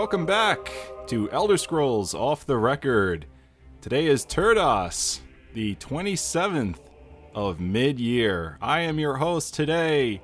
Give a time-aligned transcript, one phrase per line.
[0.00, 0.72] Welcome back
[1.08, 3.26] to Elder Scrolls Off the Record.
[3.82, 5.20] Today is Turdas,
[5.52, 6.78] the 27th
[7.34, 8.56] of mid year.
[8.62, 10.22] I am your host today,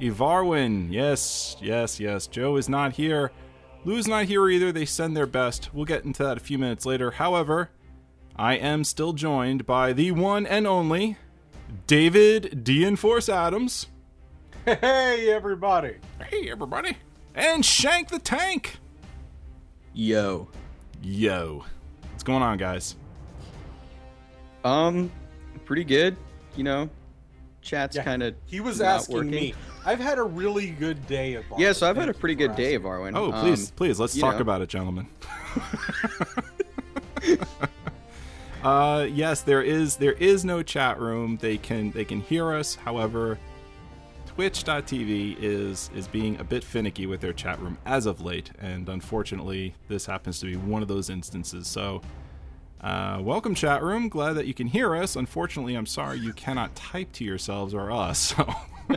[0.00, 0.88] Ivarwin.
[0.90, 2.26] Yes, yes, yes.
[2.26, 3.30] Joe is not here.
[3.84, 4.72] Lou's not here either.
[4.72, 5.72] They send their best.
[5.72, 7.12] We'll get into that a few minutes later.
[7.12, 7.70] However,
[8.34, 11.16] I am still joined by the one and only
[11.86, 12.84] David D.
[12.84, 13.86] Enforce Adams.
[14.64, 15.98] Hey everybody!
[16.28, 16.96] Hey, everybody.
[17.36, 18.80] And Shank the Tank.
[19.94, 20.48] Yo.
[21.02, 21.64] Yo.
[22.10, 22.96] What's going on, guys?
[24.64, 25.10] Um,
[25.64, 26.16] pretty good.
[26.56, 26.90] You know,
[27.62, 28.34] chat's Yeah, kind of.
[28.46, 29.30] He was not asking working.
[29.30, 29.54] me.
[29.84, 31.44] I've had a really good day of.
[31.58, 33.14] Yeah, so I've had a pretty good day of asking.
[33.14, 33.16] Arwen.
[33.16, 34.40] Oh, please, Um, please, let's talk know.
[34.40, 35.08] about it, gentlemen.
[38.62, 41.38] uh, yes, there is there is no chat room.
[41.40, 42.76] They can they can hear us.
[42.76, 43.38] However,
[44.34, 48.88] Twitch.tv is is being a bit finicky with their chat room as of late, and
[48.88, 51.66] unfortunately, this happens to be one of those instances.
[51.66, 52.00] So.
[52.80, 54.08] Uh, welcome, chat room.
[54.08, 55.14] Glad that you can hear us.
[55.14, 58.18] Unfortunately, I'm sorry you cannot type to yourselves or us.
[58.18, 58.52] So,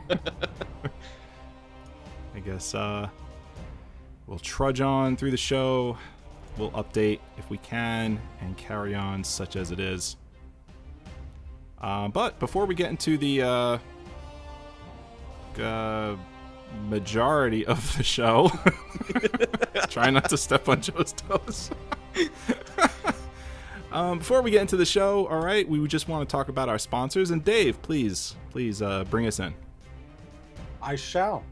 [2.33, 3.07] I guess uh,
[4.25, 5.99] we'll trudge on through the show.
[6.57, 10.15] We'll update if we can and carry on such as it is.
[11.79, 13.43] Uh, but before we get into the
[15.59, 16.15] uh,
[16.87, 18.51] majority of the show,
[19.89, 21.71] try not to step on Joe's toes.
[23.91, 26.69] um, before we get into the show, all right, we just want to talk about
[26.69, 27.31] our sponsors.
[27.31, 29.53] And Dave, please, please uh, bring us in.
[30.81, 31.43] I shall.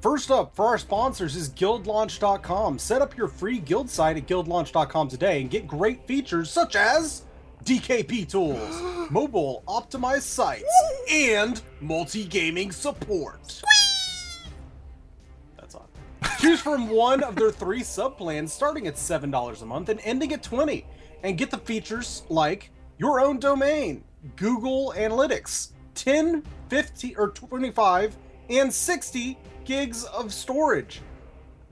[0.00, 2.78] First up for our sponsors is guildlaunch.com.
[2.78, 7.22] Set up your free guild site at guildlaunch.com today and get great features such as
[7.64, 10.64] DKP tools, mobile optimized sites,
[11.10, 13.62] and multi-gaming support.
[15.56, 15.86] That's on.
[16.38, 20.32] Choose from one of their three sub plans starting at $7 a month and ending
[20.32, 20.86] at 20
[21.22, 24.04] and get the features like your own domain,
[24.36, 28.16] Google Analytics, 10, 50 or 25
[28.50, 31.00] and 60 gigs of storage,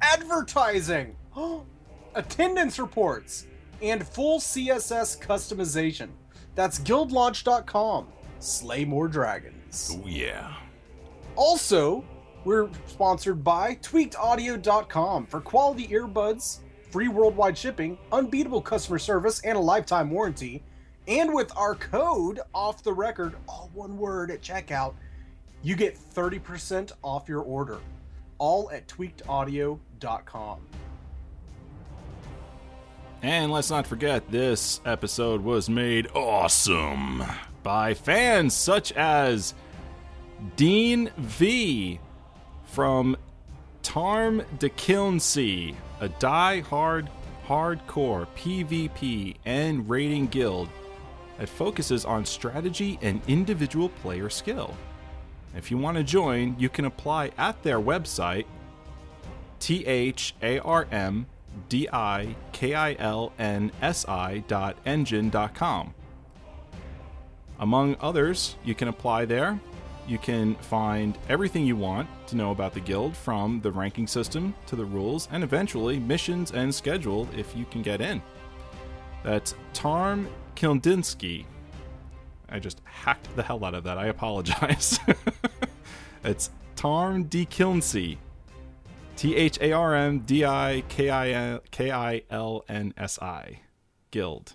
[0.01, 1.17] advertising,
[2.15, 3.47] attendance reports,
[3.82, 6.09] and full CSS customization.
[6.54, 8.09] That's guildlaunch.com.
[8.38, 9.91] Slay more dragons.
[9.94, 10.54] Oh, yeah.
[11.37, 12.04] Also,
[12.44, 16.59] we're sponsored by tweakedaudio.com for quality earbuds,
[16.91, 20.62] free worldwide shipping, unbeatable customer service, and a lifetime warranty.
[21.09, 24.94] And with our code off the record, all one word at checkout,
[25.62, 27.78] you get 30% off your order.
[28.38, 30.60] All at tweakedaudio.com.
[33.22, 37.22] And let's not forget, this episode was made awesome
[37.62, 39.55] by fans such as
[40.56, 42.00] Dean V
[42.65, 43.16] from
[43.84, 47.09] Tarm de Kilnsea, a die-hard,
[47.47, 50.69] hardcore PvP and raiding guild
[51.38, 54.76] that focuses on strategy and individual player skill.
[55.56, 58.47] If you want to join, you can apply at their website,
[59.61, 61.26] T H A R M
[61.69, 65.94] D I K I L N S I dot engine dot com.
[67.58, 69.60] Among others, you can apply there.
[70.08, 74.54] You can find everything you want to know about the guild from the ranking system
[74.66, 78.20] to the rules and eventually missions and schedule if you can get in.
[79.22, 81.44] That's Tarm Kildinsky.
[82.49, 83.96] I just hacked the hell out of that.
[83.96, 84.99] I apologize.
[86.25, 87.46] it's Tarm D.
[87.46, 88.19] Kilnsey.
[89.17, 93.61] T H A R M D I K I K I L N S I.
[94.11, 94.55] Guild.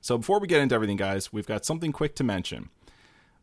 [0.00, 2.70] So before we get into everything, guys, we've got something quick to mention.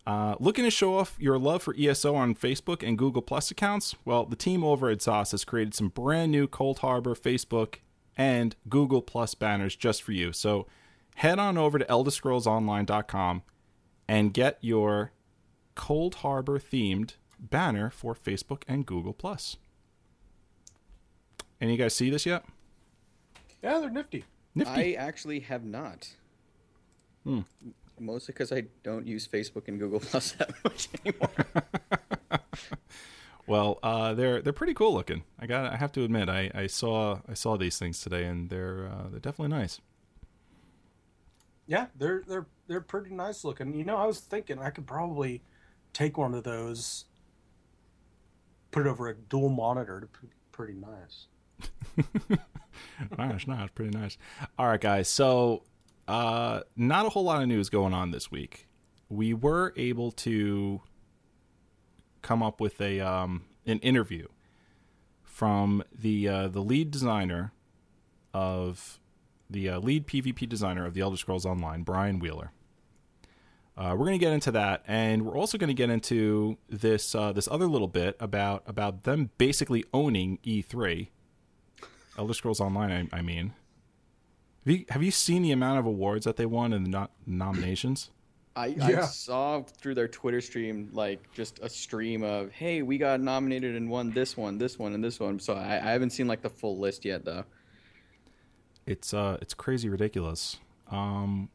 [0.05, 3.95] Uh, looking to show off your love for ESO on Facebook and Google Plus accounts?
[4.03, 7.75] Well, the team over at ZOS has created some brand new Coldharbour Facebook
[8.17, 10.33] and Google Plus banners just for you.
[10.33, 10.67] So
[11.15, 13.43] head on over to ElderScrollsOnline.com
[14.07, 15.11] and get your
[15.75, 17.13] Coldharbour themed
[17.49, 19.57] banner for Facebook and Google Plus.
[21.61, 22.43] Any of you guys see this yet?
[23.61, 24.25] Yeah, they're nifty.
[24.55, 24.97] Nifty.
[24.97, 26.09] I actually have not.
[27.23, 27.41] Hmm.
[27.99, 31.29] Mostly because I don't use Facebook and Google Plus that much anymore.
[33.45, 35.23] Well, uh, they're they're pretty cool looking.
[35.37, 38.49] I got I have to admit I, I saw I saw these things today and
[38.49, 39.81] they're uh, they're definitely nice.
[41.67, 43.73] Yeah, they're they're they're pretty nice looking.
[43.73, 45.41] You know, I was thinking I could probably
[45.91, 47.05] take one of those,
[48.73, 50.09] put it over a dual monitor
[50.51, 51.27] pretty nice.
[53.17, 54.17] nice, nice, pretty nice.
[54.57, 55.07] All right, guys.
[55.07, 55.63] So,
[56.07, 58.67] uh, not a whole lot of news going on this week.
[59.09, 60.81] We were able to
[62.21, 64.27] come up with a um, an interview
[65.21, 67.53] from the uh, the lead designer
[68.33, 68.99] of
[69.49, 72.51] the uh, lead PvP designer of the Elder Scrolls Online, Brian Wheeler.
[73.75, 77.15] Uh, we're going to get into that, and we're also going to get into this
[77.15, 81.07] uh, this other little bit about about them basically owning E3,
[82.17, 83.09] Elder Scrolls Online.
[83.11, 83.53] I, I mean,
[84.65, 87.09] have you have you seen the amount of awards that they won and the no-
[87.25, 88.11] nominations?
[88.55, 89.01] I, Yeah.
[89.01, 93.75] I saw through their Twitter stream like just a stream of, hey, we got nominated
[93.75, 95.39] and won this one, this one, and this one.
[95.39, 97.45] So I, I haven't seen like the full list yet though.
[98.85, 100.57] It's uh it's crazy ridiculous.
[100.91, 101.49] Um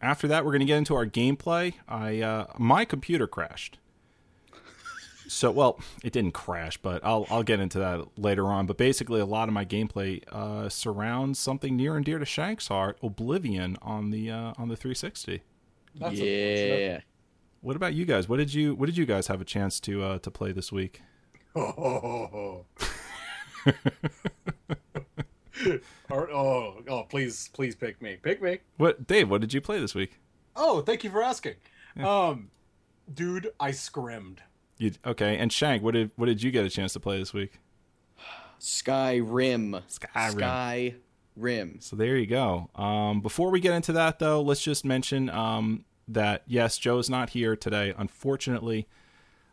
[0.00, 1.74] after that we're going to get into our gameplay.
[1.88, 3.78] I uh my computer crashed.
[5.26, 9.20] So well, it didn't crash, but I'll I'll get into that later on, but basically
[9.20, 13.76] a lot of my gameplay uh surrounds something near and dear to Shank's heart, Oblivion
[13.82, 15.42] on the uh on the 360.
[15.96, 17.00] That's yeah.
[17.60, 18.28] What about you guys?
[18.28, 20.70] What did you what did you guys have a chance to uh to play this
[20.70, 21.00] week?
[21.56, 22.64] Oh,
[26.10, 28.16] Or- oh, oh, please, please pick me.
[28.22, 28.58] Pick me.
[28.76, 30.18] What Dave, what did you play this week?
[30.56, 31.54] Oh, thank you for asking.
[32.02, 32.50] Um,
[33.12, 34.42] dude, I scrimmed.
[34.78, 37.32] You okay, and Shank, what did what did you get a chance to play this
[37.32, 37.60] week?
[38.60, 39.82] Skyrim.
[39.88, 40.94] Skyrim.
[41.36, 41.82] Skyrim.
[41.82, 42.70] So there you go.
[42.74, 47.30] Um, before we get into that, though, let's just mention um, that yes, Joe's not
[47.30, 47.94] here today.
[47.96, 48.88] Unfortunately,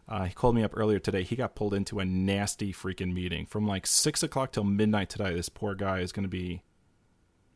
[0.07, 1.23] uh, he called me up earlier today.
[1.23, 5.33] He got pulled into a nasty freaking meeting from like six o'clock till midnight today.
[5.33, 6.63] This poor guy is going to be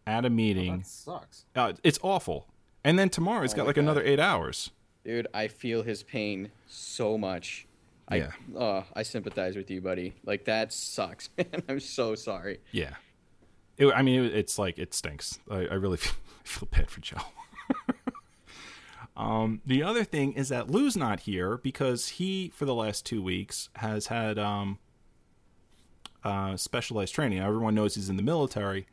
[0.08, 0.78] at a meeting.
[0.80, 1.46] That sucks.
[1.56, 2.48] Uh, it's awful.
[2.84, 3.82] And then tomorrow he's Oh got like God.
[3.84, 4.72] another eight hours.
[5.04, 7.68] Dude, I feel his pain so much.
[8.08, 8.32] I, Yeah.
[8.58, 10.14] uh, I sympathize with you, buddy.
[10.24, 11.64] Like that sucks, man.
[11.68, 12.60] I'm so sorry.
[12.72, 12.94] Yeah.
[13.78, 15.40] It, I mean, it, it's like it stinks.
[15.50, 16.14] I, I really feel,
[16.44, 17.18] feel bad for Joe.
[19.18, 23.22] um, the other thing is that Lou's not here because he, for the last two
[23.22, 24.78] weeks, has had um,
[26.24, 27.40] uh, specialized training.
[27.40, 28.88] Everyone knows he's in the military,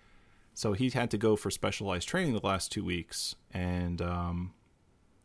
[0.55, 3.35] so he had to go for specialized training the last two weeks.
[3.53, 4.53] And um,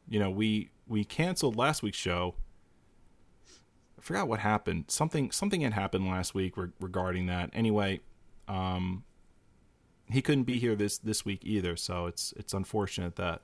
[0.10, 2.34] you know, we we canceled last week's show.
[4.00, 4.86] I forgot what happened.
[4.88, 7.52] Something something had happened last week re- regarding that.
[7.54, 8.00] Anyway,
[8.48, 9.04] um,
[10.10, 11.76] he couldn't be here this this week either.
[11.76, 13.42] So it's it's unfortunate that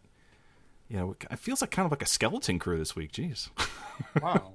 [0.90, 3.12] you know it feels like kind of like a skeleton crew this week.
[3.12, 3.50] Jeez,
[4.22, 4.54] Wow.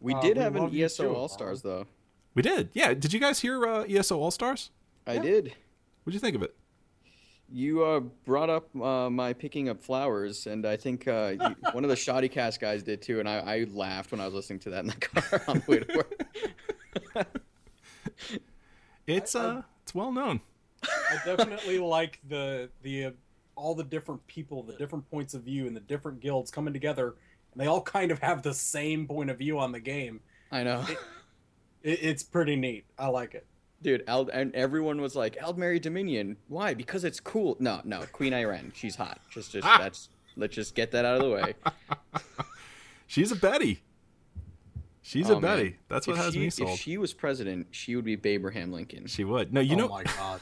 [0.00, 1.86] We Uh, did we have an ESO too, All Stars though.
[2.34, 2.68] we did.
[2.74, 4.70] Yeah, did you guys hear uh, ESO All Stars?
[5.06, 5.54] I did.
[6.04, 6.54] What'd you think of it?
[7.50, 11.84] You uh, brought up uh, my picking up flowers, and I think uh, you, one
[11.84, 13.20] of the Shoddy Cast guys did too.
[13.20, 15.70] And I, I laughed when I was listening to that in the car on the
[15.70, 17.26] way to work.
[19.06, 20.40] It's uh, it's well known.
[20.82, 23.10] I definitely like the the uh,
[23.56, 27.14] all the different people, the different points of view, and the different guilds coming together,
[27.52, 30.20] and they all kind of have the same point of view on the game.
[30.52, 30.84] I know,
[31.82, 32.84] It, it's pretty neat.
[32.98, 33.46] I like it.
[33.82, 34.04] dude.
[34.06, 36.74] Eld- and everyone was like, "Aldmeri Dominion, why?
[36.74, 39.20] Because it's cool." No, no, Queen Ayrenn, she's hot.
[39.30, 39.78] Just, just ah.
[39.78, 40.08] that's.
[40.36, 41.54] Let's just get that out of the way.
[43.06, 43.82] She's a Betty.
[45.02, 45.56] She's Oh, a man.
[45.58, 45.76] Betty.
[45.88, 46.70] That's what If has she, me sold.
[46.70, 49.06] If she was president, she would be Abraham Lincoln.
[49.06, 49.52] She would.
[49.52, 49.88] No, you oh know.
[49.88, 50.40] my god.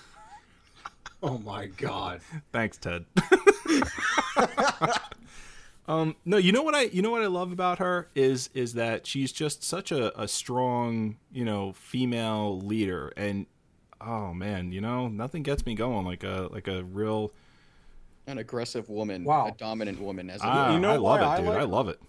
[1.23, 2.21] Oh my god.
[2.53, 3.05] Thanks, Ted.
[5.89, 8.75] um, no, you know what I you know what I love about her is is
[8.75, 13.47] that she's just such a, a strong you know female leader, and
[14.01, 17.33] oh man, you know nothing gets me going like a like a real.
[18.29, 19.49] An aggressive woman, Wow.
[19.49, 21.47] a dominant woman, as a Ah, you know I love why it, I dude.
[21.49, 22.01] like I love it.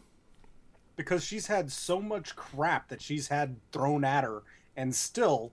[0.95, 4.43] because she's had so much crap that she's had thrown at her
[4.77, 5.51] and still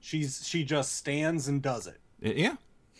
[0.00, 2.56] she's she just stands and does it Yeah,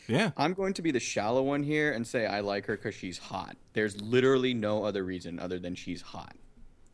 [0.08, 0.30] Yeah.
[0.36, 3.18] I'm going to be the shallow one here and say I like her because she's
[3.18, 3.56] hot.
[3.72, 6.34] There's literally no other reason other than she's hot.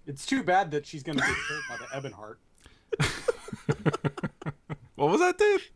[0.07, 2.37] It's too bad that she's going to get killed by the Ebonheart.
[4.99, 5.71] What was that, Dave?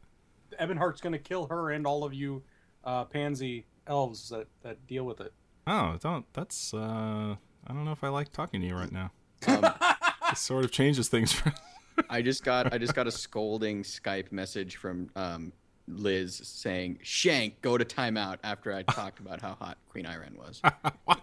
[0.61, 2.43] Ebonheart's going to kill her and all of you
[2.83, 5.33] uh, pansy elves that, that deal with it.
[5.65, 6.27] Oh, don't.
[6.33, 6.75] That's.
[6.75, 9.13] uh I don't know if I like talking to you right now.
[9.47, 9.65] Um,
[10.33, 11.33] It sort of changes things.
[11.33, 11.53] For...
[12.11, 15.53] I just got I just got a scolding Skype message from um,
[15.89, 20.61] Liz saying, "Shank, go to timeout." After I talked about how hot Queen Ayrenn was.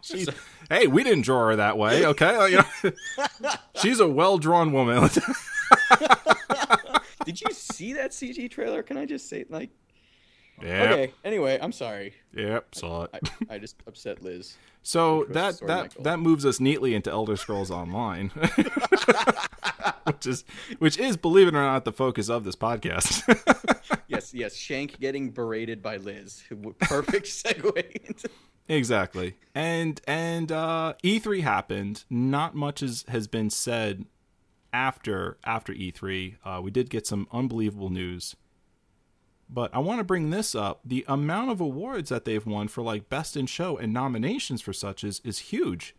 [0.01, 0.25] She-
[0.69, 2.51] hey, we didn't draw her that way, okay?
[2.51, 3.51] You know,
[3.81, 5.09] she's a well drawn woman.
[7.25, 8.81] Did you see that CG trailer?
[8.83, 9.69] Can I just say like?
[10.61, 10.83] yeah.
[10.83, 11.13] Okay.
[11.23, 12.13] Anyway, I'm sorry.
[12.33, 12.75] Yep.
[12.75, 13.09] Saw it.
[13.49, 14.57] I, I just upset Liz.
[14.83, 16.03] So that that Michael.
[16.03, 18.29] that moves us neatly into Elder Scrolls Online,
[20.05, 20.43] which is
[20.79, 23.23] which is believe it or not the focus of this podcast.
[24.09, 24.55] Yes, yes.
[24.55, 26.43] Shank getting berated by Liz.
[26.79, 28.25] Perfect segue.
[28.67, 29.35] exactly.
[29.53, 32.03] And and uh, E3 happened.
[32.09, 34.05] Not much has has been said
[34.73, 36.35] after after E3.
[36.43, 38.35] Uh, we did get some unbelievable news.
[39.51, 40.81] But I want to bring this up.
[40.85, 44.73] The amount of awards that they've won for like best in show and nominations for
[44.73, 45.95] such is is huge.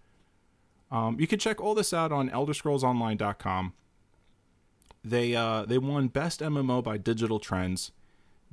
[0.90, 3.73] Um, you can check all this out on ElderScrollsOnline.com.
[5.05, 7.93] They uh, they won best MMO by Digital Trends.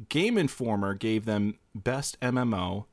[0.10, 2.86] Game Informer gave them best MMO.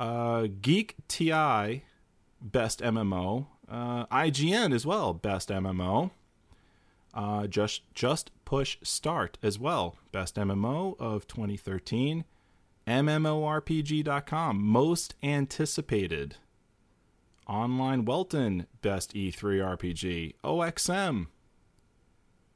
[0.00, 1.84] Uh, Geek TI
[2.40, 3.46] best MMO.
[3.68, 6.10] Uh, IGN as well best MMO.
[7.14, 12.24] Uh, just just push start as well best MMO of 2013.
[12.86, 16.36] MMORPG.com most anticipated.
[17.46, 20.34] Onlinewelten best E3 RPG.
[20.42, 21.26] OXM,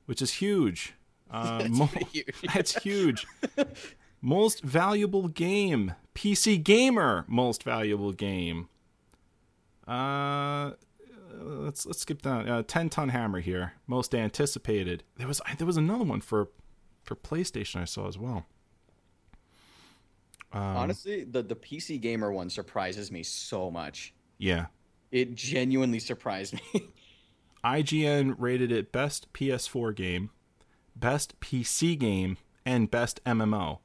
[0.07, 0.95] which is huge.
[1.33, 2.27] Uh, mo- huge.
[2.55, 3.27] that's huge.
[4.21, 5.95] most valuable game.
[6.15, 8.69] PC Gamer most valuable game.
[9.89, 10.73] Uh,
[11.41, 12.49] let's let's skip down.
[12.49, 13.73] Uh, Ten Ton Hammer here.
[13.87, 15.03] Most anticipated.
[15.17, 16.49] There was there was another one for
[17.03, 18.47] for PlayStation I saw as well.
[20.53, 24.13] Um, Honestly, the the PC gamer one surprises me so much.
[24.39, 24.67] yeah.
[25.11, 26.89] It genuinely surprised me.
[27.65, 30.31] IGN rated it best PS4 game,
[30.97, 33.79] best PC game, and best MMO.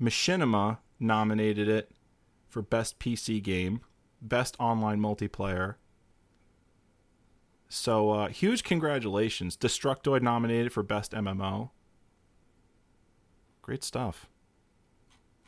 [0.00, 1.90] Machinima nominated it
[2.48, 3.80] for best PC game,
[4.20, 5.74] best online multiplayer.
[7.68, 9.56] So uh, huge congratulations!
[9.56, 11.70] Destructoid nominated for best MMO.
[13.62, 14.28] Great stuff.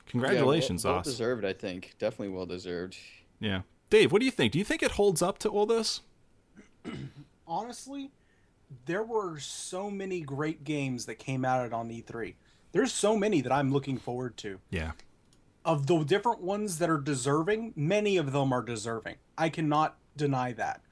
[0.06, 1.06] Congratulations, yeah, well, Os.
[1.06, 1.44] deserved.
[1.44, 2.96] I think definitely well deserved.
[3.38, 4.52] Yeah, Dave, what do you think?
[4.52, 6.02] Do you think it holds up to all this?
[7.46, 8.10] honestly,
[8.86, 12.34] there were so many great games that came out on E3.
[12.72, 14.60] There's so many that I'm looking forward to.
[14.70, 14.92] Yeah,
[15.64, 19.16] Of the different ones that are deserving, many of them are deserving.
[19.36, 20.82] I cannot deny that.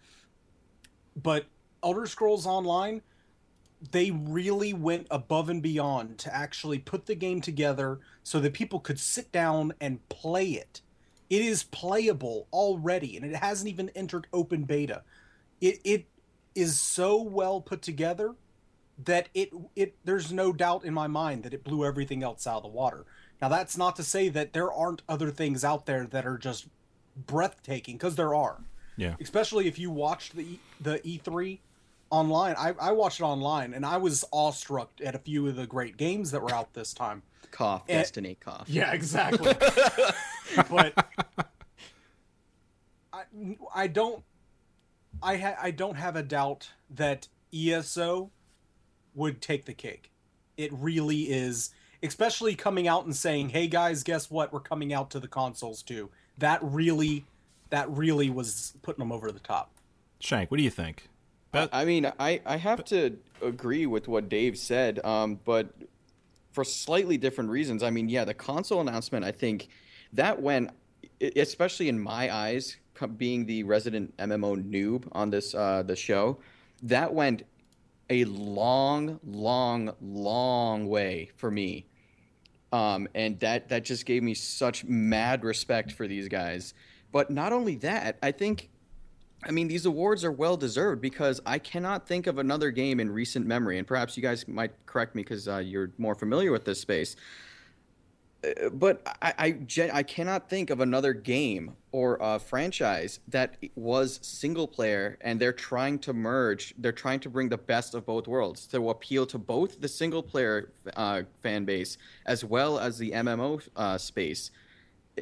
[1.21, 1.47] But
[1.83, 3.03] Elder Scrolls Online,
[3.93, 8.81] they really went above and beyond to actually put the game together so that people
[8.81, 10.81] could sit down and play it.
[11.31, 15.03] It is playable already, and it hasn't even entered open beta.
[15.61, 16.07] It it
[16.59, 18.35] is so well put together
[19.05, 22.59] that it it there's no doubt in my mind that it blew everything else out
[22.59, 23.05] of the water.
[23.41, 26.67] Now that's not to say that there aren't other things out there that are just
[27.27, 28.59] breathtaking because there are.
[28.97, 31.59] yeah, Especially if you watched the E- the E3
[32.11, 32.55] online.
[32.59, 35.97] I, I watched it online and I was awestruck at a few of the great
[35.97, 37.23] games that were out this time.
[37.51, 38.65] Cough, Eh, Destiny, cough.
[38.69, 39.53] Yeah, exactly.
[40.71, 40.93] but
[43.13, 43.23] I,
[43.75, 44.23] I don't
[45.23, 48.31] I ha- I don't have a doubt that ESO
[49.15, 50.11] would take the cake.
[50.57, 51.71] It really is,
[52.03, 54.53] especially coming out and saying, "Hey guys, guess what?
[54.53, 57.25] We're coming out to the consoles too." That really
[57.71, 59.71] that really was putting them over the top.
[60.21, 61.09] Shank, what do you think?
[61.53, 65.69] Bet- I mean, I, I have to agree with what Dave said, um, but
[66.53, 67.83] for slightly different reasons.
[67.83, 69.69] I mean, yeah, the console announcement, I think
[70.13, 70.71] that went,
[71.37, 76.39] especially in my eyes, co- being the resident MMO noob on this uh, the show,
[76.83, 77.45] that went
[78.11, 81.87] a long, long, long way for me.
[82.73, 86.75] Um, and that that just gave me such mad respect for these guys.
[87.13, 88.69] But not only that, I think
[89.45, 93.11] I mean, these awards are well deserved because I cannot think of another game in
[93.11, 96.65] recent memory, and perhaps you guys might correct me because uh, you're more familiar with
[96.65, 97.15] this space.
[98.45, 104.21] Uh, but I, I, I cannot think of another game or a franchise that was
[104.23, 108.29] single player and they're trying to merge they're trying to bring the best of both
[108.29, 113.11] worlds to appeal to both the single player uh, fan base as well as the
[113.11, 114.53] mmo uh, space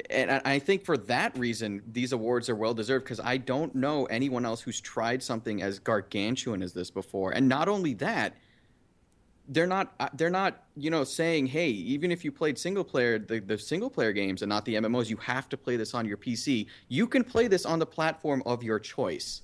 [0.09, 4.05] and I think for that reason, these awards are well deserved because I don't know
[4.05, 7.31] anyone else who's tried something as gargantuan as this before.
[7.31, 8.35] And not only that,
[9.49, 13.17] they're not uh, they're not you know saying hey even if you played single player
[13.17, 16.05] the, the single player games and not the mmos you have to play this on
[16.05, 19.41] your pc you can play this on the platform of your choice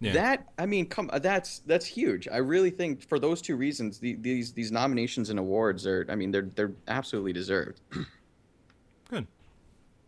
[0.00, 0.12] Yeah.
[0.14, 3.98] that i mean come uh, that's that's huge i really think for those two reasons
[3.98, 7.80] the, these these nominations and awards are i mean they're they're absolutely deserved
[9.10, 9.26] Good.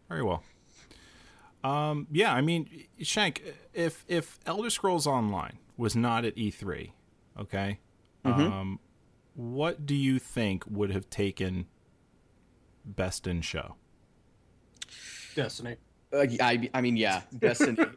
[0.08, 0.42] Very well.
[1.62, 3.42] Um, yeah, I mean, Shank,
[3.74, 6.92] if if Elder Scrolls Online was not at E3,
[7.40, 7.78] okay,
[8.24, 8.78] um,
[9.36, 11.66] what do you think would have taken
[12.84, 13.76] Best in Show?
[15.34, 15.76] Destiny.
[16.12, 17.76] uh, I, I mean yeah destiny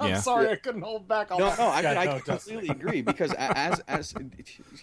[0.00, 0.20] I'm Yeah.
[0.20, 1.58] sorry, I couldn't hold back on No, that.
[1.58, 4.14] no, I, Yeah, I no, completely agree because as as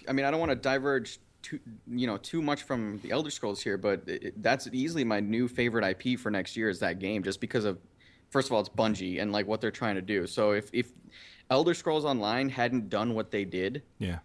[0.07, 3.29] I mean, I don't want to diverge too you know too much from the Elder
[3.31, 6.99] Scrolls here, but it, that's easily my new favorite IP for next year is that
[6.99, 7.79] game, just because of
[8.29, 10.25] first of all it's Bungie and like what they're trying to do.
[10.27, 10.91] So if if
[11.49, 14.19] Elder Scrolls Online hadn't done what they did, Yeah.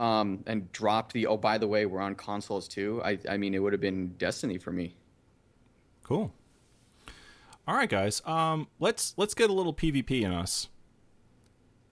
[0.00, 3.54] Um, and dropped the oh by the way we're on consoles too, I I mean
[3.54, 4.94] it would have been Destiny for me.
[6.02, 6.32] Cool.
[7.66, 8.22] All right, guys.
[8.24, 10.68] Um, let's let's get a little PvP in us,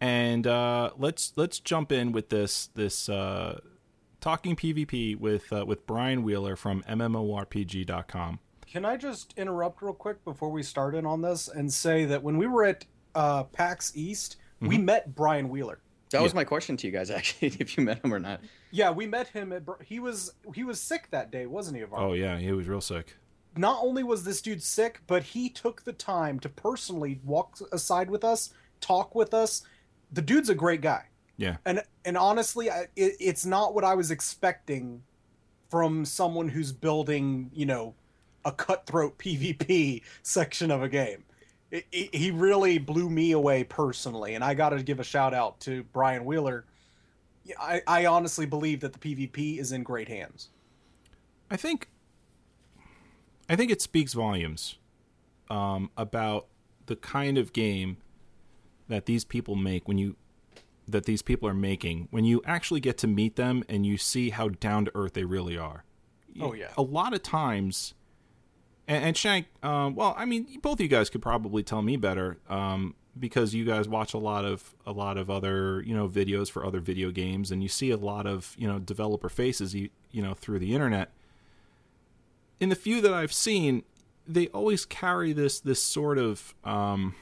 [0.00, 3.60] and uh, let's let's jump in with this this uh,
[4.20, 8.40] talking PvP with uh, with Brian Wheeler from MMORPG.com.
[8.66, 12.22] Can I just interrupt real quick before we start in on this and say that
[12.22, 12.84] when we were at
[13.14, 15.78] uh, PAX East, we met Brian Wheeler.
[16.10, 16.36] That was Yeah.
[16.36, 18.40] my question to you guys actually, if you met him or not.
[18.70, 19.62] Yeah, we met him at.
[19.84, 21.82] He was he was sick that day, wasn't he?
[21.82, 21.96] Ivar?
[21.98, 23.16] Oh yeah, he was real sick.
[23.56, 28.10] Not only was this dude sick, but he took the time to personally walk aside
[28.10, 29.62] with us, talk with us.
[30.12, 31.06] The dude's a great guy.
[31.38, 31.56] Yeah.
[31.66, 35.02] and and honestly I, it, it's not what i was expecting
[35.68, 37.94] from someone who's building you know
[38.46, 41.24] a cutthroat pvp section of a game
[41.70, 45.58] it, it- he really blew me away personally and i gotta give a shout out
[45.60, 46.64] to brian wheeler
[47.60, 50.50] I, I honestly believe that the pvp is in great hands
[51.48, 51.88] I think
[53.48, 54.78] I think it speaks volumes
[55.48, 56.46] um, about
[56.86, 57.98] the kind of game
[58.88, 60.16] that these people make when you
[60.88, 64.30] that these people are making when you actually get to meet them and you see
[64.30, 65.84] how down to earth they really are.
[66.40, 66.70] Oh, yeah.
[66.76, 67.94] A lot of times
[68.88, 71.96] and, and Shank, um, well, I mean, both of you guys could probably tell me
[71.96, 76.08] better um, because you guys watch a lot of a lot of other you know
[76.08, 79.74] videos for other video games, and you see a lot of you know developer faces
[79.74, 81.10] you you know through the internet.
[82.58, 83.82] In the few that I've seen,
[84.26, 87.14] they always carry this this sort of um,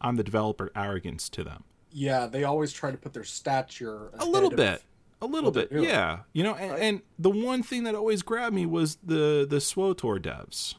[0.00, 4.24] I'm the developer arrogance to them yeah they always try to put their stature a
[4.24, 4.82] little bit
[5.20, 5.88] a little bit bit, yeah.
[5.88, 9.56] yeah you know and, and the one thing that always grabbed me was the the
[9.56, 10.74] SWTOR devs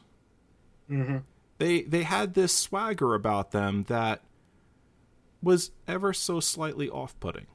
[0.90, 1.22] Mhm.
[1.58, 4.22] they they had this swagger about them that
[5.42, 7.46] was ever so slightly off-putting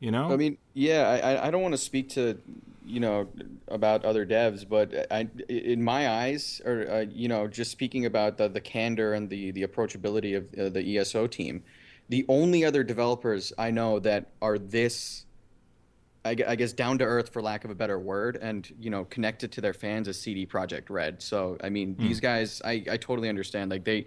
[0.00, 2.38] you know I mean, yeah, I, I- I don't want to speak to,
[2.86, 3.28] you know,
[3.68, 8.38] about other devs, but I, in my eyes, or uh, you know, just speaking about
[8.38, 11.62] the, the candor and the the approachability of uh, the ESO team,
[12.08, 15.26] the only other developers I know that are this,
[16.24, 19.04] I, I guess, down to earth, for lack of a better word, and you know,
[19.06, 21.22] connected to their fans as CD Projekt Red.
[21.22, 22.02] So I mean, hmm.
[22.02, 23.70] these guys, I, I totally understand.
[23.70, 24.06] Like they,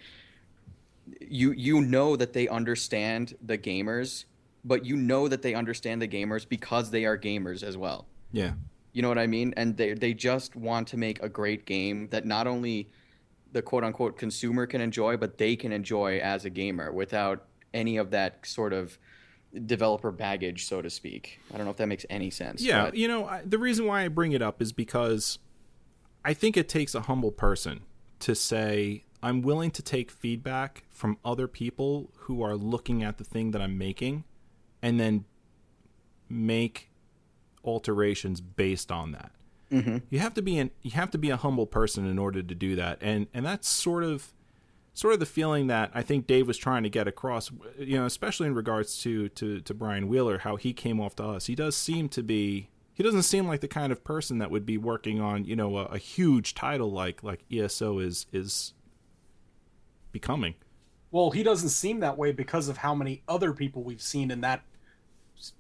[1.20, 4.26] you you know that they understand the gamers
[4.66, 8.54] but you know that they understand the gamers because they are gamers as well yeah
[8.94, 12.08] you know what i mean and they they just want to make a great game
[12.10, 12.90] that not only
[13.52, 17.98] the quote unquote consumer can enjoy but they can enjoy as a gamer without any
[17.98, 18.98] of that sort of
[19.66, 21.40] developer baggage so to speak.
[21.54, 23.86] I don't know if that makes any sense yeah but- you know I, the reason
[23.86, 25.40] why i bring it up is because
[26.26, 27.82] i think it takes a humble person
[28.20, 33.24] to say i'm willing to take feedback from other people who are looking at the
[33.24, 34.24] thing that i'm making
[34.82, 35.26] and then
[36.30, 36.90] make
[37.64, 39.32] alterations based on that.
[39.72, 39.98] Mm-hmm.
[40.10, 42.56] You have to be an you have to be a humble person in order to
[42.56, 44.34] do that and and that's sort of
[44.94, 48.06] sort of the feeling that I think Dave was trying to get across you know
[48.06, 51.56] especially in regards to to to Brian Wheeler how he came off to us he
[51.56, 54.78] does seem to be he doesn't seem like the kind of person that would be
[54.78, 58.74] working on you know a, a huge title like like ESO is is
[60.12, 60.54] becoming
[61.12, 64.42] Well, he doesn't seem that way because of how many other people we've seen in
[64.42, 64.64] that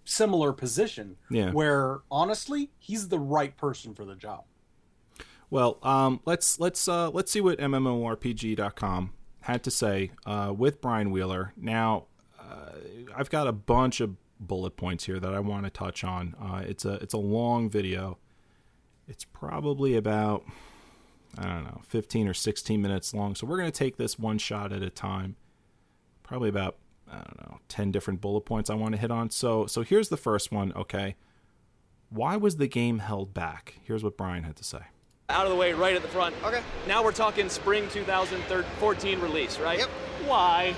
[0.06, 1.18] similar position.
[1.30, 1.52] Yeah.
[1.52, 4.46] Where honestly, he's the right person for the job.
[5.50, 9.12] Well, um, let's let's uh, let's see what MMORPG.com
[9.44, 11.54] had to say uh, with Brian Wheeler.
[11.58, 12.06] Now,
[12.40, 12.72] uh,
[13.16, 16.36] I've got a bunch of bullet points here that I want to touch on.
[16.42, 18.18] Uh, it's a it's a long video.
[19.08, 20.46] It's probably about
[21.38, 23.36] I don't know, 15 or 16 minutes long.
[23.36, 25.36] So we're going to take this one shot at a time.
[26.24, 26.78] Probably about
[27.12, 29.30] I don't know, 10 different bullet points I want to hit on.
[29.30, 31.16] So so here's the first one, okay?
[32.10, 33.80] Why was the game held back?
[33.84, 34.84] Here's what Brian had to say.
[35.30, 36.36] Out of the way, right at the front.
[36.44, 36.62] Okay.
[36.86, 39.80] Now we're talking spring 2014 release, right?
[39.80, 39.90] Yep.
[40.26, 40.76] Why?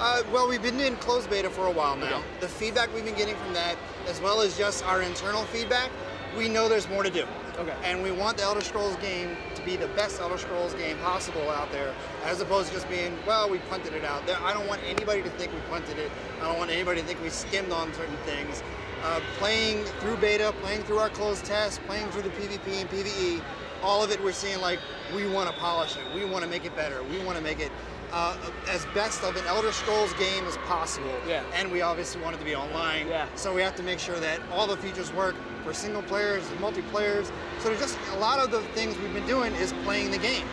[0.00, 2.18] Uh, well, we've been in closed beta for a while now.
[2.18, 2.26] Okay.
[2.40, 3.76] The feedback we've been getting from that,
[4.08, 5.90] as well as just our internal feedback,
[6.36, 7.24] we know there's more to do.
[7.56, 7.74] Okay.
[7.84, 11.48] And we want the Elder Scrolls game to be the best Elder Scrolls game possible
[11.48, 14.26] out there, as opposed to just being, well, we punted it out.
[14.26, 16.10] There, I don't want anybody to think we punted it.
[16.40, 18.60] I don't want anybody to think we skimmed on certain things.
[19.04, 23.40] Uh, playing through beta, playing through our closed test, playing through the PvP and PvE,
[23.82, 24.78] all of it we're seeing like
[25.14, 27.60] we want to polish it, we want to make it better, we want to make
[27.60, 27.72] it
[28.12, 28.36] uh,
[28.68, 31.12] as best of an Elder Scrolls game as possible.
[31.26, 31.44] Yeah.
[31.54, 33.08] And we obviously want it to be online.
[33.08, 33.26] Yeah.
[33.34, 36.58] So we have to make sure that all the features work for single players and
[36.60, 37.30] multiplayers.
[37.58, 40.46] So there's just a lot of the things we've been doing is playing the game.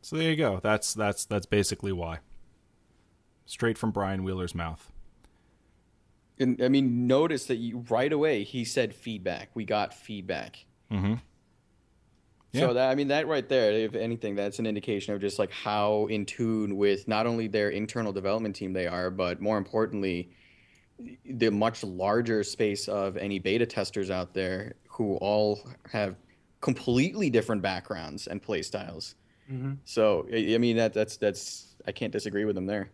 [0.00, 0.60] So there you go.
[0.62, 2.20] That's that's that's basically why.
[3.44, 4.92] Straight from Brian Wheeler's mouth.
[6.38, 9.50] And I mean, notice that you, right away he said feedback.
[9.54, 10.64] We got feedback.
[10.90, 11.14] Mm-hmm.
[12.52, 12.62] Yeah.
[12.62, 15.52] So that I mean that right there, if anything, that's an indication of just like
[15.52, 20.30] how in tune with not only their internal development team they are, but more importantly,
[21.26, 26.16] the much larger space of any beta testers out there who all have
[26.60, 29.14] completely different backgrounds and play styles.
[29.50, 29.74] Mm-hmm.
[29.84, 32.90] So I I mean that that's that's I can't disagree with them there.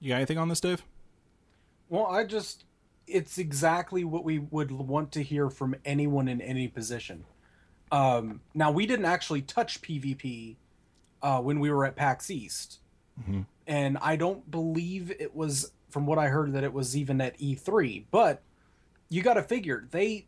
[0.00, 0.84] You got anything on this, Dave?
[1.88, 2.64] Well, I just
[3.06, 7.24] it's exactly what we would want to hear from anyone in any position.
[7.92, 10.56] Um, now we didn't actually touch PvP
[11.22, 12.78] uh, when we were at PAX East,
[13.66, 17.38] and I don't believe it was from what I heard that it was even at
[17.38, 18.04] E3.
[18.10, 18.42] But
[19.08, 20.26] you got to figure they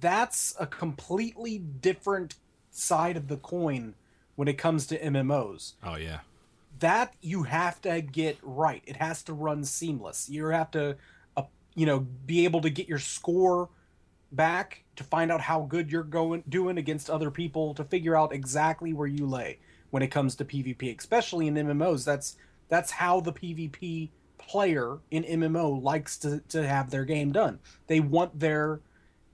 [0.00, 2.34] that's a completely different
[2.70, 3.94] side of the coin
[4.36, 6.20] when it comes to MMOs Oh yeah.
[6.80, 8.82] that you have to get right.
[8.86, 10.28] It has to run seamless.
[10.28, 10.96] You have to,
[11.36, 11.42] uh,
[11.74, 13.68] you know, be able to get your score
[14.32, 18.32] back to find out how good you're going doing against other people to figure out
[18.32, 19.58] exactly where you lay
[19.90, 22.04] when it comes to PvP, especially in MMOs.
[22.04, 22.36] That's
[22.68, 27.58] that's how the PvP player in MMO likes to to have their game done.
[27.86, 28.80] They want their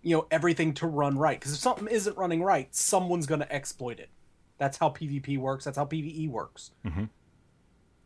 [0.03, 3.53] you know everything to run right because if something isn't running right, someone's going to
[3.53, 4.11] exploit it.
[4.59, 5.65] That's how PvP works.
[5.65, 6.71] That's how PvE works.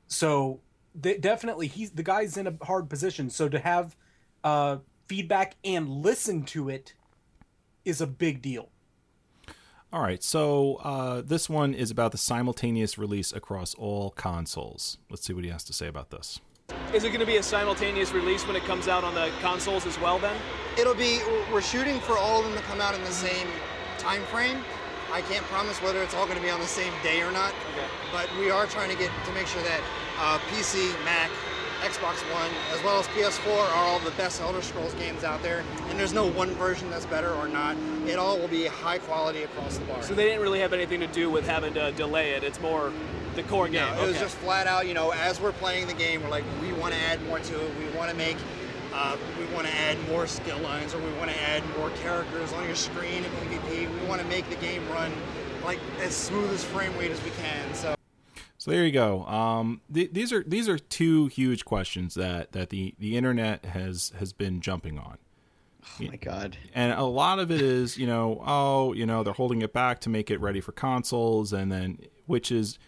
[0.06, 0.60] So
[1.02, 3.28] th- definitely, he's the guy's in a hard position.
[3.28, 3.94] So to have
[4.44, 4.78] uh,
[5.12, 6.94] feedback and listen to it
[7.84, 8.68] is a big deal.
[9.92, 10.22] All right.
[10.22, 14.98] So uh, this one is about the simultaneous release across all consoles.
[15.10, 16.38] Let's see what he has to say about this.
[16.92, 19.86] Is it going to be a simultaneous release when it comes out on the consoles
[19.86, 20.18] as well?
[20.18, 20.36] Then.
[20.78, 23.48] It'll be we're shooting for all of them to come out in the same
[23.96, 24.58] time frame.
[25.10, 27.54] I can't promise whether it's all going to be on the same day or not,
[27.72, 27.86] Okay.
[28.12, 29.80] but we are trying to get to make sure that
[30.20, 31.30] uh, PC, Mac,
[31.82, 35.64] Xbox One, as well as PS4 are all the best Elder Scrolls games out there,
[35.88, 37.76] and there's no one version that's better or not.
[38.06, 40.04] It all will be high quality across the board.
[40.04, 42.42] So they didn't really have anything to do with having to delay it.
[42.42, 42.92] It's more
[43.36, 43.94] the core game.
[43.94, 46.44] No, it was just flat out, you know, as we're playing the game, we're like,
[46.60, 47.72] we want to add more to it.
[47.78, 48.36] We want to make,
[48.92, 52.52] uh, we want to add more skill lines, or we want to add more characters
[52.52, 54.00] on your screen in PvP.
[54.00, 55.12] We want to make the game run
[55.64, 57.74] like as smooth as frame rate as we can.
[57.74, 57.94] So
[58.58, 59.24] So there you go.
[59.26, 64.12] Um, th- these are these are two huge questions that, that the, the internet has
[64.18, 65.18] has been jumping on.
[66.00, 66.58] Oh my god.
[66.74, 70.00] and a lot of it is you know oh you know they're holding it back
[70.00, 72.78] to make it ready for consoles and then which is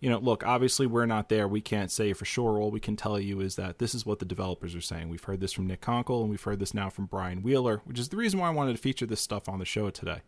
[0.00, 2.96] you know look obviously we're not there we can't say for sure all we can
[2.96, 5.66] tell you is that this is what the developers are saying we've heard this from
[5.66, 8.48] nick konkle and we've heard this now from brian wheeler which is the reason why
[8.48, 10.20] i wanted to feature this stuff on the show today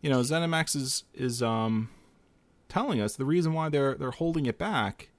[0.00, 1.90] you know zenimax is is um
[2.74, 5.10] telling us the reason why they're they're holding it back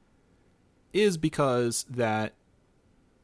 [0.92, 2.34] is because that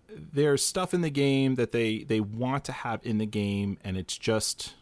[0.10, 3.98] there's stuff in the game that they they want to have in the game and
[3.98, 4.76] it's just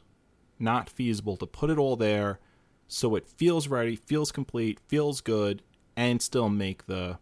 [0.60, 2.40] not feasible to put it all there
[2.88, 5.64] so it feels ready feels complete feels good
[5.96, 7.18] and still make the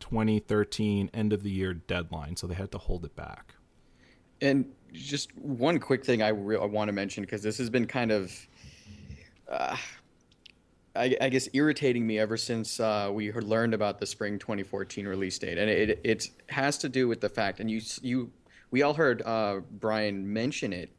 [0.00, 3.54] 2013 end of the year deadline so they had to hold it back.
[4.40, 7.86] And just one quick thing I, re- I want to mention because this has been
[7.86, 8.32] kind of,
[9.48, 9.76] uh,
[10.96, 15.38] I, I guess, irritating me ever since uh, we learned about the spring 2014 release
[15.38, 18.32] date, and it it has to do with the fact, and you you
[18.70, 20.90] we all heard uh, Brian mention it.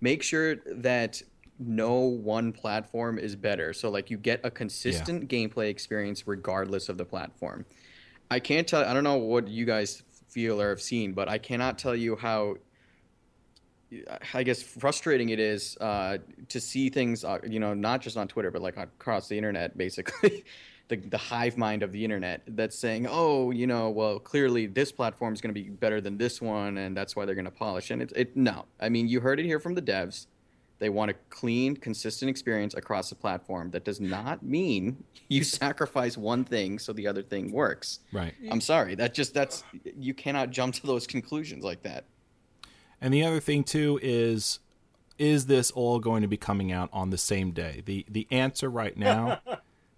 [0.00, 1.20] Make sure that
[1.58, 3.72] no one platform is better.
[3.72, 7.66] So like you get a consistent gameplay experience regardless of the platform.
[8.30, 8.84] I can't tell.
[8.84, 12.16] I don't know what you guys feel or have seen, but I cannot tell you
[12.16, 12.56] how.
[14.34, 18.28] I guess frustrating it is uh, to see things, uh, you know, not just on
[18.28, 20.44] Twitter, but like across the internet, basically,
[20.88, 24.92] the the hive mind of the internet that's saying, oh, you know, well, clearly this
[24.92, 27.50] platform is going to be better than this one, and that's why they're going to
[27.50, 27.90] polish.
[27.90, 30.26] And it, it, no, I mean, you heard it here from the devs.
[30.78, 33.70] They want a clean, consistent experience across the platform.
[33.70, 38.00] That does not mean you sacrifice one thing so the other thing works.
[38.12, 38.34] Right.
[38.50, 38.94] I'm sorry.
[38.94, 42.04] That just that's you cannot jump to those conclusions like that.
[43.00, 44.58] And the other thing too is
[45.18, 47.82] is this all going to be coming out on the same day?
[47.84, 49.40] The the answer right now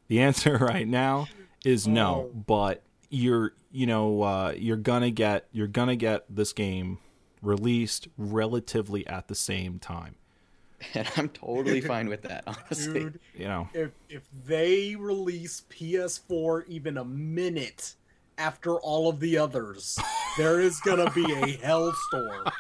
[0.09, 1.29] the answer right now
[1.65, 6.99] is no, but you're you know uh, you're gonna get you're gonna get this game
[7.41, 10.17] released relatively at the same time.
[10.95, 13.01] And I'm totally fine with that, honestly.
[13.01, 17.95] Dude, You know, if if they release PS4 even a minute
[18.39, 19.99] after all of the others,
[20.37, 22.51] there is gonna be a hellstorm.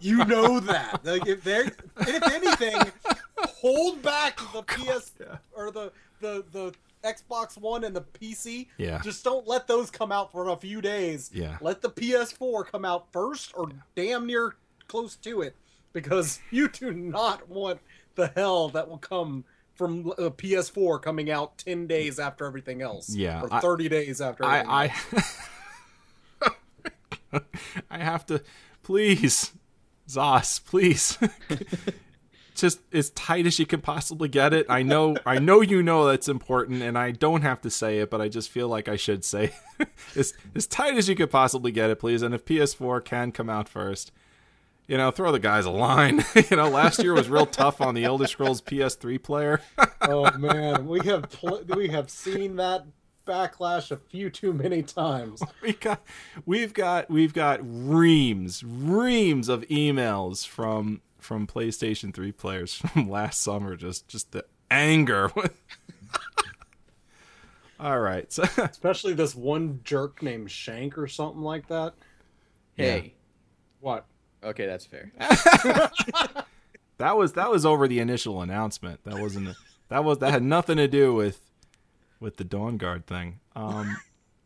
[0.00, 1.04] You know that.
[1.04, 2.92] Like if and if anything,
[3.38, 5.12] hold back oh, the PS
[5.52, 8.68] or the the the Xbox One and the PC.
[8.76, 9.00] Yeah.
[9.02, 11.30] Just don't let those come out for a few days.
[11.32, 11.56] Yeah.
[11.60, 14.54] Let the PS4 come out first or damn near
[14.88, 15.54] close to it
[15.92, 17.80] because you do not want
[18.14, 19.44] the hell that will come
[19.78, 23.14] from uh, a PS4 coming out 10 days after everything else.
[23.14, 25.46] Yeah, Or I- 30 days after everything I else.
[27.32, 27.40] I
[27.90, 28.42] I have to
[28.82, 29.52] please
[30.08, 31.18] Zos, please.
[32.54, 34.66] Just as tight as you can possibly get it.
[34.68, 38.10] I know I know you know that's important and I don't have to say it,
[38.10, 39.52] but I just feel like I should say
[40.16, 42.20] as as tight as you could possibly get it, please.
[42.22, 44.10] And if PS4 can come out first,
[44.88, 46.24] you know, throw the guys a line.
[46.50, 49.60] you know, last year was real tough on the Elder Scrolls PS3 player.
[50.02, 52.84] oh man, we have pl- we have seen that
[53.26, 55.42] backlash a few too many times.
[55.62, 56.02] we got
[56.46, 63.42] we've got we've got reams reams of emails from from PlayStation 3 players from last
[63.42, 65.30] summer just just the anger
[67.80, 71.94] all right so Especially this one jerk named Shank or something like that.
[72.76, 73.14] Hey,
[73.80, 74.06] What?
[74.42, 75.12] Okay, that's fair.
[76.98, 79.02] that was that was over the initial announcement.
[79.04, 79.56] That wasn't
[79.88, 81.40] that was that had nothing to do with
[82.20, 83.40] with the Dawnguard thing.
[83.56, 83.98] Um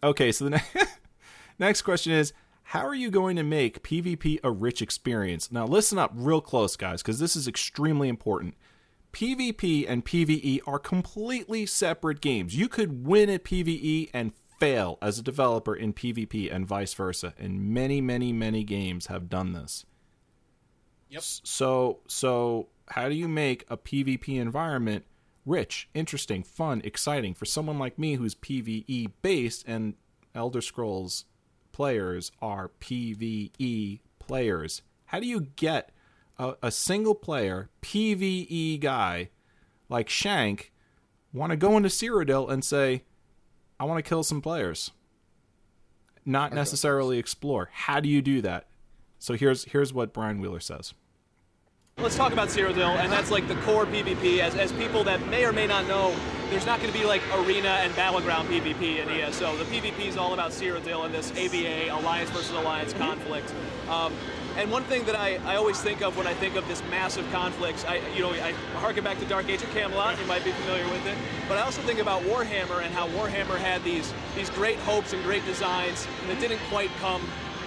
[0.03, 0.77] okay so the next
[1.59, 2.33] next question is
[2.65, 5.53] how are you going to make pvp a rich experience?
[5.53, 8.55] Now listen up real close guys because this is extremely important.
[9.13, 12.57] Pvp and pve are completely separate games.
[12.57, 17.35] You could win at pve and fail as a developer in pvp and vice versa
[17.39, 19.85] and many many many games have done this
[21.11, 21.23] Yep.
[21.23, 25.05] so so how do you make a PvP environment
[25.45, 29.95] rich, interesting, fun, exciting for someone like me who's PvE based and
[30.35, 31.25] Elder Scrolls
[31.73, 34.83] players are PvE players?
[35.07, 35.91] How do you get
[36.39, 39.31] a, a single player PvE guy
[39.89, 40.73] like Shank
[41.33, 43.05] want to go into Cyrodiil and say,
[43.83, 44.93] I want to kill some players?
[46.25, 47.69] Not necessarily explore.
[47.73, 48.69] How do you do that?
[49.19, 50.95] So here's here's what Brian Wheeler says.
[51.99, 54.39] Let's talk about Cyrodiil, and that's like the core PvP.
[54.39, 56.15] As, as people that may or may not know,
[56.51, 59.57] there's not going to be like arena and battleground PvP in ESO.
[59.57, 63.53] The PvP is all about Cyrodiil and this AvA, Alliance versus Alliance conflict.
[63.91, 64.15] Um,
[64.57, 67.31] and one thing that I, I always think of when I think of this massive
[67.33, 70.19] conflicts, I you know I harken back to Dark Age of Camelot.
[70.21, 71.17] You might be familiar with it,
[71.49, 75.23] but I also think about Warhammer and how Warhammer had these these great hopes and
[75.23, 77.23] great designs that didn't quite come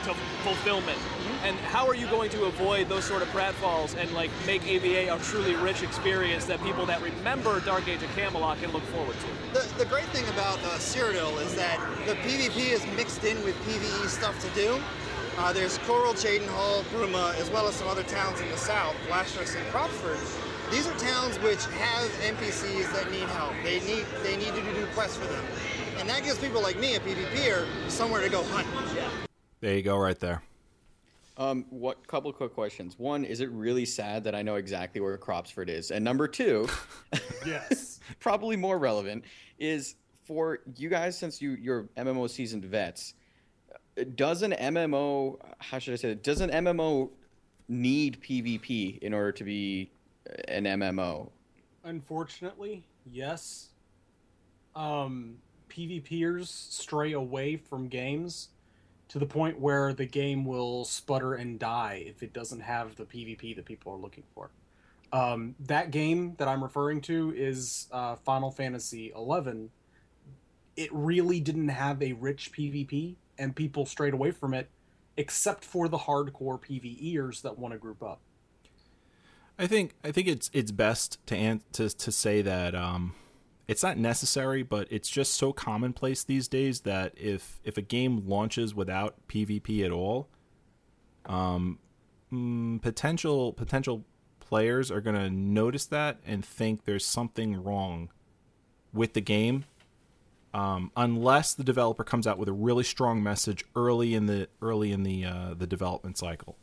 [0.06, 1.00] to fulfillment.
[1.44, 5.14] And how are you going to avoid those sort of pratfalls and like make AVA
[5.14, 9.16] a truly rich experience that people that remember Dark Age of Camelot can look forward
[9.16, 9.60] to?
[9.60, 13.56] The, the great thing about uh, Cyrodiil is that the PvP is mixed in with
[13.64, 14.80] PvE stuff to do.
[15.38, 18.96] Uh, there's Chorrol, Chaden, Hall, Bruma, as well as some other towns in the south,
[19.10, 20.18] Vlastarus and Cropsford.
[20.72, 23.54] These are towns which have NPCs that need help.
[23.64, 25.44] They need they need you to do quests for them,
[26.00, 28.66] and that gives people like me, a PvPer, somewhere to go hunt.
[29.60, 30.42] There you go, right there.
[31.38, 32.98] Um, what couple quick questions?
[32.98, 35.92] One, is it really sad that I know exactly where Cropsford is?
[35.92, 36.68] And number two,
[37.46, 38.00] Yes.
[38.22, 39.26] probably more relevant,
[39.60, 43.16] is for you guys since you you're MMO seasoned vets.
[44.16, 46.24] Does an MMO how should I say it?
[46.24, 47.10] Does an MMO
[47.68, 49.90] need PvP in order to be
[50.48, 51.30] an MMO?
[51.84, 53.70] Unfortunately, yes.
[54.76, 55.38] Um,
[55.70, 58.50] PvPers stray away from games
[59.08, 63.06] to the point where the game will sputter and die if it doesn't have the
[63.06, 64.50] PvP that people are looking for.
[65.14, 69.70] Um, that game that I'm referring to is uh, Final Fantasy XI.
[70.76, 74.70] It really didn't have a rich PvP, and people strayed away from it,
[75.18, 78.22] except for the hardcore PvEers that want to group up.
[79.58, 83.16] I think I think it's it's best to to to say that um,
[83.68, 88.28] it's not necessary, but it's just so commonplace these days that if if a game
[88.28, 90.28] launches without PvP at all,
[91.26, 91.80] um,
[92.32, 94.06] mm, potential potential
[94.40, 98.10] players are going to notice that and think there's something wrong
[98.94, 99.66] with the game.
[100.56, 104.94] Um, unless the developer comes out with a really strong message early in the early
[104.94, 106.56] in the uh, the development cycle.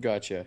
[0.00, 0.46] Gotcha.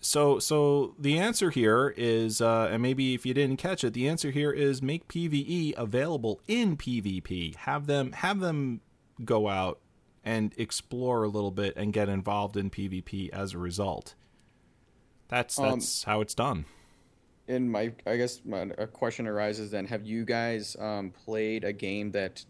[0.00, 4.06] So, so the answer here is, uh, and maybe if you didn't catch it, the
[4.08, 7.56] answer here is make PVE available in PvP.
[7.56, 8.82] Have them have them
[9.24, 9.80] go out
[10.24, 14.14] and explore a little bit and get involved in PvP as a result.
[15.28, 16.66] That's Um, that's how it's done.
[17.48, 21.72] And my, I guess my a question arises then: Have you guys um, played a
[21.72, 22.44] game that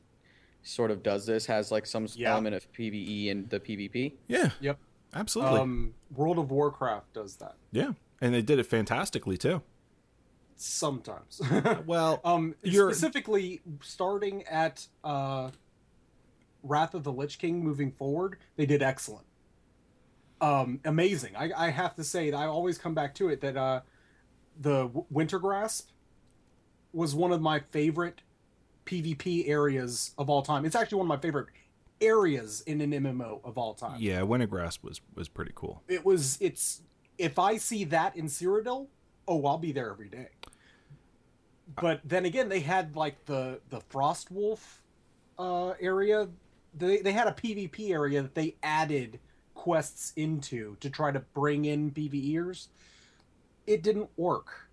[0.62, 1.46] sort of does this?
[1.46, 2.32] Has like some Yeah.
[2.32, 4.14] element of PVE in the PvP?
[4.26, 4.78] Yeah, Yep.
[5.14, 5.60] absolutely.
[5.60, 9.60] Um, World of Warcraft does that yeah, and they did it fantastically too.
[10.56, 11.40] sometimes.
[11.86, 15.50] Well, um, You're- specifically starting at uh,
[16.62, 19.26] Wrath of the Lich King, moving forward, they did excellent.
[20.40, 21.36] Um, amazing.
[21.36, 23.80] I, I have to say, I always come back to it that uh,
[24.60, 25.84] the Wintergrasp
[26.92, 28.22] was one of my favorite
[28.86, 30.64] PvP areas of all time.
[30.64, 31.48] It's actually one of my favorite
[32.00, 33.96] areas in an MMO of all time.
[34.00, 35.82] yeah, Wintergrasp was was pretty cool.
[35.88, 36.38] It was.
[36.40, 36.82] It's
[37.18, 38.86] if I see that in Cyrodiil,
[39.28, 40.28] oh, I'll be there every day.
[41.80, 44.82] But then again, they had like the the Frost Wolf
[45.38, 46.28] uh, area.
[46.74, 49.18] They they had a PvP area that they added
[49.54, 52.68] quests into to try to bring in PvEers.
[53.66, 54.68] It didn't work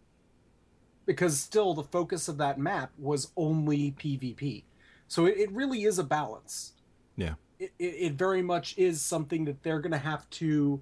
[1.06, 4.64] because still the focus of that map was only PvP.
[5.08, 6.74] So it, it really is a balance
[7.16, 10.82] Yeah, it, it, it very much is something that they're going to have to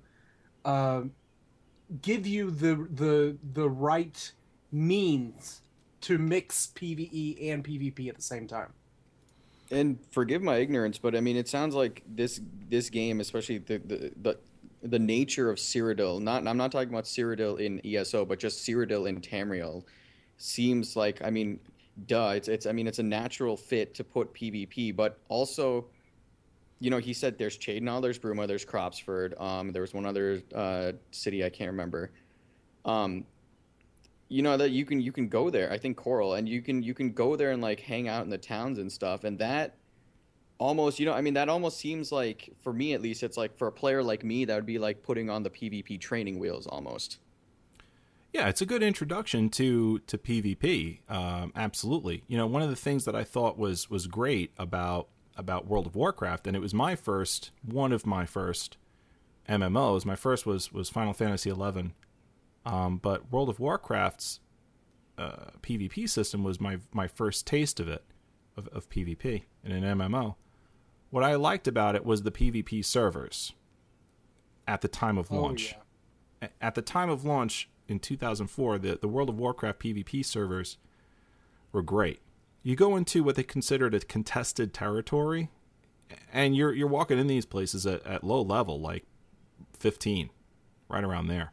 [0.64, 1.02] uh,
[2.02, 4.32] give you the the the right
[4.72, 5.62] means
[6.02, 8.74] to mix PVE and PvP at the same time.
[9.70, 13.78] And forgive my ignorance, but I mean, it sounds like this this game, especially the
[13.80, 14.38] the the,
[14.84, 16.22] the nature of Cyrodiil.
[16.22, 19.84] Not I'm not talking about Cyrodiil in ESO, but just Cyrodiil in Tamriel,
[20.38, 21.60] seems like I mean,
[22.08, 22.34] duh.
[22.36, 25.86] It's it's I mean, it's a natural fit to put PvP, but also,
[26.80, 29.40] you know, he said there's Cheydinhal, there's Bruma, there's Cropsford.
[29.40, 32.12] Um, there was one other uh, city I can't remember.
[32.86, 33.26] Um,
[34.32, 36.82] you know that you can you can go there i think Chorrol and you can
[36.82, 39.76] you can go there and like hang out in the towns and stuff and that
[40.62, 43.58] almost you know i mean that almost seems like for me at least it's like
[43.58, 46.68] for a player like me that would be like putting on the pvp training wheels
[46.68, 47.18] almost
[48.34, 51.00] Yeah, it's a good introduction to to PvP.
[51.10, 52.24] Um, absolutely.
[52.28, 55.86] You know, one of the things that I thought was was great about about World
[55.86, 58.78] of Warcraft, and it was my first, one of my first
[59.50, 60.06] MMOs.
[60.06, 61.92] My first was was Final Fantasy XI,
[62.66, 64.40] um, but World of Warcraft's
[65.18, 68.04] uh, PvP system was my my first taste of it,
[68.56, 70.36] of, of PvP in an MMO.
[71.12, 73.54] What I liked about it was the PvP servers
[74.68, 75.76] at the time of oh, launch
[76.42, 76.48] yeah.
[76.60, 80.78] at the time of launch in 2004, the, the World of Warcraft PvP servers
[81.72, 82.22] were great.
[82.64, 85.50] You go into what they considered a contested territory,
[86.32, 89.04] and you're you're walking in these places at, at low level, like
[89.78, 90.30] 15,
[90.90, 91.52] right around there.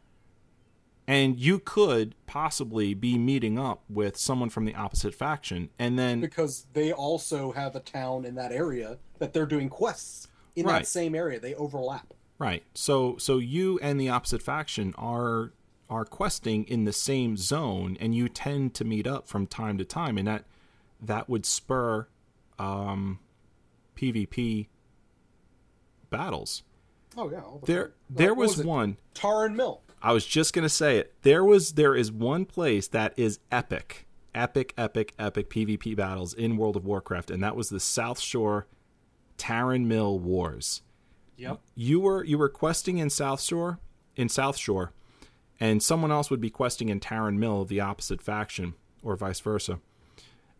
[1.09, 6.21] And you could possibly be meeting up with someone from the opposite faction, and then
[6.21, 10.79] because they also have a town in that area that they're doing quests in Right.
[10.79, 11.39] that same area.
[11.39, 12.13] They overlap.
[12.37, 12.61] Right.
[12.75, 15.51] So so you and the opposite faction are
[15.89, 19.85] are questing in the same zone and you tend to meet up from time to
[19.85, 20.45] time and that
[21.01, 22.07] that would spur
[22.59, 23.17] um
[23.95, 24.67] PvP
[26.11, 26.61] battles.
[27.17, 27.41] Oh yeah.
[27.65, 29.81] There there What was one Tarren Mill.
[30.01, 31.13] I was just gonna say it.
[31.23, 36.57] There was there is one place that is epic, epic, epic, epic PvP battles in
[36.57, 38.67] World of Warcraft, and that was the South Shore
[39.37, 40.81] Tarren Mill Wars.
[41.37, 41.61] Yep.
[41.73, 43.77] You were you were questing in Southshore
[44.15, 44.89] in Southshore,
[45.59, 49.79] and someone else would be questing in Tarren Mill, the opposite faction, or vice versa.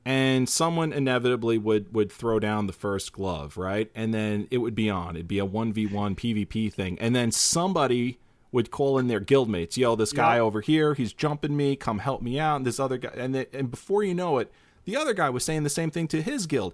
[0.06, 3.92] And someone inevitably would would throw down the first glove, right?
[3.94, 5.18] And then it would be on.
[5.18, 8.18] It'd be a one v one PvP thing, and then somebody
[8.52, 9.78] would call in their guildmates.
[9.78, 11.76] Yo, this guy over here, he's jumping me.
[11.76, 12.58] Come help me out.
[12.58, 14.52] And this other guy, and the, and before you know it,
[14.86, 16.74] the other guy was saying the same thing to his guild.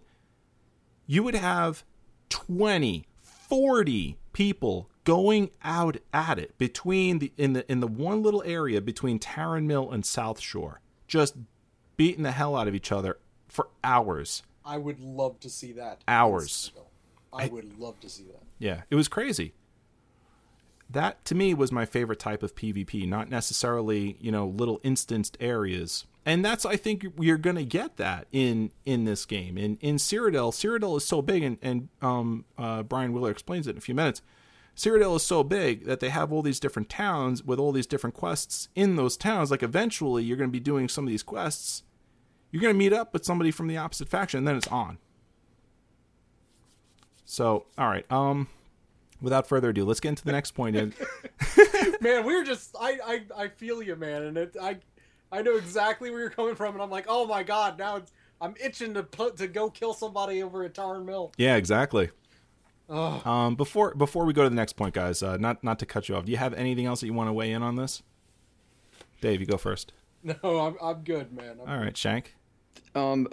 [1.05, 1.83] You would have
[2.29, 8.43] 20, 40 people going out at it between the in the in the one little
[8.45, 11.35] area between Tarren Mill and Southshore, just
[11.97, 13.17] beating the hell out of each other
[13.47, 14.43] for hours.
[14.65, 16.03] I would love to see that.
[16.07, 16.71] Hours.
[17.31, 18.41] I would love to see that.
[18.59, 19.53] Yeah, it was crazy.
[20.89, 25.37] That to me was my favorite type of PvP, not necessarily, you know, little instanced
[25.39, 26.05] areas.
[26.25, 29.57] And that's I think you're going to get that in in this game.
[29.57, 33.71] In in Cyrodiil, Cyrodiil is so big and and um uh, Brian Wheeler explains it
[33.71, 34.21] in a few minutes.
[34.75, 38.13] Cyrodiil is so big that they have all these different towns with all these different
[38.13, 39.49] quests in those towns.
[39.49, 41.83] Like eventually you're going to be doing some of these quests.
[42.51, 44.97] You're going to meet up with somebody from the opposite faction and then it's on.
[47.23, 48.05] So, all right.
[48.11, 48.47] Um
[49.25, 50.75] without further ado, let's get into the next point.
[50.77, 50.93] In
[51.99, 54.77] man, we were just I, I I feel you, man, and it I
[55.31, 58.13] I know exactly where you're coming from, and I'm like, oh my god, now it's,
[58.39, 61.33] I'm itching to put to go kill somebody over at Tarren Mill.
[61.37, 62.11] yeah, exactly.
[62.87, 66.07] Um, before before we go to the next point, guys, uh, not not to cut
[66.07, 66.25] you off.
[66.25, 68.03] Do you have anything else that you want to weigh in on this?
[69.19, 69.91] Dave, you go first.
[70.25, 71.59] No, I'm I'm good, man.
[71.61, 72.33] I'm All right, Shank.
[72.95, 73.27] Um,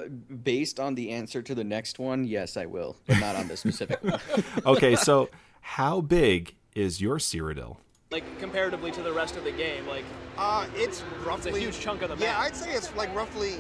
[0.45, 3.61] based on the answer to the next one, yes, I will, but not on this
[3.61, 4.21] specific one.
[4.67, 5.31] Okay, so
[5.63, 7.79] how big is your Cyrodiil?
[8.11, 10.05] Like comparatively to the rest of the game, like
[10.37, 12.25] Uh, it's roughly huge chunk of the map.
[12.25, 12.39] Yeah.
[12.41, 13.55] I'd say it's like roughly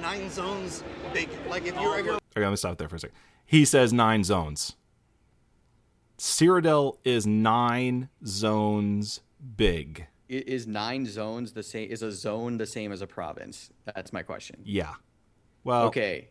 [0.00, 1.28] nine zones big.
[1.48, 3.16] Like if you're, if you're Okay, I'm gonna stop there for a second.
[3.44, 4.76] He says nine zones.
[6.18, 9.20] Cyrodiil is nine zones
[9.56, 10.06] big.
[10.30, 11.90] I- Is nine zones the same?
[11.90, 13.70] Is a zone the same as a province?
[13.84, 14.60] That's my question.
[14.64, 14.94] Yeah.
[15.64, 16.28] Well, Okay,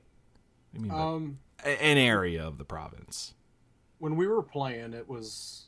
[0.76, 3.34] I mean, um an area of the province.
[4.02, 5.68] When we were playing, it was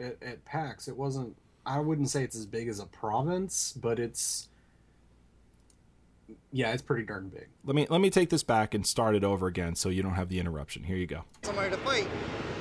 [0.00, 0.86] at, at PAX.
[0.88, 1.34] It wasn't.
[1.66, 4.48] I wouldn't say it's as big as a province, but it's
[6.52, 7.48] yeah, it's pretty darn big.
[7.64, 10.14] Let me let me take this back and start it over again, so you don't
[10.14, 10.84] have the interruption.
[10.84, 11.24] Here you go.
[11.42, 12.06] somebody to fight,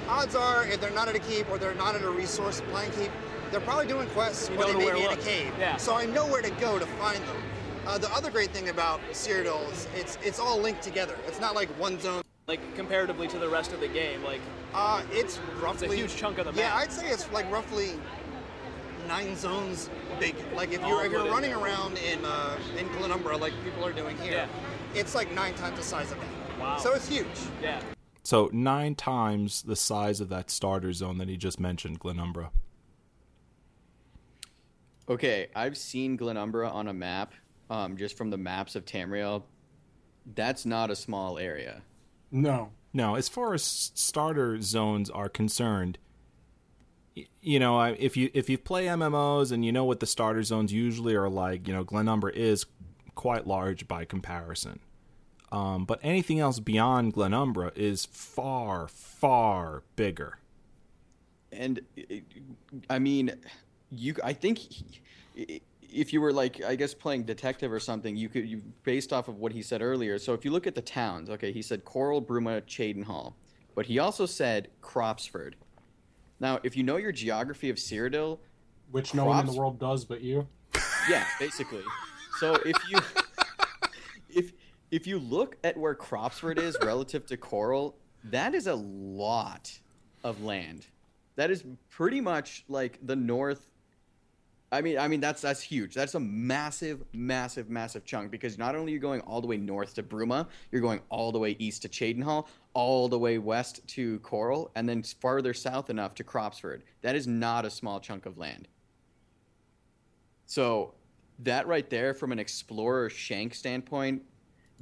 [0.08, 2.92] odds are if they're not at a keep or they're not at a resource supplying
[2.92, 3.12] keep,
[3.52, 5.54] they're probably doing quests You or know they may be in a cave.
[5.60, 5.76] Yeah.
[5.76, 7.44] So I know where to go to find them.
[7.86, 11.18] Uh, the other great thing about Cyrodiil is it's it's all linked together.
[11.28, 12.24] It's not like one zone.
[12.48, 14.42] Like comparatively to the rest of the game, like
[14.74, 16.60] Uh, it's roughly a huge chunk of the map.
[16.62, 16.76] Yeah.
[16.76, 17.92] I'd say it's like roughly
[19.08, 19.90] nine zones
[20.20, 20.36] big.
[20.56, 21.60] Like if you're if you're running there.
[21.60, 24.48] around in uh, in Glenumbra like people are doing here, Yeah.
[25.00, 26.60] it's like nine times the size of that.
[26.60, 26.78] Wow.
[26.78, 27.28] So it's huge.
[27.62, 27.82] yeah.
[28.24, 32.50] So nine times the size of that starter zone that he just mentioned, Glenumbra.
[35.10, 35.48] okay.
[35.56, 37.34] I've seen Glenumbra on a map,
[37.70, 39.44] um, just from the maps of Tamriel.
[40.36, 41.82] That's not a small area.
[42.34, 43.64] No, No, as far as
[43.94, 45.98] starter zones are concerned,
[47.42, 50.74] you know, if you if you play MMOs and you know what the starter zones
[50.74, 52.66] usually are like, you know, Glenumbra is
[53.16, 54.80] quite large by comparison.
[55.52, 60.40] Um, but anything else beyond Glenumbra is far, far bigger.
[61.52, 61.82] And
[62.90, 63.36] I mean,
[63.92, 64.16] you.
[64.24, 65.62] I think he-
[65.94, 69.28] if you were like, I guess playing detective or something, you could you based off
[69.28, 70.18] of what he said earlier.
[70.20, 73.34] So if you look at the towns, okay, he said Chorrol, Bruma, Cheydinhal,
[73.76, 75.56] but he also said Cropsford.
[76.40, 78.40] Now, if you know your geography of Cyrodiil,
[78.92, 80.48] which no one in the world does but you.
[81.10, 81.84] yeah, basically.
[82.40, 83.00] So if you
[84.30, 84.54] if
[84.92, 87.94] if you look at where Cropsford is relative to Chorrol,
[88.26, 89.72] that is a lot
[90.24, 90.88] of land.
[91.36, 93.70] That is pretty much like the north.
[94.74, 95.94] I mean, I mean that's that's huge.
[95.94, 99.58] That's a massive, massive, massive chunk because not only you're you going all the way
[99.58, 103.88] north to Bruma, you're going all the way east to Cheydinhal, all the way west
[103.90, 106.82] to Chorrol, and then farther south enough to Cropsford.
[107.02, 108.68] That is not a small chunk of land.
[110.48, 110.96] So
[111.40, 114.24] that right there, from an explorer shank standpoint,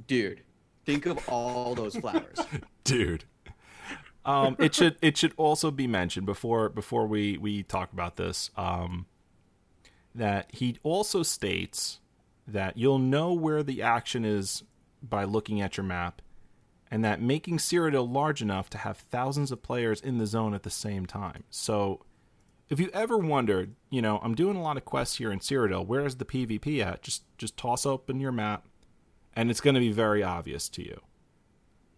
[0.06, 0.42] dude,
[0.86, 2.38] think of all those flowers.
[2.84, 3.24] dude.
[4.24, 8.50] Um, it should it should also be mentioned before before we we talk about this
[8.56, 9.06] um,
[10.14, 12.00] that he also states
[12.46, 14.62] that you'll know where the action is
[15.02, 16.22] by looking at your map,
[16.90, 20.62] and that making Cyrodiil large enough to have thousands of players in the zone at
[20.62, 21.44] the same time.
[21.50, 22.04] So,
[22.68, 25.86] if you ever wondered, you know, I'm doing a lot of quests here in Cyrodiil.
[25.86, 27.02] Where's the PvP at?
[27.02, 28.66] Just just toss open your map,
[29.34, 31.00] and it's going to be very obvious to you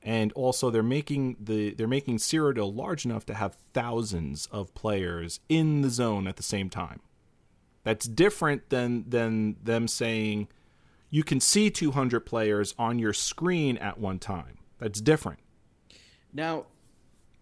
[0.05, 5.41] and also they're making the they're making Cyrodiil large enough to have thousands of players
[5.49, 7.01] in the zone at the same time.
[7.85, 10.49] That's different than than them saying
[11.11, 14.59] you can see 200 players on your screen at one time.
[14.81, 15.39] That's different.
[16.33, 16.67] Now,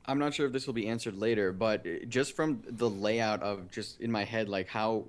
[0.05, 3.71] I'm not sure if this will be answered later, but just from the layout of
[3.71, 5.05] just in my head, like how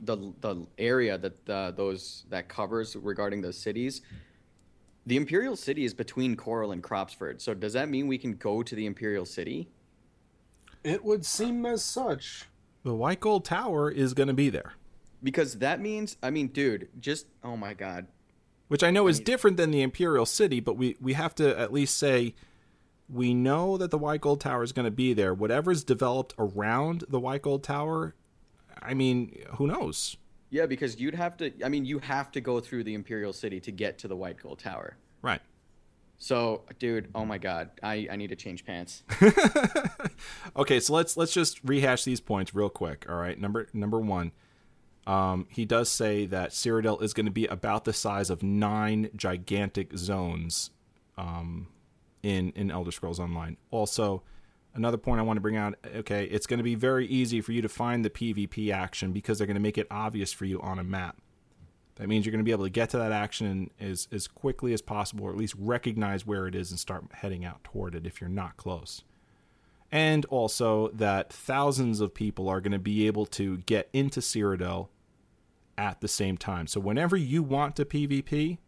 [0.00, 4.00] the the area that uh, those that covers regarding those cities,
[5.06, 7.42] the Imperial City is between Chorrol and Cropsford.
[7.42, 9.68] So does that mean we can go to the Imperial City?
[10.82, 12.46] It would seem as such.
[12.84, 14.74] The White Gold Tower is going to be there,
[15.22, 18.06] Because that means, I mean, dude, just oh my god,
[18.68, 21.72] which I know is different than the Imperial City, but we we have to at
[21.72, 22.34] least say
[23.08, 25.32] we know that the White Gold Tower is going to be there.
[25.34, 28.14] Whatever's developed around the White Gold Tower,
[28.80, 30.16] I mean, who knows?
[30.50, 31.52] yeah, because you'd have to.
[31.64, 34.36] I mean, you have to go through the Imperial City to get to the White
[34.42, 34.96] Gold Tower.
[35.20, 35.40] Right.
[36.24, 39.02] So, dude, oh my god, I I need to change pants.
[40.56, 43.04] Okay, so let's let's just rehash these points real quick.
[43.08, 44.32] All right, number number one,
[45.06, 49.10] um, he does say that Cyrodiil is going to be about the size of nine
[49.14, 50.70] gigantic zones,
[51.18, 51.66] um,
[52.22, 53.58] in in Elder Scrolls Online.
[53.70, 54.22] Also,
[54.74, 55.74] another point I want to bring out.
[55.94, 59.36] Okay, it's going to be very easy for you to find the PvP action because
[59.36, 61.20] they're going to make it obvious for you on a map.
[61.96, 64.72] That means you're going to be able to get to that action as as quickly
[64.72, 68.06] as possible, or at least recognize where it is and start heading out toward it
[68.06, 69.02] if you're not close
[69.94, 74.88] and also that thousands of people are going to be able to get into Cyrodiil
[75.78, 76.66] at the same time.
[76.66, 78.58] So whenever you want to PvP,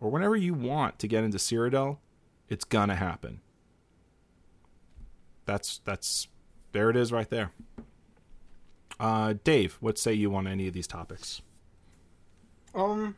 [0.00, 1.98] or whenever you want to get into Cyrodiil,
[2.48, 3.40] it's gonna happen.
[5.46, 6.28] That's that's
[6.70, 7.50] there it is right there.
[9.00, 11.42] Uh, Dave, what say you on any of these topics?
[12.76, 13.16] Um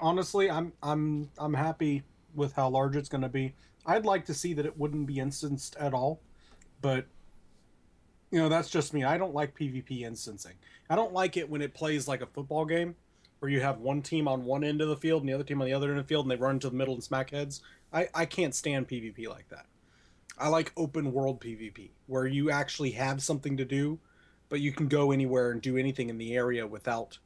[0.00, 2.02] honestly, I'm I'm I'm happy
[2.34, 3.54] with how large it's going to be.
[3.86, 6.20] I'd like to see that it wouldn't be instanced at all,
[6.82, 7.06] but
[8.30, 9.04] you know, that's just me.
[9.04, 10.54] I don't like PvP instancing.
[10.90, 12.96] I don't like it when it plays like a football game
[13.38, 15.60] where you have one team on one end of the field and the other team
[15.60, 17.30] on the other end of the field and they run to the middle and smack
[17.30, 17.62] heads.
[17.92, 19.66] I I can't stand PvP like that.
[20.38, 24.00] I like open world PvP where you actually have something to do,
[24.48, 27.18] but you can go anywhere and do anything in the area without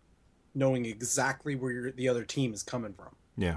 [0.54, 3.14] knowing exactly where your, the other team is coming from.
[3.36, 3.56] Yeah.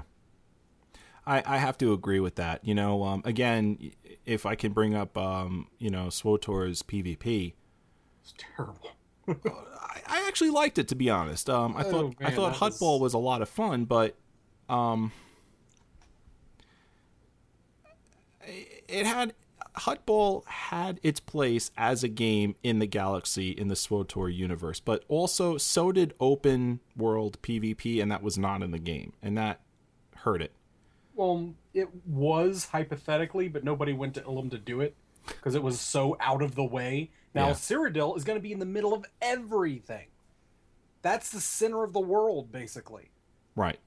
[1.26, 2.64] I, I have to agree with that.
[2.64, 3.92] You know, um, again,
[4.26, 7.54] if I can bring up, um, you know, SWTOR's PvP,
[8.22, 8.90] It's terrible.
[9.28, 11.48] I, I actually liked it to be honest.
[11.48, 13.84] Um, I Oh, thought I thought that Hut was- Ball was a lot of fun,
[13.86, 14.16] but
[14.68, 15.12] um,
[18.88, 19.32] it had
[19.76, 25.04] Huttball had its place as a game in the galaxy in the SWTOR universe, but
[25.08, 29.60] also so did open world PvP, and that was not in the game, and that
[30.16, 30.52] hurt it.
[31.14, 34.96] Well, it was hypothetically, but nobody went to Ilum to do it
[35.26, 37.10] because it was so out of the way.
[37.34, 37.54] Now, Yeah.
[37.54, 40.06] Cyrodiil is going to be in the middle of everything.
[41.02, 43.10] That's the center of the world, basically.
[43.56, 43.78] Right.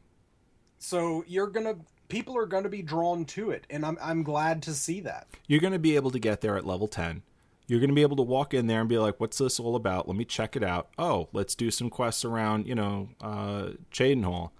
[0.79, 1.77] So you're gonna,
[2.07, 5.27] people are going to be drawn to it, and I'm I'm glad to see that.
[5.47, 7.23] You're going to be able to get there at level 10.
[7.67, 9.75] You're going to be able to walk in there and be like, what's this all
[9.75, 10.07] about?
[10.07, 10.87] Let me check it out.
[10.97, 14.51] Oh, let's do some quests around, you know, uh, Cheydinhal,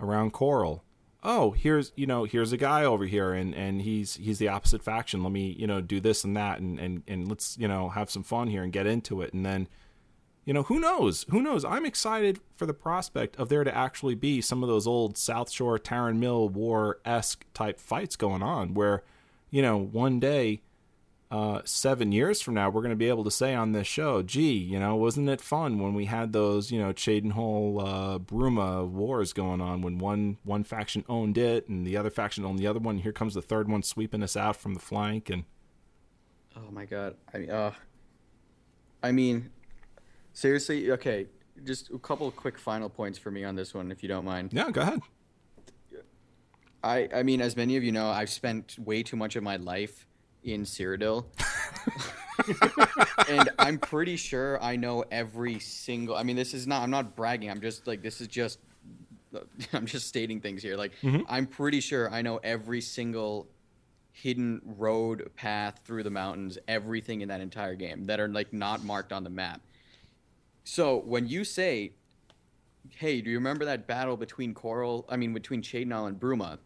[0.00, 0.80] around Chorrol.
[1.22, 4.82] Oh, here's, you know, here's a guy over here and, and he's, he's the opposite
[4.82, 5.22] faction.
[5.22, 8.08] Let me, you know, do this and that and, and, and let's, you know, have
[8.08, 9.34] some fun here and get into it.
[9.34, 9.68] And then,
[10.48, 11.26] you know, who knows?
[11.28, 11.62] Who knows?
[11.62, 15.50] I'm excited for the prospect of there to actually be some of those old South
[15.50, 19.02] Shore Tarren Mill War esque type fights going on where,
[19.50, 20.62] you know, one day,
[21.30, 24.22] uh, seven years from now, we're going to be able to say on this show,
[24.22, 28.88] gee, you know, wasn't it fun when we had those, you know, Cheydinhal, uh, Bruma
[28.88, 32.66] wars going on when one, one faction owned it and the other faction owned the
[32.66, 32.96] other one.
[32.96, 35.28] Here comes the third one sweeping us out from the flank.
[35.28, 35.44] And
[36.56, 37.16] Oh my god.
[37.34, 37.72] I mean, uh,
[39.02, 39.50] I mean,
[40.38, 40.90] seriously.
[40.92, 41.26] Okay,
[41.64, 44.24] just a couple of quick final points for me on this one, if you don't
[44.24, 44.52] mind.
[44.52, 45.00] yeah, go ahead.
[46.82, 49.56] I, I mean, as many of you know, I've spent way too much of my
[49.56, 50.06] life
[50.44, 51.24] in Cyrodiil.
[53.28, 56.14] and I'm pretty sure I know every single.
[56.14, 56.82] I mean, this is not.
[56.82, 57.50] I'm not bragging.
[57.50, 58.60] I'm just like this is just.
[59.72, 60.76] I'm just stating things here.
[60.76, 61.22] Like mm-hmm.
[61.28, 63.48] I'm pretty sure I know every single
[64.12, 68.84] hidden road path through the mountains, everything in that entire game that are like not
[68.84, 69.60] marked on the map.
[70.68, 71.92] So when you say,
[72.90, 75.06] "Hey, do you remember that battle between Chorrol?
[75.08, 76.58] I mean, between Cheydinhal and Bruma?"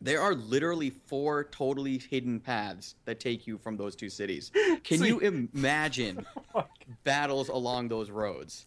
[0.00, 4.50] There are literally four totally hidden paths that take you from those two cities.
[4.82, 6.24] Can you imagine
[7.04, 8.64] battles along those roads?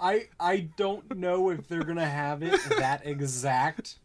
[0.00, 3.98] I I don't know if they're gonna have it that exact.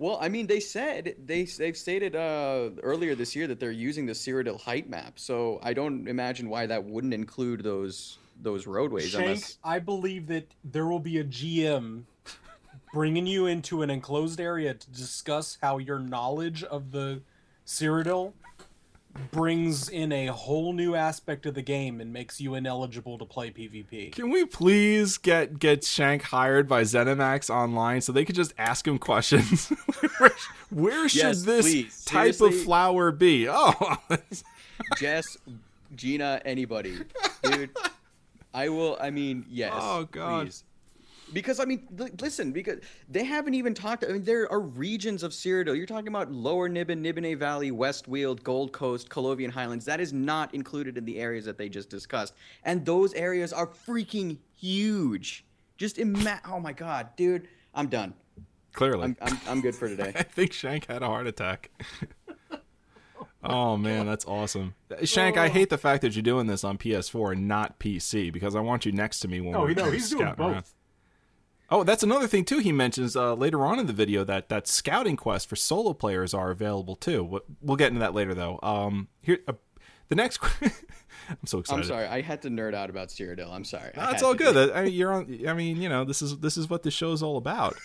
[0.00, 4.06] Well, I mean, they said they they've stated uh, earlier this year that they're using
[4.06, 9.10] the Cyrodiil height map, so I don't imagine why that wouldn't include those those roadways.
[9.10, 12.04] Shank, Unless I believe that there will be a GM
[12.92, 17.20] bringing you into an enclosed area to discuss how your knowledge of the
[17.66, 18.32] Cyrodiil
[19.32, 23.50] brings in a whole new aspect of the game and makes you ineligible to play
[23.50, 24.12] PvP.
[24.12, 28.86] Can we please get get Shank hired by ZeniMax Online so they could just ask
[28.86, 29.68] him questions?
[30.18, 30.30] where,
[30.70, 32.04] where should Yes, this please.
[32.04, 33.48] type of flower be?
[33.50, 33.96] Oh,
[34.96, 35.36] Jess,
[35.96, 36.98] Gina, anybody,
[37.42, 37.70] dude.
[38.54, 38.96] I will.
[39.00, 39.72] I mean, yes.
[39.74, 40.46] Oh, God.
[40.46, 40.64] please.
[41.32, 42.78] Because I mean, li- listen, because
[43.10, 44.02] they haven't even talked.
[44.02, 45.76] I mean, there are regions of Cyrodiil.
[45.76, 49.84] You're talking about Lower Nibenay, Nibenay Valley, West Weald, Gold Coast, Colovian Highlands.
[49.84, 52.32] That is not included in the areas that they just discussed,
[52.64, 55.44] and those areas are freaking huge.
[55.76, 56.40] Just imagine.
[56.50, 58.14] Oh my god, dude, I'm done.
[58.72, 59.04] clearly.
[59.04, 60.12] I'm I'm, I'm good for today.
[60.16, 61.70] I think Shank had a heart attack.
[63.44, 64.74] oh man, that's awesome.
[65.04, 68.54] Shank, I hate the fact that you're doing this on PS4 and not PC because
[68.56, 70.40] I want you next to me when Oh, we're no, he's doing both.
[70.52, 70.64] around.
[71.70, 72.58] Oh, that's another thing too.
[72.60, 76.32] He mentions uh, later on in the video that that scouting quests for solo players
[76.32, 77.22] are available too.
[77.24, 78.58] We'll- We'll get into that later though.
[78.62, 79.52] Um, here, uh,
[80.08, 80.40] the next.
[81.28, 81.82] I'm so excited.
[81.82, 83.52] I'm sorry, I had to nerd out about Cyrodiil.
[83.52, 83.90] I'm sorry.
[83.94, 84.70] I That's had all good.
[84.72, 85.46] I, you're on.
[85.46, 87.74] I mean, you know, this is this is what the show's all about.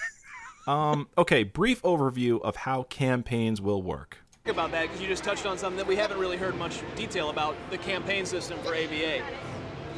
[0.66, 4.20] Um, okay, brief overview of how campaigns will work.
[4.46, 7.30] About that because you just touched on something that we haven't really heard much detail
[7.30, 9.24] about the campaign system for AvA.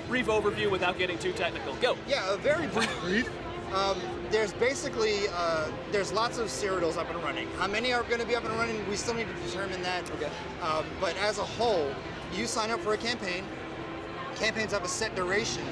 [0.08, 1.74] Brief overview without getting too technical.
[1.78, 1.98] Go.
[2.08, 3.30] Yeah, a very brief brief.
[3.74, 7.48] Um, there's basically uh, there's lots of Cyrodiils up and running.
[7.58, 8.88] How many are going to be up and running?
[8.88, 10.12] We still need to determine that.
[10.12, 10.30] Okay.
[10.62, 11.92] Um, but as a whole,
[12.32, 13.46] you sign up for a campaign.
[14.36, 15.66] Campaigns have a set duration,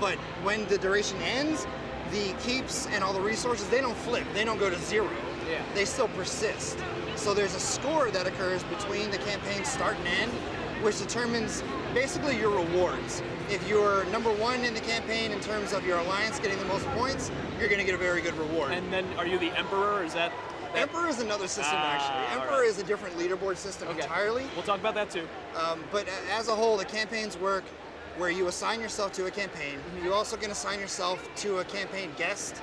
[0.00, 1.68] but when the duration ends,
[2.10, 4.24] the keeps and all the resources they don't flip.
[4.34, 5.08] They don't go to zero.
[5.48, 5.62] Yeah.
[5.72, 6.78] They still persist.
[7.22, 10.32] So there's a score that occurs between the campaign start and end,
[10.82, 11.62] which determines
[11.94, 13.22] basically your rewards.
[13.48, 16.84] If you're number one in the campaign in terms of your alliance getting the most
[16.88, 18.72] points, you're going to get a very good reward.
[18.72, 20.02] And then, are you the emperor?
[20.02, 20.32] Is that?
[20.74, 22.40] Emperor is another system Ah, actually.
[22.40, 22.68] Emperor right.
[22.68, 24.00] is a different leaderboard system okay.
[24.00, 24.44] entirely.
[24.56, 25.28] We'll talk about that too.
[25.54, 27.62] Um, but as a whole, the campaigns work
[28.16, 29.78] where you assign yourself to a campaign.
[30.02, 32.60] You also can assign yourself to a campaign guest,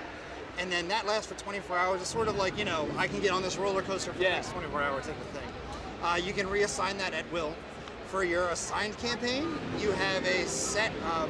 [0.60, 2.01] and then that lasts for 24 hours.
[2.01, 4.30] It's sort of like you know, I can get on this roller coaster for Yeah.
[4.30, 5.49] the next 24 hours type of thing.
[6.03, 7.53] Uh, you can reassign that at will.
[8.07, 10.91] For your assigned campaign, you have a set.
[11.14, 11.30] Um,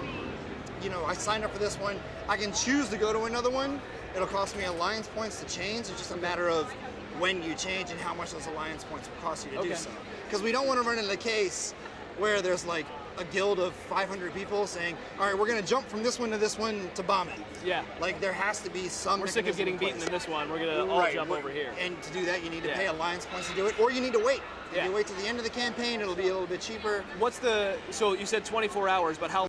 [0.82, 1.98] you know, I signed up for this one.
[2.30, 3.82] I can choose to go to another one.
[4.16, 5.82] It'll cost me alliance points to change.
[5.82, 6.72] It's just a matter of
[7.20, 9.70] when you change and how much those alliance points will cost you to Okay.
[9.70, 9.90] do so.
[10.26, 11.74] Because we don't want to run into the case
[12.18, 12.86] where there's like
[13.20, 16.32] a guild of 500 people saying, "All right, we're going to jump from this one
[16.32, 17.84] to this one to bombing." Yeah.
[18.00, 19.20] Like there has to be some.
[19.20, 20.50] We're sick of getting in beaten in this one.
[20.50, 21.74] We're gonna all Right, jump but- over here.
[21.80, 22.78] And to do that, you need to Yeah.
[22.78, 24.42] pay alliance points to do it, or you need to wait.
[24.72, 24.86] If Yeah.
[24.88, 27.04] you wait till the end of the campaign, it'll be a little bit cheaper.
[27.18, 27.78] What's the?
[27.92, 29.48] So you said 24 hours, but how?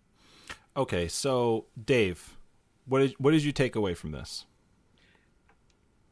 [0.76, 2.36] Okay, so Dave,
[2.86, 4.46] what did what did you take away from this?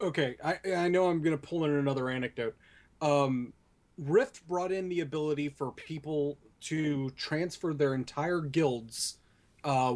[0.01, 2.55] Okay, I I know I'm gonna pull in another anecdote.
[3.01, 3.53] Um,
[3.97, 9.17] Rift brought in the ability for people to transfer their entire guilds,
[9.63, 9.95] uh,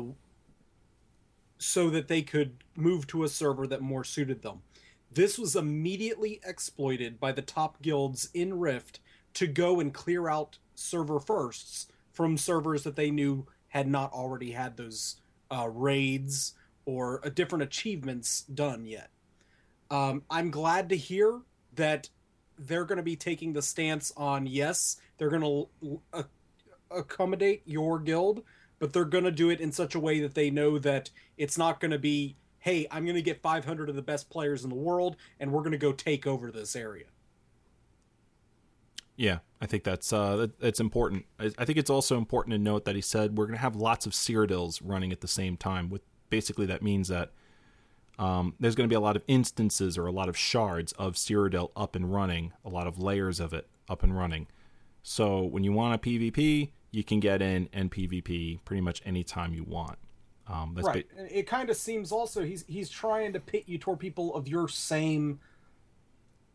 [1.57, 4.61] so that they could move to a server that more suited them.
[5.11, 8.99] This was immediately exploited by the top guilds in Rift
[9.35, 14.51] to go and clear out server firsts from servers that they knew had not already
[14.51, 15.17] had those
[15.51, 16.53] uh, raids
[16.85, 19.09] or uh, different achievements done yet.
[19.89, 21.41] Um, I'm glad to hear
[21.75, 22.09] that
[22.57, 25.41] they're going to be taking the stance on yes, they're going
[25.81, 26.23] to uh,
[26.93, 28.43] accommodate your guild,
[28.79, 31.57] but they're going to do it in such a way that they know that it's
[31.57, 34.69] not going to be, hey, I'm going to get 500 of the best players in
[34.69, 37.05] the world and we're going to go take over this area.
[39.15, 41.25] Yeah, I think that's uh, that, that's important.
[41.39, 43.75] I, I think it's also important to note that he said we're going to have
[43.75, 45.89] lots of Cyrodiils running at the same time.
[45.89, 47.31] With basically that means that
[48.17, 51.13] um, there's going to be a lot of instances or a lot of shards of
[51.13, 54.47] Cyrodiil up and running, a lot of layers of it up and running.
[55.03, 59.53] So when you want a PvP, you can get in and PvP pretty much anytime
[59.53, 59.97] you want.
[60.47, 61.05] Um, that's right.
[61.17, 64.47] ba- it kind of seems also he's he's trying to pit you toward people of
[64.47, 65.39] your same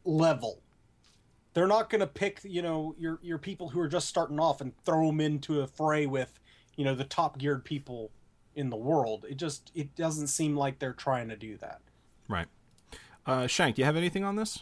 [0.04, 0.62] level.
[1.54, 4.60] They're not going to pick, you know, your your people who are just starting off
[4.60, 6.38] and throw them into a fray with,
[6.76, 8.10] you know, the top geared people
[8.54, 9.26] in the world.
[9.28, 11.80] It just it doesn't seem like they're trying to do that.
[12.28, 12.46] right.
[13.26, 14.60] Uh, Shank, do you have anything on this?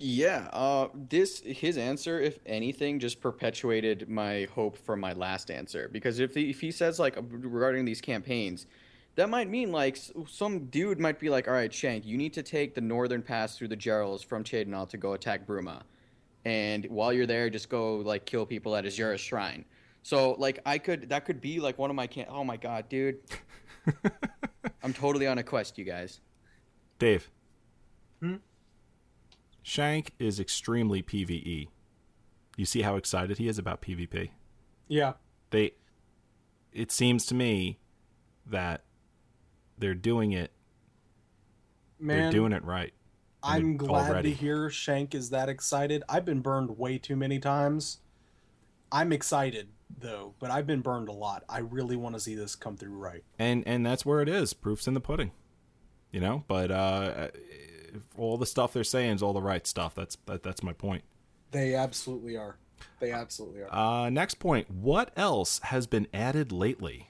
[0.00, 5.88] Yeah, uh, this his answer, if anything, just perpetuated my hope for my last answer.
[5.90, 8.66] Because if he, if he says like regarding these campaigns,
[9.16, 12.44] that might mean like some dude might be like, "All right, Shank, you need to
[12.44, 15.82] take the northern pass through the Jeralls from Cheydinhal to go attack Bruma,
[16.44, 19.64] and while you're there, just go like kill people at Azura's shrine."
[20.04, 22.26] So like I could that could be like one of my can.
[22.28, 23.18] Oh my god, dude!
[24.84, 26.20] I'm totally on a quest, you guys.
[27.00, 27.28] Dave.
[29.62, 31.68] Shank is extremely PVE.
[32.56, 34.30] You see how excited he is about PvP.
[34.88, 35.14] Yeah.
[35.50, 35.72] They,
[36.72, 37.78] it seems to me,
[38.50, 38.82] that
[39.76, 40.52] they're doing it.
[42.00, 42.92] Man, they're doing it right.
[43.42, 44.30] I'm glad already.
[44.30, 46.02] to hear Shank is that excited.
[46.08, 47.98] I've been burned way too many times.
[48.90, 49.68] I'm excited
[50.00, 51.44] though, but I've been burned a lot.
[51.48, 53.22] I really want to see this come through right.
[53.38, 54.54] and and that's where it is.
[54.54, 55.32] Proof's in the pudding,
[56.10, 56.44] you know.
[56.48, 57.28] But uh,
[58.16, 59.94] all the stuff they're saying is all the right stuff.
[59.94, 61.02] That's that, that's my point.
[61.50, 62.56] They absolutely are.
[63.00, 63.74] They absolutely are.
[63.74, 64.70] Uh, next point.
[64.70, 67.08] What else has been added lately?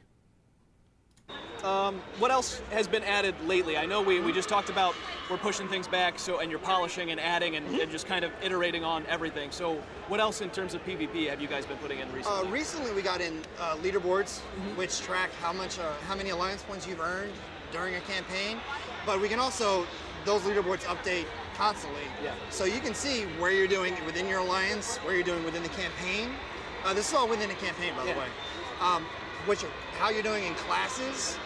[1.65, 3.77] Um, what else has been added lately?
[3.77, 4.95] I know we, we just talked about
[5.29, 8.31] we're pushing things back, so and you're polishing and adding and, and just kind of
[8.41, 9.51] iterating on everything.
[9.51, 12.51] So what else in terms of PvP have you guys been putting in Uh, recently?
[12.53, 14.39] recently, we got in uh, leaderboards,
[14.77, 17.33] which track how much, uh, how many alliance points you've earned
[17.73, 18.59] during a campaign.
[19.05, 19.85] But we can also
[20.25, 22.03] those leaderboards update constantly.
[22.23, 22.35] Yeah.
[22.51, 25.69] So you can see where you're doing within your alliance, where you're doing within the
[25.71, 26.31] campaign.
[26.85, 28.15] Uh, this is all within the campaign, by Yeah.
[28.15, 28.27] the way.
[28.81, 29.05] Um,
[29.47, 29.65] which
[29.99, 31.37] how you're doing in classes,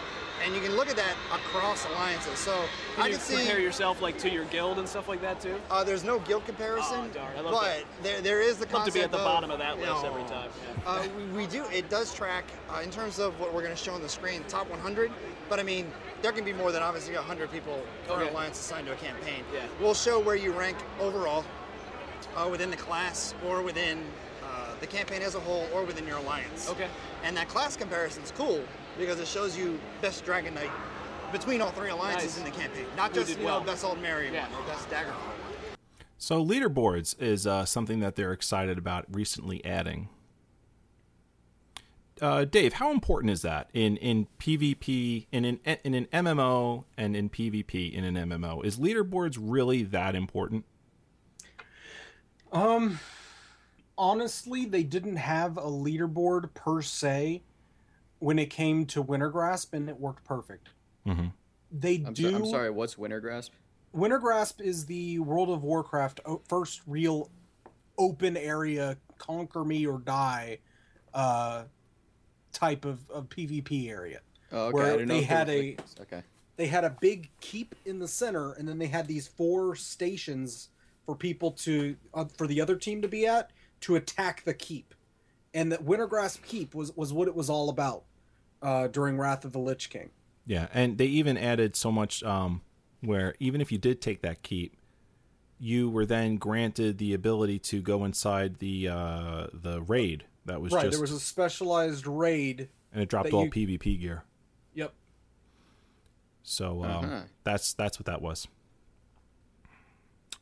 [0.43, 2.37] and you can look at that across alliances.
[2.37, 2.65] So
[2.95, 3.37] Can I you can see.
[3.37, 5.59] compare yourself like to your guild and stuff like that too?
[5.71, 7.83] Uh, there's no guild comparison, Oh, darn, I love but that.
[8.03, 10.03] there there is the Love concept to be at the of, bottom of that list
[10.03, 10.49] every time.
[10.85, 10.89] Yeah.
[10.91, 11.63] uh, we, we do.
[11.71, 14.43] It does track uh, in terms of what we're going to show on the screen,
[14.47, 15.11] top 100.
[15.49, 15.91] But I mean,
[16.23, 18.29] there can be more than obviously 100 people per Okay.
[18.29, 19.43] alliance assigned to a campaign.
[19.53, 19.65] Yeah.
[19.79, 21.43] We'll show where you rank overall
[22.35, 23.99] uh, within the class or within
[24.41, 26.69] uh, the campaign as a whole or within your alliance.
[26.69, 26.87] Okay.
[27.25, 28.63] And that class comparison is cool
[28.97, 30.71] because it shows you best Dragon Knight
[31.33, 32.45] between all three alliances Nice.
[32.47, 33.59] in the campaign, not just did you well.
[33.59, 34.49] know best Aldmeri Yeah.
[34.49, 35.75] one or best Daggerfall one.
[36.17, 40.07] So leaderboards is uh, something that they're excited about recently adding.
[42.21, 47.15] Uh, Dave, how important is that in, in PvP, in an, in an MMO, and
[47.15, 48.63] in PvP in an MMO?
[48.63, 50.65] Is leaderboards really that important?
[52.51, 52.99] Um,
[53.97, 57.41] honestly, they didn't have a leaderboard per se
[58.19, 60.69] when it came to Wintergrasp, and it worked perfect.
[61.07, 61.27] Mm-hmm.
[61.71, 62.29] They I'm, do.
[62.29, 62.69] so, I'm sorry.
[62.69, 63.49] What's Wintergrasp?
[63.91, 67.29] Winter Grasp is the World of Warcraft first real
[67.97, 70.57] open area, conquer me or die,
[71.13, 71.63] uh,
[72.53, 74.21] type of, of PvP area.
[74.51, 74.73] Oh, okay.
[74.73, 76.21] Where I didn't they if had a- like- okay.
[76.57, 80.69] they had a big keep in the center and then they had these four stations
[81.05, 83.51] for people to uh, for the other team to be at
[83.81, 84.93] to attack the keep
[85.53, 88.03] and that wintergrasp keep was was what it was all about
[88.61, 90.09] uh, during wrath of the lich king
[90.45, 92.61] Yeah, and they even added so much um,
[93.01, 94.77] where even if you did take that keep,
[95.59, 100.71] you were then granted the ability to go inside the uh, the raid that was
[100.73, 104.23] right just there was a specialized raid and it dropped all you- PvP gear.
[104.73, 104.93] yep
[106.43, 107.21] So um, Uh-huh.
[107.43, 108.47] that's that's what that was.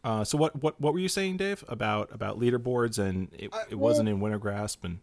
[0.04, 3.64] Uh, so what, what what were you saying, Dave, about about leaderboards and it, Uh,
[3.70, 5.00] it wasn't in Wintergrasp and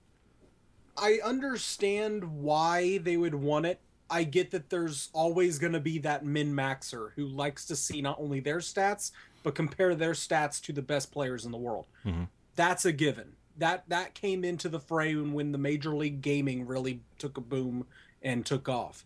[1.01, 3.79] i understand why they would want it
[4.11, 8.03] i get that there's always going to be that min maxer who likes to see
[8.03, 9.13] not only their stats
[9.45, 12.27] but compare their stats to the best players in the world Mhm.
[12.57, 16.67] that's a given that that came into the fray when, when the major league gaming
[16.67, 17.87] really took a boom
[18.23, 19.05] and took off.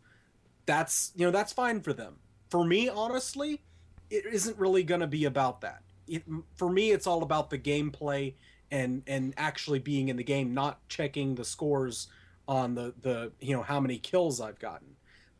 [0.67, 2.17] That's you know that's fine for them.
[2.51, 3.61] For me honestly
[4.11, 5.83] it isn't really going to be about that.
[6.07, 6.25] It,
[6.55, 8.35] for me it's all about the gameplay
[8.71, 12.09] and and actually being in the game not checking the scores
[12.49, 14.89] on the the you know how many kills i've gotten.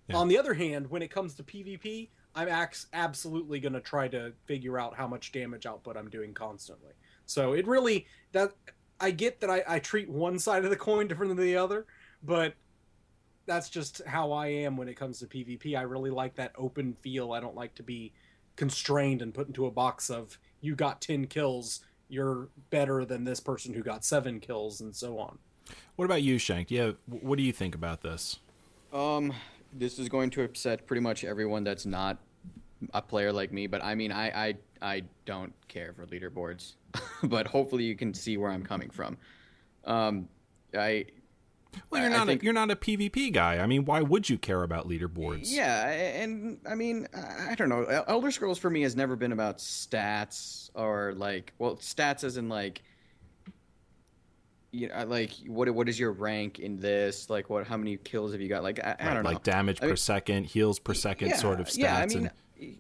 [0.09, 0.17] Yeah.
[0.17, 4.09] on the other hand when it comes to pvp i'm ax- absolutely going to try
[4.09, 6.93] to figure out how much damage output i'm doing constantly.
[7.27, 8.53] So it really that
[9.03, 11.87] i get that i, I treat one side of the coin different than the other
[12.23, 12.55] but
[13.47, 15.77] that's just how I am when it comes to PvP.
[15.77, 17.33] I really like that open feel.
[17.33, 18.13] I don't like to be
[18.57, 23.41] constrained and put into a box of you got 10 kills, you're better than this
[23.41, 25.39] person who got 7 kills and so on.
[25.97, 26.71] what about you, Shank?
[26.71, 28.39] Yeah, what do you think about this?
[28.93, 29.33] Um,
[29.73, 32.19] this is going to upset pretty much everyone that's not
[32.93, 36.75] a player like me, but I mean, I I, I don't care for leaderboards,
[37.23, 39.17] but hopefully you can see where I'm coming from.
[39.85, 40.29] Um,
[40.77, 41.07] I
[41.91, 43.59] Well, you're not think- a, you're not a PvP guy.
[43.59, 45.51] I mean, why would you care about leaderboards?
[45.53, 47.83] Yeah, and I mean, I don't know.
[48.09, 52.49] Elder Scrolls for me has never been about stats or like, well, stats as in
[52.49, 52.83] like,
[54.71, 57.29] you know, like what what is your rank in this?
[57.29, 58.63] Like, what how many kills have you got?
[58.63, 59.31] Like, I, I don't know.
[59.31, 61.79] like damage I per mean- second, heals per second, yeah, sort of stats.
[61.79, 62.77] Yeah, I mean, and,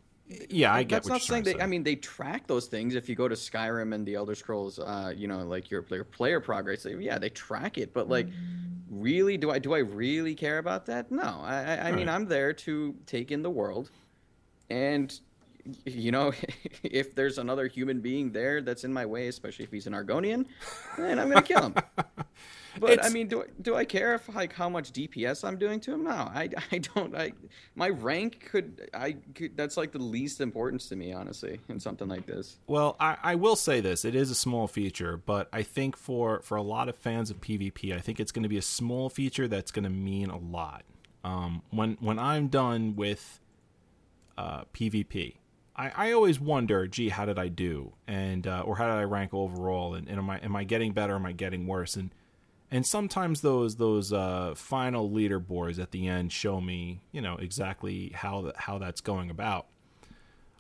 [0.51, 1.61] yeah, I get that's what not saying they.
[1.61, 2.95] I mean, they track those things.
[2.95, 6.05] If you go to Skyrim and the Elder Scrolls, uh, you know, like your, your
[6.05, 7.93] player progress, they- yeah, they track it.
[7.95, 8.29] But like,
[8.91, 11.11] really, do I do I really care about that?
[11.11, 11.23] No.
[11.23, 12.15] I, I, I mean, Right.
[12.15, 13.91] I'm there to take in the world,
[14.71, 15.19] and
[15.85, 16.33] you know,
[16.83, 20.47] if there's another human being there that's in my way, especially if he's an Argonian,
[20.99, 21.75] then I'm gonna kill him.
[22.79, 25.93] But I mean, do do I care if like how much DPS I'm doing to
[25.93, 26.05] him?
[26.05, 27.15] No, I, I don't.
[27.15, 27.33] I
[27.75, 32.09] my rank could I could, that's like the least importance to me, honestly, in something
[32.09, 32.59] like this.
[32.67, 36.41] Well, I, I will say this: it is a small feature, but I think for
[36.43, 39.09] for a lot of fans of PvP, I think it's going to be a small
[39.09, 40.85] feature that's going to mean a lot.
[41.25, 43.41] Um, when when I'm done with
[44.37, 45.37] uh, PvP,
[45.77, 49.05] I, I always wonder, gee, how did I do, and uh, or how did I
[49.05, 52.11] rank overall, and, and am I am I getting better, am I getting worse, and
[52.73, 58.11] and sometimes those those uh, final leaderboards at the end show me, you know, exactly
[58.15, 59.67] how how that's going about.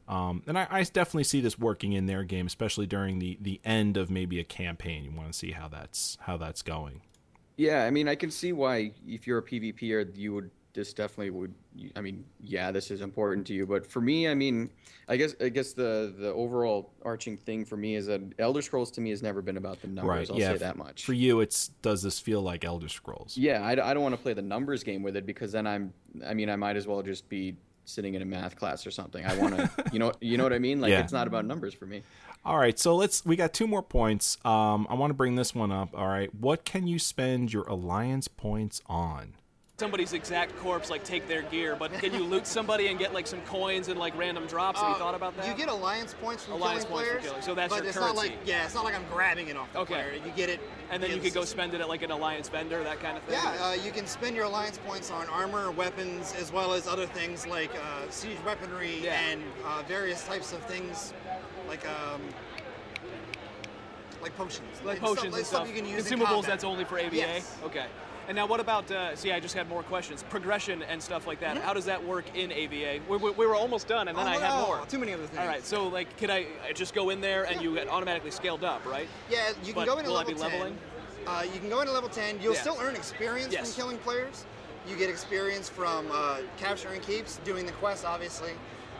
[0.06, 3.60] Um, and I, I definitely see this working in their game, especially during the, the
[3.64, 5.04] end of maybe a campaign.
[5.04, 7.00] You want to see how that's how that's going.
[7.56, 11.30] Yeah, I mean, I can see why if you're a PvPer, you would this definitely
[11.30, 11.54] would.
[11.96, 13.66] I mean, yeah, this is important to you.
[13.66, 14.70] But for me, I mean,
[15.08, 18.90] I guess I guess the the overall arching thing for me is that Elder Scrolls
[18.92, 20.30] to me has never been about the numbers.
[20.30, 20.52] I'll yeah.
[20.52, 21.04] say that much.
[21.04, 23.36] For you, it's does this feel like Elder Scrolls?
[23.36, 25.92] Yeah, I, I don't want to play the numbers game with it because then I'm.
[26.26, 29.26] I mean, I might as well just be sitting in a math class or something.
[29.26, 30.80] I want to, you know, you know what I mean.
[30.80, 31.00] Like Yeah.
[31.00, 32.02] it's not about numbers for me.
[32.44, 33.24] All right, so let's.
[33.24, 34.36] We got two more points.
[34.44, 35.90] Um, I want to bring this one up.
[35.94, 39.34] All right, what can you spend your alliance points on?
[39.82, 43.26] Somebody's exact corpse, like take their gear, but can you loot somebody and get like
[43.26, 44.78] some coins and like random drops?
[44.78, 45.44] Have you Uh, thought about that?
[45.48, 47.24] You get alliance points from Alliance killing points players.
[47.26, 48.48] killing, so that's but your it's not like currency.
[48.52, 49.94] yeah, it's not like I'm grabbing it off the Okay.
[49.94, 50.12] player.
[50.24, 50.60] You get it,
[50.92, 53.24] and then you could go spend it at like an alliance vendor, that kind of
[53.24, 53.36] thing.
[53.42, 57.06] Yeah, uh, you can spend your alliance points on armor, weapons, as well as other
[57.06, 59.18] things like uh, siege weaponry Yeah.
[59.20, 61.12] and uh, various types of things,
[61.66, 62.20] like um,
[64.22, 65.66] like potions, like stuff- potions like and stuff.
[65.66, 67.16] you can use Consumables that's only for AVA.
[67.16, 67.56] Yes.
[67.64, 67.86] Okay.
[68.28, 68.90] And now what about?
[68.90, 70.22] Uh, see, I just had more questions.
[70.30, 71.56] Progression and stuff like that.
[71.58, 73.00] How does that work in AVA?
[73.08, 74.86] We, we, we were almost done, and then Oh, I had oh, more.
[74.86, 75.40] Too many other things.
[75.40, 75.64] All right.
[75.64, 78.84] So like, could I I just go in there and you get automatically scaled up,
[78.86, 79.08] right?
[79.30, 80.50] Yeah, you can But go into will I level be 10.
[80.52, 80.78] leveling?
[81.26, 82.40] Uh, you can go into level 10.
[82.40, 82.60] You'll Yeah.
[82.60, 83.74] still earn experience Yes.
[83.74, 84.44] from killing players.
[84.88, 88.52] You get experience from uh, capturing keeps, doing the quests, obviously.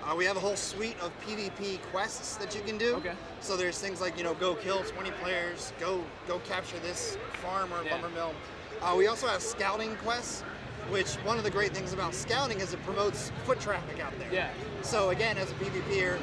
[0.05, 2.97] Uh, we have a whole suite of PvP quests that you can do.
[2.97, 3.13] Okay.
[3.41, 7.73] So there's things like you know, go kill 20 players, go go capture this farm
[7.73, 7.93] or Yeah.
[7.93, 8.35] lumber mill.
[8.83, 10.43] Uh, we also have scouting quests,
[10.91, 14.33] which one of the great things about scouting is it promotes foot traffic out there.
[14.33, 14.51] Yeah.
[14.83, 16.19] So again, as a PvPer,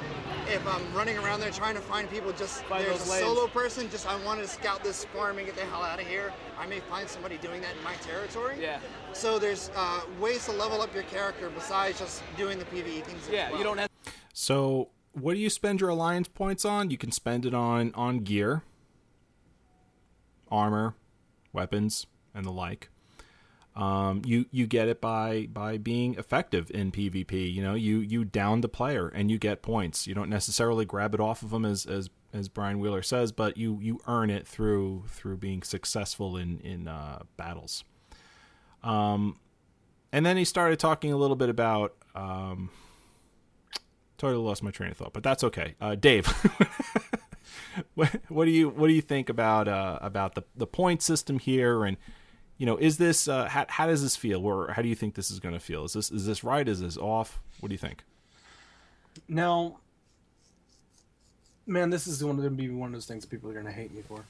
[0.47, 3.23] if I'm running around there trying to find people, just Find there's a lanes.
[3.23, 6.07] solo person, just I wanted to scout this farm and get the hell out of
[6.07, 6.33] here.
[6.59, 8.57] I may find somebody doing that in my territory.
[8.59, 8.79] Yeah.
[9.13, 13.27] So there's uh, ways to level up your character besides just doing the PvE things.
[13.27, 13.49] as Yeah.
[13.49, 13.57] well.
[13.59, 13.89] You don't have.
[14.33, 16.89] So, what do you spend your alliance points on?
[16.91, 18.63] You can spend it on on gear,
[20.51, 20.95] armor,
[21.53, 22.89] weapons, and the like.
[23.75, 27.53] Um, you you get it by by being effective in PvP.
[27.53, 30.07] You know, you you down the player and you get points.
[30.07, 33.57] You don't necessarily grab it off of them as as as Brian Wheeler says, but
[33.57, 37.83] you you earn it through through being successful in in uh, battles.
[38.83, 39.39] Um,
[40.11, 42.69] and then he started talking a little bit about um,
[44.17, 45.75] totally lost my train of thought, but that's okay.
[45.79, 46.27] Uh, Dave,
[47.95, 51.39] what, what do you what do you think about uh, about the the point system
[51.39, 51.83] here?
[51.83, 51.97] And
[52.59, 54.45] you know, is this uh, how, how does this feel?
[54.45, 55.85] Or how do you think this is going to feel?
[55.85, 56.67] Is this is this right?
[56.67, 57.39] Is this off?
[57.61, 58.03] What do you think?
[59.27, 59.79] Now,
[61.65, 63.93] man, this is going to be one of those things people are going to hate
[63.93, 64.23] me for.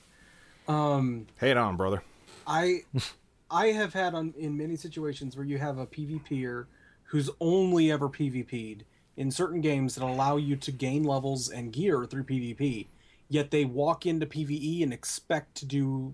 [0.71, 2.03] Um, Hate on, brother.
[2.45, 2.83] I
[3.51, 6.67] I have had on in many situations where you have a PvPer
[7.05, 8.85] who's only ever PvP'd
[9.17, 12.85] in certain games that allow you to gain levels and gear through PvP,
[13.27, 16.13] yet they walk into PvE and expect to do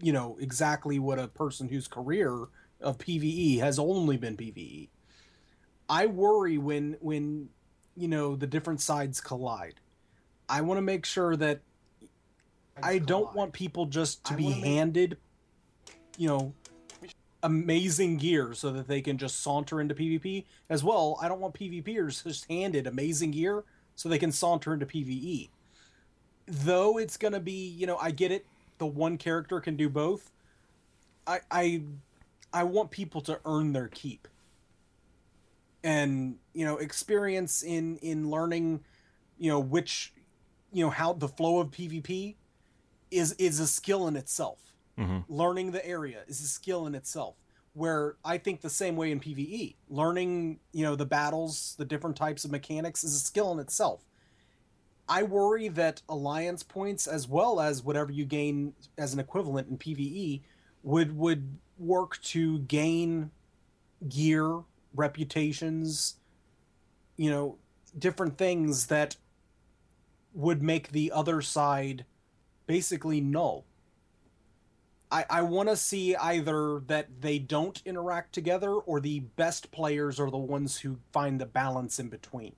[0.00, 2.46] you know exactly what a person whose career
[2.80, 4.88] of PvE has only been PvE.
[5.88, 7.48] I worry when when
[7.96, 9.80] you know the different sides collide.
[10.48, 11.60] I want to make sure that
[12.82, 15.16] I don't want people just to I be wanna make- handed,
[16.16, 16.54] you know,
[17.42, 20.44] amazing gear so that they can just saunter into PvP.
[20.70, 23.64] As well, I don't want PvPers just handed amazing gear
[23.96, 25.50] so they can saunter into PvE.
[26.46, 28.46] Though it's gonna be, you know, I get it.
[28.78, 30.30] The one character can do both.
[31.26, 31.82] I I
[32.52, 34.26] I want people to earn their keep.
[35.84, 38.84] And you know, experience in in learning,
[39.38, 40.12] you know, which,
[40.72, 42.36] you know, how the flow of PvP
[43.10, 44.58] is is a skill in itself.
[44.98, 45.32] Mm-hmm.
[45.32, 47.36] Learning the area is a skill in itself.
[47.74, 52.16] Where I think the same way in PvE, learning you know the battles, the different
[52.16, 54.04] types of mechanics is a skill in itself.
[55.08, 59.78] I worry that alliance points, as well as whatever you gain as an equivalent in
[59.78, 60.42] PvE,
[60.82, 63.30] would would work to gain
[64.08, 64.60] gear,
[64.94, 66.16] reputations,
[67.16, 67.58] you know,
[67.98, 69.16] different things that
[70.34, 72.04] would make the other side
[72.66, 73.64] basically null.
[75.10, 80.20] I, I want to see either that they don't interact together or the best players
[80.20, 82.54] are the ones who find the balance in between.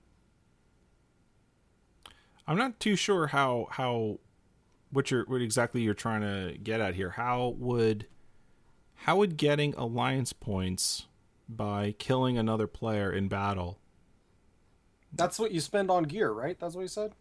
[2.47, 4.19] I'm not too sure how how
[4.91, 7.11] what you're what exactly you're trying to get at here.
[7.11, 8.07] How would
[8.95, 11.07] how would getting alliance points
[11.47, 13.79] by killing another player in battle?
[15.13, 16.57] That's what you spend on gear, right?
[16.59, 17.13] That's what you said.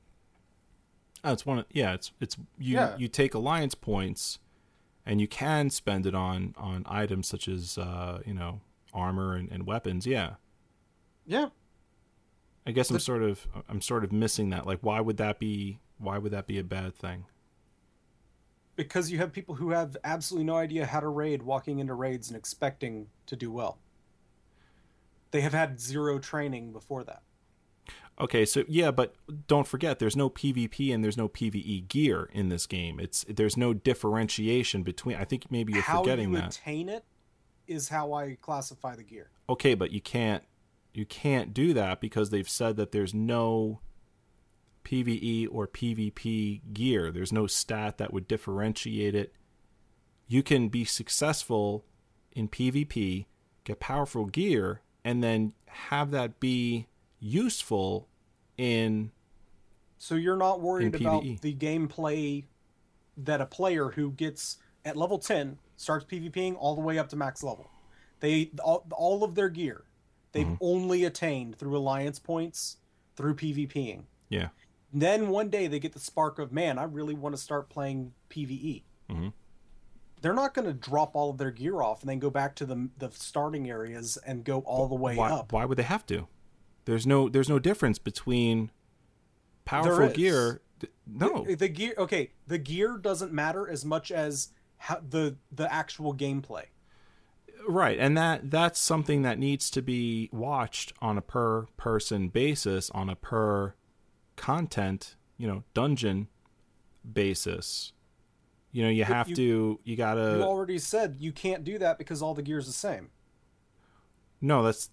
[1.24, 1.58] Oh, it's one.
[1.60, 2.96] Of, yeah, it's it's you Yeah.
[2.96, 4.38] you take alliance points,
[5.04, 8.60] and you can spend it on on items such as uh, you know
[8.94, 10.06] armor and, and weapons.
[10.06, 10.34] Yeah,
[11.26, 11.50] Yeah.
[12.70, 14.64] I guess I'm sort of I'm sort of missing that.
[14.64, 15.80] Like, why would that be?
[15.98, 17.24] Why would that be a bad thing?
[18.76, 22.28] Because you have people who have absolutely no idea how to raid walking into raids
[22.28, 23.78] and expecting to do well.
[25.32, 27.22] They have had zero training before that.
[28.20, 29.16] Okay, so yeah, but
[29.48, 33.00] don't forget, there's no PvP and there's no PvE gear in this game.
[33.00, 35.16] It's there's no differentiation between.
[35.16, 36.56] I think maybe you're how forgetting you that.
[36.56, 37.04] attain it
[37.66, 39.30] is how I classify the gear.
[39.48, 40.44] okay, but you can't
[40.92, 43.80] you can't do that because they've said that there's no
[44.84, 47.10] PvE or PvP gear.
[47.10, 49.32] There's no stat that would differentiate it.
[50.26, 51.84] You can be successful
[52.32, 53.26] in PvP,
[53.64, 56.86] get powerful gear, and then have that be
[57.18, 58.08] useful
[58.56, 59.10] in
[59.98, 62.44] So you're not worried about the gameplay
[63.16, 67.16] that a player who gets at level 10 starts PvPing all the way up to
[67.16, 67.70] max level.
[68.20, 69.84] They all, all of their gear
[70.32, 70.54] they've Mm-hmm.
[70.64, 72.76] only attained through alliance points
[73.16, 74.04] through PvPing.
[74.28, 74.48] yeah.
[74.92, 78.12] Then one day they get the spark of, man, I really want to start playing
[78.28, 78.82] PvE.
[79.08, 79.32] Mhm.
[80.20, 82.66] They're not going to drop all of their gear off and then go back to
[82.66, 85.52] the the starting areas and go all the way why, up.
[85.52, 86.26] why would they have to?
[86.86, 88.70] There's no there's no difference between
[89.64, 90.60] powerful gear.
[91.06, 91.94] No, the, the gear.
[91.96, 96.64] Okay, the gear doesn't matter as much as how, the the actual gameplay.
[97.68, 102.90] Right, and that that's something that needs to be watched on a per person basis,
[102.90, 103.74] on a per
[104.36, 106.28] content, you know, dungeon
[107.10, 107.92] basis.
[108.72, 111.98] You know, you have you- to you gotta you already said you can't do that
[111.98, 113.10] because all the gear's the same.
[114.40, 114.90] No, that's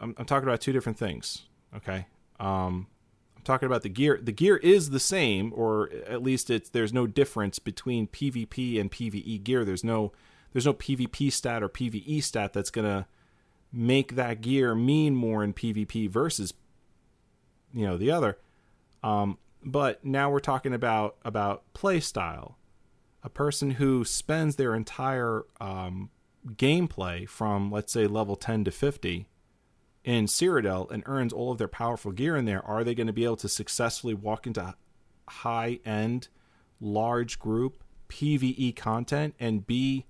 [0.00, 1.44] I'm, I'm talking about two different things.
[1.74, 2.06] Okay,
[2.38, 2.86] um,
[3.36, 4.18] I'm talking about the gear.
[4.22, 8.90] The gear is the same, or at least it's there's no difference between PvP and
[8.90, 9.64] PvE gear.
[9.64, 10.12] There's no
[10.56, 13.06] there's no PvP stat or PvE stat that's gonna
[13.70, 16.54] make that gear mean more in PvP versus
[17.74, 18.38] you know the other.
[19.02, 22.56] Um, but now we're talking about about play style.
[23.22, 26.08] A person who spends their entire um,
[26.46, 29.26] gameplay from let's say level 10 to 50
[30.04, 33.12] in Cyrodiil and earns all of their powerful gear in there, are they going to
[33.12, 34.74] be able to successfully walk into
[35.28, 36.28] high end,
[36.80, 40.06] large group PvE content and be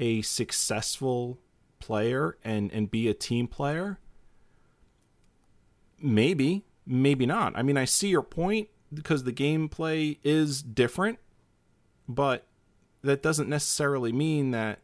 [0.00, 1.38] a successful
[1.78, 4.00] player and, and be a team player?
[6.02, 7.52] Maybe, maybe not.
[7.54, 11.18] I mean, I see your point because the gameplay is different,
[12.08, 12.46] but
[13.02, 14.80] that doesn't necessarily mean that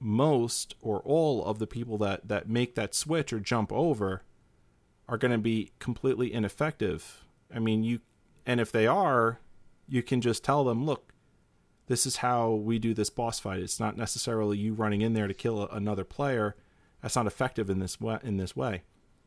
[0.00, 4.22] most or all of the people that that make that switch or jump over
[5.08, 7.24] are going to be completely ineffective.
[7.54, 8.00] I mean, you
[8.46, 9.40] and if they are,
[9.86, 11.09] you can just tell them, "Look,
[11.90, 13.58] this is how we do this boss fight.
[13.58, 16.54] It's not necessarily you running in there to kill a, another player.
[17.02, 18.82] That's not effective in this way in this way."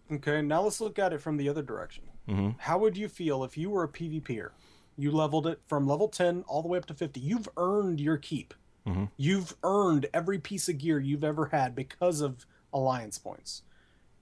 [0.10, 2.06] Okay, now let's look at it from the other direction.
[2.30, 2.52] Mm-hmm.
[2.60, 4.52] How would you feel if you were a PvPer?
[4.98, 7.20] You leveled it from level 10 all the way up to 50.
[7.20, 8.54] You've earned your keep.
[8.88, 9.06] Mm-hmm.
[9.18, 13.64] You've earned every piece of gear you've ever had because of alliance points.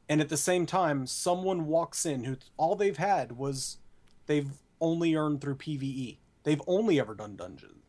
[0.08, 3.78] And at the same time, someone walks in who all they've had was
[4.26, 6.18] they've only earned through PvE.
[6.44, 7.81] They've only ever done dungeons.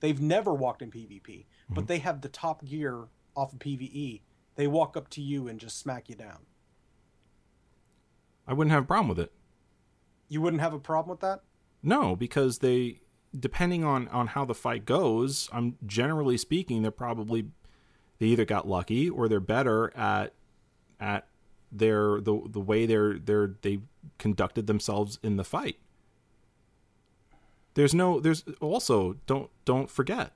[0.00, 1.86] They've never walked in PvP, but mm-hmm.
[1.86, 4.20] they have the top gear off of PvE.
[4.56, 6.46] They walk up to you and just smack you down.
[8.46, 9.32] I wouldn't have a problem with it.
[10.28, 11.42] You wouldn't have a problem with that?
[11.82, 13.00] No, because they
[13.38, 17.48] depending on on how the fight goes, I'm generally speaking they're probably
[18.18, 20.34] they either got lucky or they're better at
[20.98, 21.28] at
[21.70, 23.80] their the the way they're they're they
[24.18, 25.78] conducted themselves in the fight.
[27.76, 30.32] There's no there's also don't don't forget.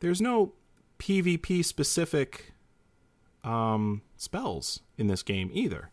[0.00, 0.52] There's no
[0.98, 2.52] PvP specific
[3.44, 5.90] um spells in this game either.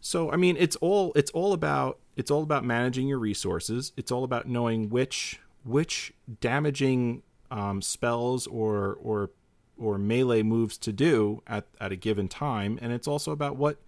[0.00, 3.92] So I mean, it's all it's all about it's all about managing your resources.
[3.96, 9.30] It's all about knowing which which damaging um, spells or or
[9.78, 13.78] or melee moves to do at, at a given time, and it's also about what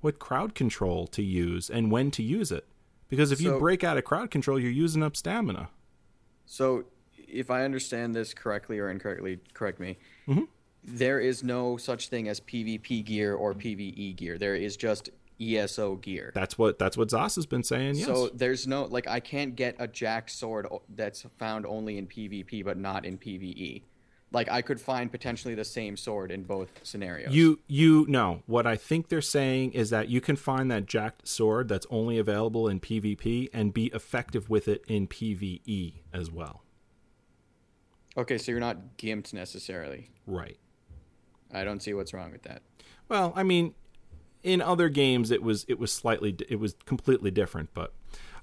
[0.00, 2.66] what crowd control to use and when to use it.
[3.12, 5.68] Because if you break out of crowd control, you're using up stamina.
[6.46, 6.84] So,
[7.28, 9.98] if I understand this correctly or incorrectly, correct me.
[10.26, 10.48] Mhm.
[10.82, 14.38] There is no such thing as PvP gear or PvE gear.
[14.38, 16.32] There is just ESO gear.
[16.34, 17.96] That's what that's what Zos has been saying.
[17.96, 18.06] Yes.
[18.06, 22.64] So there's no like I can't get a jack sword that's found only in PvP
[22.64, 23.82] but not in PvE.
[24.32, 27.34] Like I could find potentially the same sword in both scenarios.
[27.34, 28.42] You you no.
[28.46, 32.18] What I think they're saying is that you can find that jacked sword that's only
[32.18, 36.62] available in PvP and be effective with it in PvE as well.
[38.16, 40.10] Okay, so you're not gimped necessarily.
[40.26, 40.58] Right.
[41.52, 42.62] I don't see what's wrong with that.
[43.08, 43.74] Well, I mean,
[44.42, 47.92] in other games it was it was slightly it was completely different, but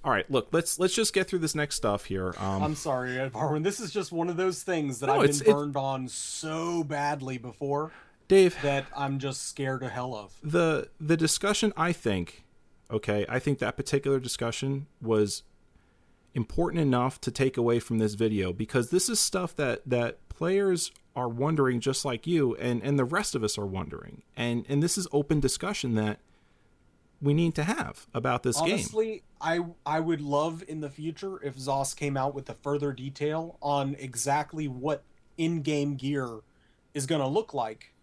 [0.04, 2.34] all right, look, let's let's just get through this next stuff here.
[2.38, 3.64] Um, I'm sorry, Barwin.
[3.64, 7.38] This is just one of those things that No, I've been burned on so badly
[7.38, 7.92] before
[8.28, 10.34] Dave, that I'm just scared to hell of.
[10.44, 12.46] the the discussion I think
[12.92, 15.44] okay, I think that particular discussion was
[16.34, 20.92] important enough to take away from this video because this is stuff that that players
[21.16, 24.22] are wondering just like you and and the rest of us are wondering.
[24.38, 26.20] And and this is open discussion that
[27.22, 28.74] we need to have about this game.
[28.74, 32.94] Honestly, I I would love in the future if Zos came out with a further
[32.94, 35.04] detail on exactly what
[35.38, 36.40] in-game gear
[36.94, 37.94] is going to look like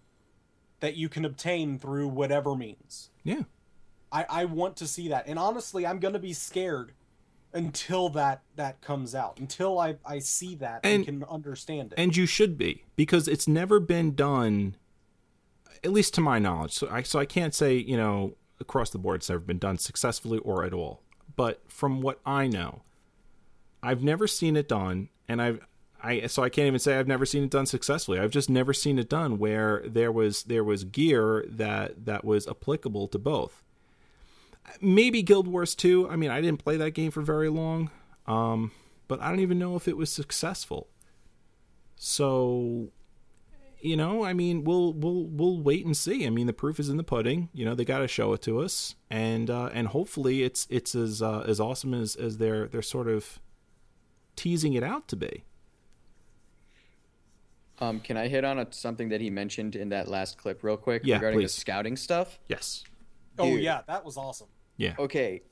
[0.80, 3.10] that you can obtain through whatever means.
[3.24, 3.42] Yeah.
[4.12, 5.26] I I want to see that.
[5.26, 6.92] And honestly, I'm going to be scared
[7.52, 9.38] until that that comes out.
[9.38, 11.98] Until I I see that and, And- can understand it.
[11.98, 14.76] And you should be because it's never been done,
[15.82, 16.72] at least to my knowledge.
[16.72, 19.78] So I so I can't say you know across the board it's never been done
[19.78, 21.02] successfully or at all.
[21.36, 22.82] But from what I know,
[23.82, 25.61] I've never seen it done, and I've
[26.02, 28.18] I so I can't even say I've never seen it done successfully.
[28.18, 32.46] I've just never seen it done where there was there was gear that that was
[32.46, 33.62] applicable to both.
[34.80, 36.09] Maybe Guild Wars 2.
[36.11, 37.90] I mean, I didn't play that game for very long.
[38.26, 38.72] Um,
[39.09, 40.88] but I don't even know if it was successful.
[41.96, 42.88] So,
[43.81, 46.27] you know, I mean, we'll we'll we'll wait and see.
[46.27, 47.49] I mean, the proof is in the pudding.
[47.53, 50.95] You know, they got to show it to us, and uh, and hopefully, it's it's
[50.95, 53.39] as uh, as awesome as as they're they're sort of
[54.35, 55.45] teasing it out to be.
[57.79, 60.79] Um, can I hit on a, something that he mentioned in that last clip real
[60.79, 61.55] quick Yeah, regarding please.
[61.55, 62.39] the scouting stuff?
[62.49, 62.85] Yes.
[63.39, 64.49] oh yeah, that was awesome.
[64.79, 64.95] Yeah.
[64.99, 65.43] Okay,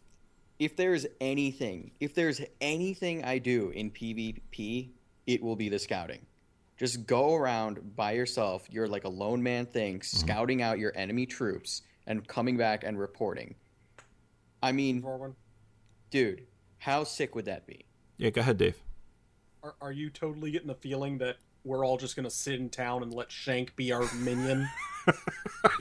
[0.58, 4.90] if there's anything, if there's anything I do in PvP,
[5.26, 6.24] it will be the scouting.
[6.76, 8.66] Just go around by yourself.
[8.70, 10.16] You're like a lone man thing, mm-hmm.
[10.16, 13.54] scouting out your enemy troops and coming back and reporting.
[14.62, 15.04] I mean,
[16.10, 16.46] dude,
[16.78, 17.84] how sick would that be?
[18.16, 18.30] Yeah.
[18.30, 18.76] Go ahead, Dave.
[19.62, 23.02] Are, are you totally getting the feeling that we're all just gonna sit in town
[23.02, 24.68] and let Shank be our minion?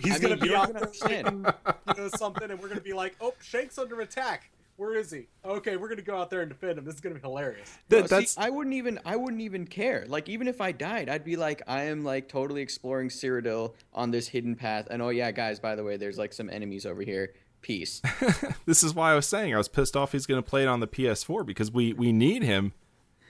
[0.01, 2.81] He's I gonna mean, be you're out gonna there you know, something, and we're gonna
[2.81, 4.49] be like, "Oh, Shank's under attack.
[4.77, 5.27] Where is he?
[5.45, 6.85] Okay, we're gonna go out there and defend him.
[6.85, 10.05] This is gonna be hilarious." That, No, see, I wouldn't even I wouldn't even care.
[10.07, 14.11] Like even if I died, I'd be like I am like totally exploring Cyrodiil on
[14.11, 14.87] this hidden path.
[14.89, 17.33] And oh yeah, guys, by the way, there's like some enemies over here.
[17.61, 18.01] Peace.
[18.65, 20.11] this is why I was saying I was pissed off.
[20.11, 22.73] He's going to play it on the PS4 because we we need him.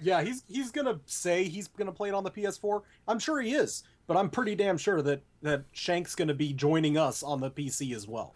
[0.01, 2.81] Yeah, he's he's gonna say he's gonna play it on the PS4.
[3.07, 6.97] I'm sure he is, but I'm pretty damn sure that that Shank's gonna be joining
[6.97, 8.33] us on the PC as well.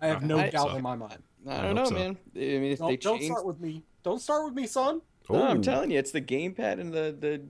[0.00, 0.76] I have no I- doubt so.
[0.76, 1.22] in my mind.
[1.48, 1.94] I I don't hope know, so.
[1.94, 2.16] man.
[2.36, 3.82] I mean, if they Don't, don't start with me.
[4.04, 5.00] Don't start with me, son.
[5.30, 7.40] no, I'm telling you, it's the gamepad and the the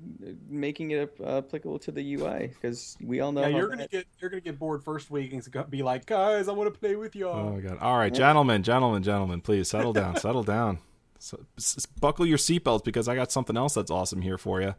[0.49, 3.43] making it uh, applicable to the UI because we all know.
[3.43, 5.83] Yeah, you're gonna bad- get you're gonna get bored first week and it's gonna be
[5.83, 7.49] like, guys, I want to play with Oh y'all.
[7.49, 7.79] Oh my god!
[7.81, 10.79] All right, gentlemen, gentlemen, gentlemen, please settle down, settle down.
[11.19, 14.61] So, s- s- buckle your seatbelts because I got something else that's awesome here for
[14.63, 14.75] you.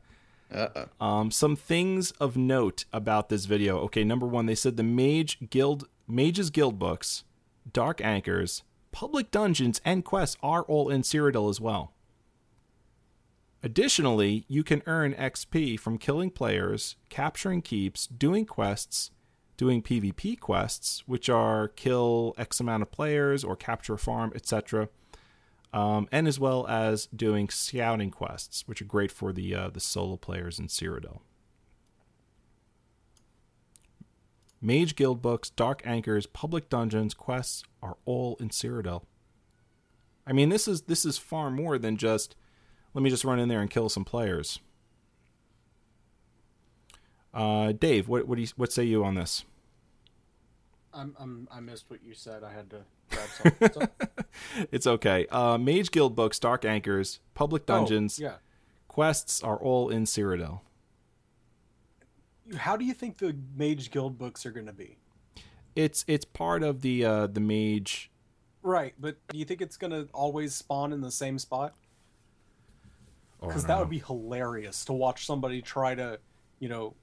[0.53, 1.03] Uh-uh.
[1.03, 3.79] Um, some things of note about this video.
[3.79, 7.23] Okay, number one, they said the Mage Guild, Mages Guild books,
[7.71, 11.93] Dark Anchors, Public Dungeons, and quests are all in Cyrodiil as well.
[13.63, 19.09] Additionally, you can earn XP from killing players, capturing keeps, doing quests,
[19.55, 24.89] doing PvP quests, which are kill X amount of players or capture a farm, etc.
[25.73, 29.79] Um, and as well as doing scouting quests, which are great for the uh, the
[29.79, 31.21] solo players in Cyrodiil.
[34.61, 39.03] Mage Guild books, Dark Anchors, Public Dungeons, quests are all in Cyrodiil.
[40.25, 42.35] I mean, this is this is far more than just
[42.93, 44.59] let me just run in there and kill some players.
[47.33, 49.43] Uh, Dave, what what you, what say you on this?
[50.93, 52.43] I'm, I'm I missed what you said.
[52.43, 53.29] I had to grab
[53.59, 53.71] something.
[53.73, 53.87] So-
[54.71, 55.27] It's okay.
[55.31, 58.35] Uh, Mage Guild books, Dark Anchors, Public Dungeons, Oh, yeah.
[58.87, 60.61] quests are all in Cyrodiil.
[62.57, 64.97] How do you think the Mage Guild books are gonna be?
[65.75, 68.11] it's it's part of the uh, the mage.
[68.61, 71.73] Right, but do you think it's gonna always spawn in the same spot?
[73.41, 76.19] Oh, Because that would be hilarious to watch somebody try to,
[76.59, 76.93] you know,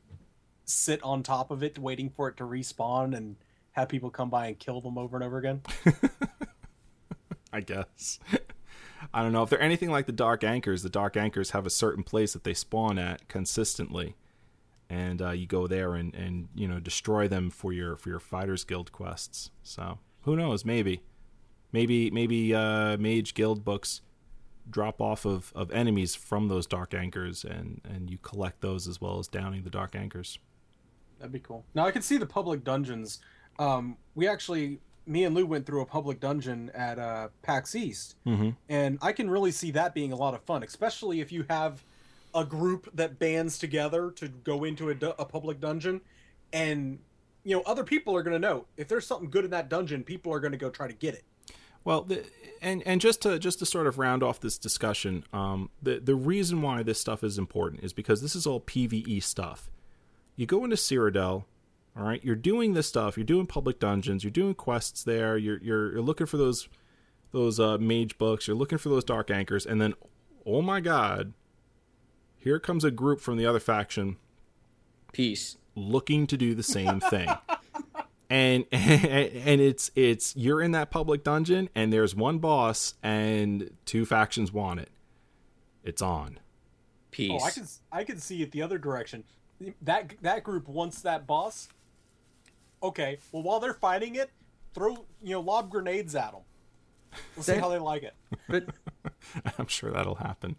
[0.65, 3.37] sit on top of it, waiting for it to respawn, and
[3.81, 5.63] have people come by and kill them over and over again.
[7.53, 8.19] I guess.
[9.15, 10.83] I don't know if they're anything like the Dark Anchors.
[10.83, 14.15] The Dark Anchors have a certain place that they spawn at consistently,
[14.89, 18.21] and uh, you go there and, and you know destroy them for your for your
[18.21, 19.51] Fighters Guild quests.
[19.63, 20.65] So who knows?
[20.65, 21.03] Maybe,
[21.73, 24.03] maybe maybe uh, Mage Guild books
[24.69, 29.01] drop off of, of enemies from those Dark Anchors, and and you collect those as
[29.01, 30.39] well as downing the Dark Anchors.
[31.19, 31.65] That'd be cool.
[31.75, 33.19] Now I can see the public dungeons.
[33.59, 38.17] Um, we actually, me and Lou went through a public dungeon at uh, PAX East,
[38.27, 38.51] Mm-hmm.
[38.69, 41.83] and I can really see that being a lot of fun, especially if you have
[42.35, 46.01] a group that bands together to go into a, du- a public dungeon,
[46.53, 46.99] and
[47.45, 50.05] you know other people are going to know if there's something good in that dungeon,
[50.05, 51.25] people are going to go try to get it.
[51.83, 52.25] Well, the,
[52.63, 56.15] and and just to just to sort of round off this discussion, um, the the
[56.15, 59.71] reason why this stuff is important is because this is all PVE stuff.
[60.37, 61.45] You go into Cyrodiil,
[61.97, 62.23] all right.
[62.25, 63.17] You're doing this stuff.
[63.17, 64.23] You're doing public dungeons.
[64.25, 65.37] You're doing quests there.
[65.37, 66.69] You're you're, you're looking for those
[67.33, 68.47] those uh, mage books.
[68.47, 69.95] You're looking for those dark anchors, and then,
[70.47, 71.33] oh my God,
[72.39, 74.17] here comes a group from the other faction
[75.13, 75.57] Peace.
[75.75, 77.29] looking to do the same thing.
[78.29, 84.05] and and it's it's you're in that public dungeon and there's one boss and two
[84.07, 84.91] factions want it.
[85.85, 86.39] It's on.
[87.11, 87.33] Peace.
[87.35, 89.25] Oh, I can I can see it the other direction.
[89.83, 91.69] That that group wants that boss.
[92.83, 94.31] Okay, well while they're fighting it,
[94.75, 96.43] throw you know lob grenades at them.
[97.37, 98.15] We'll see how they like it.
[98.49, 98.67] But
[99.59, 100.57] I'm sure that'll happen.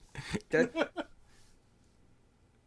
[0.50, 0.72] that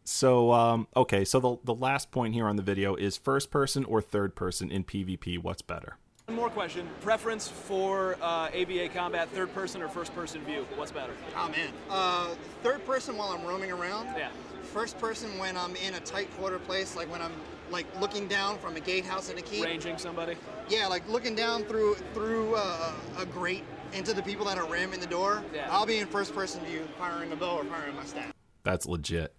[0.03, 3.83] So um okay, so the the last point here on the video is first person
[3.85, 5.97] or third person in PvP, what's better?
[6.27, 6.87] One more question.
[7.01, 10.65] Preference for uh, AvA combat, third person or first person view?
[10.75, 11.13] What's better?
[11.37, 11.69] Oh man.
[11.89, 12.33] Uh,
[12.63, 14.07] third person while I'm roaming around.
[14.17, 14.29] Yeah.
[14.73, 17.31] First person when I'm in a tight quarter place, like when I'm
[17.71, 19.63] like looking down from a gatehouse in a keep.
[19.63, 20.35] Ranging somebody?
[20.69, 23.63] Yeah, like looking down through through uh, a grate
[23.93, 25.43] into the people that are ramming the door.
[25.53, 25.67] Yeah.
[25.71, 28.33] I'll be in first person view, firing a bow or firing my staff.
[28.63, 29.33] That's legit.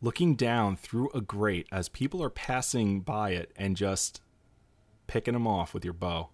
[0.00, 4.20] Looking down through a grate as people are passing by it and just
[5.06, 6.30] picking them off with your bow.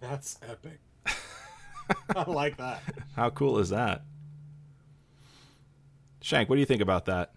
[0.00, 0.80] That's epic.
[2.16, 2.82] I like that.
[3.14, 4.02] How cool is that?
[6.20, 7.32] Shank, what do you think about that?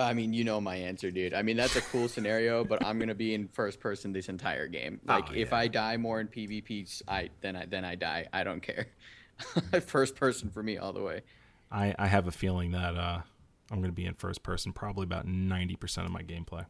[0.00, 1.34] I mean, you know my answer, dude.
[1.34, 4.66] I mean, that's a cool scenario, but I'm gonna be in first person this entire
[4.66, 5.00] game.
[5.04, 5.52] Like, Oh, if.
[5.52, 8.26] I die more in PvP, I then I then I die.
[8.32, 8.86] I don't care.
[9.86, 11.22] first person for me all the way.
[11.70, 13.20] I, I have a feeling that uh,
[13.70, 16.66] I'm going to be in first person probably about 90% of my gameplay.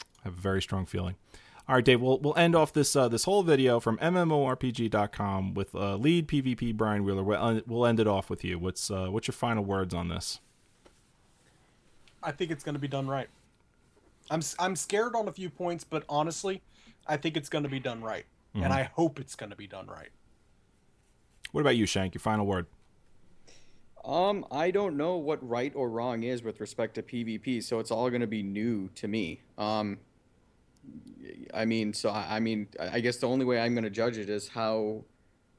[0.00, 1.16] I have a very strong feeling.
[1.68, 5.74] All right, Dave, we'll, we'll end off this uh, this whole video from MMORPG.com with
[5.74, 7.22] uh, lead PvP Brian Wheeler.
[7.22, 8.58] We'll, we'll end it off with you.
[8.58, 10.40] What's uh, what's your final words on this?
[12.28, 13.28] I think it's going to be done right.
[14.30, 16.60] I'm s- I'm scared on a few points, but honestly,
[17.06, 19.66] I think it's going to be done right, and I hope it's going to be
[19.66, 20.10] done right.
[21.52, 22.12] What about you, Shank?
[22.12, 22.66] Your final word?
[24.04, 27.90] Um, I don't know what right or wrong is with respect to PvP, so it's
[27.90, 29.40] all going to be new to me.
[29.56, 29.96] Um,
[31.54, 33.90] I mean, so I, I mean, I I guess the only way I'm going to
[33.90, 35.02] judge it is how.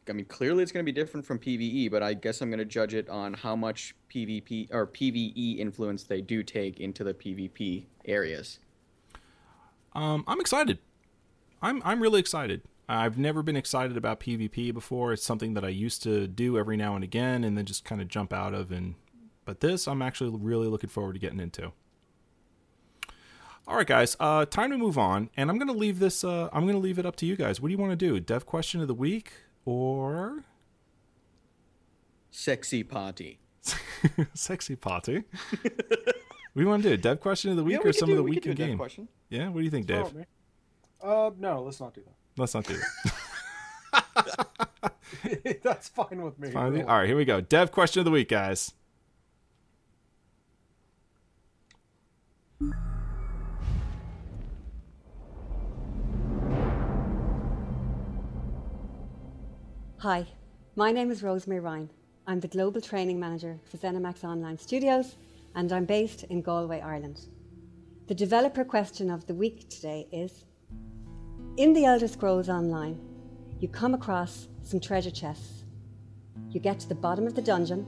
[0.09, 2.59] I mean, clearly it's going to be different from PVE, but I guess I'm going
[2.59, 7.13] to judge it on how much PvP or PVE influence they do take into the
[7.13, 8.59] PvP areas.
[9.93, 10.79] Um, I'm excited.
[11.61, 12.61] I'm I'm really excited.
[12.87, 15.13] I've never been excited about PvP before.
[15.13, 18.01] It's something that I used to do every now and again, and then just kind
[18.01, 18.71] of jump out of.
[18.71, 18.95] And
[19.45, 21.71] but this, I'm actually really looking forward to getting into.
[23.67, 24.15] All right, guys.
[24.19, 26.23] Uh, time to move on, and I'm gonna leave this.
[26.23, 27.61] Uh, I'm gonna leave it up to you guys.
[27.61, 28.19] What do you want to do?
[28.19, 29.33] Dev question of the week
[29.65, 30.43] or
[32.31, 33.39] Sexy party.
[34.33, 35.23] sexy party?
[36.53, 36.93] we want to do?
[36.93, 38.29] a Dev question of the week Yeah, or we could some do- of the we
[38.31, 38.77] week in game?
[38.77, 39.07] question.
[39.29, 39.49] Yeah.
[39.49, 40.05] What do you think, Dave?
[41.03, 42.13] Uh, no, let's not do that.
[42.37, 42.75] Let's not do
[43.93, 44.47] that.
[44.83, 45.61] that.
[45.63, 46.51] That's fine with me.
[46.51, 46.85] Fine with?
[46.87, 47.41] All right, here we go.
[47.41, 48.71] Dev question of the week, guys.
[60.01, 60.25] Hi,
[60.77, 61.89] my name is Rosemary Ryan.
[62.25, 65.17] I'm the Global Training Manager for ZeniMax Online Studios,
[65.55, 67.19] and I'm based in Galway, Ireland.
[68.07, 70.45] The developer question of the week today is
[71.57, 72.97] In the Elder Scrolls Online,
[73.59, 75.65] you come across some treasure chests.
[76.49, 77.81] You get to the bottom of the dungeon.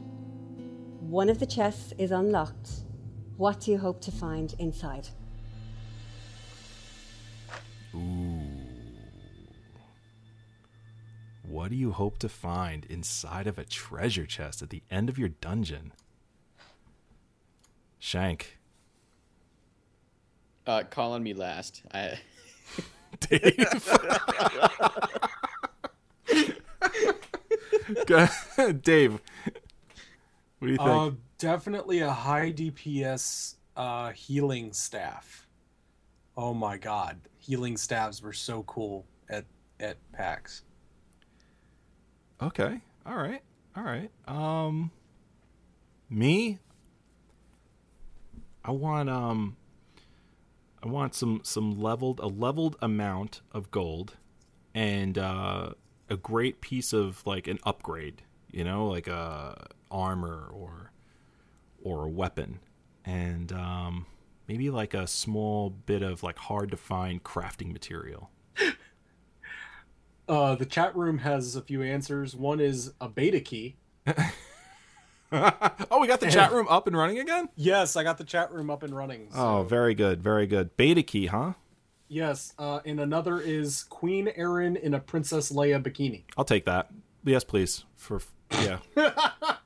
[1.00, 2.72] One of the chests is unlocked.
[3.38, 5.08] What do you hope to find inside?
[7.96, 8.31] Ooh.
[11.52, 15.20] What do you hope to find inside of a treasure chest at the end of
[15.20, 15.92] your dungeon?
[18.00, 18.58] Shank.
[20.66, 21.84] Uh, calling me last.
[21.94, 22.20] I,
[23.20, 24.00] Dave.
[28.82, 29.20] Dave.
[30.60, 30.80] What do you think?
[30.80, 35.50] Uh, definitely a high DPS uh, healing staff.
[36.38, 39.44] Oh my god, healing staffs were so cool at
[39.82, 40.64] at PAX.
[42.42, 42.82] Okay.
[43.06, 43.42] All right.
[43.76, 44.10] All right.
[44.28, 44.92] Um
[46.10, 46.60] me
[48.66, 49.58] I want um
[50.84, 54.18] I want some some leveled a leveled amount of gold
[54.74, 55.72] and uh
[56.10, 60.92] a great piece of like an upgrade, you know, like a armor or
[61.84, 62.60] or a weapon.
[63.06, 64.06] And um
[64.48, 68.32] maybe like a small bit of like hard to find crafting material.
[70.32, 72.36] Uh, the chat room has a few answers.
[72.38, 73.76] One is a beta key.
[75.32, 77.50] oh, we got the chat room up and running again?
[77.58, 79.28] Yes, I got the chat room up and running.
[79.32, 80.76] so- Oh, very good, very good.
[80.78, 81.54] Beta key, huh?
[82.08, 82.54] yes.
[82.58, 86.24] Uh, and another is Queen Ayrenn in a Princess Leia bikini.
[86.38, 86.90] I'll take that.
[87.26, 87.84] Yes, please.
[87.98, 88.22] For
[88.54, 88.80] yeah,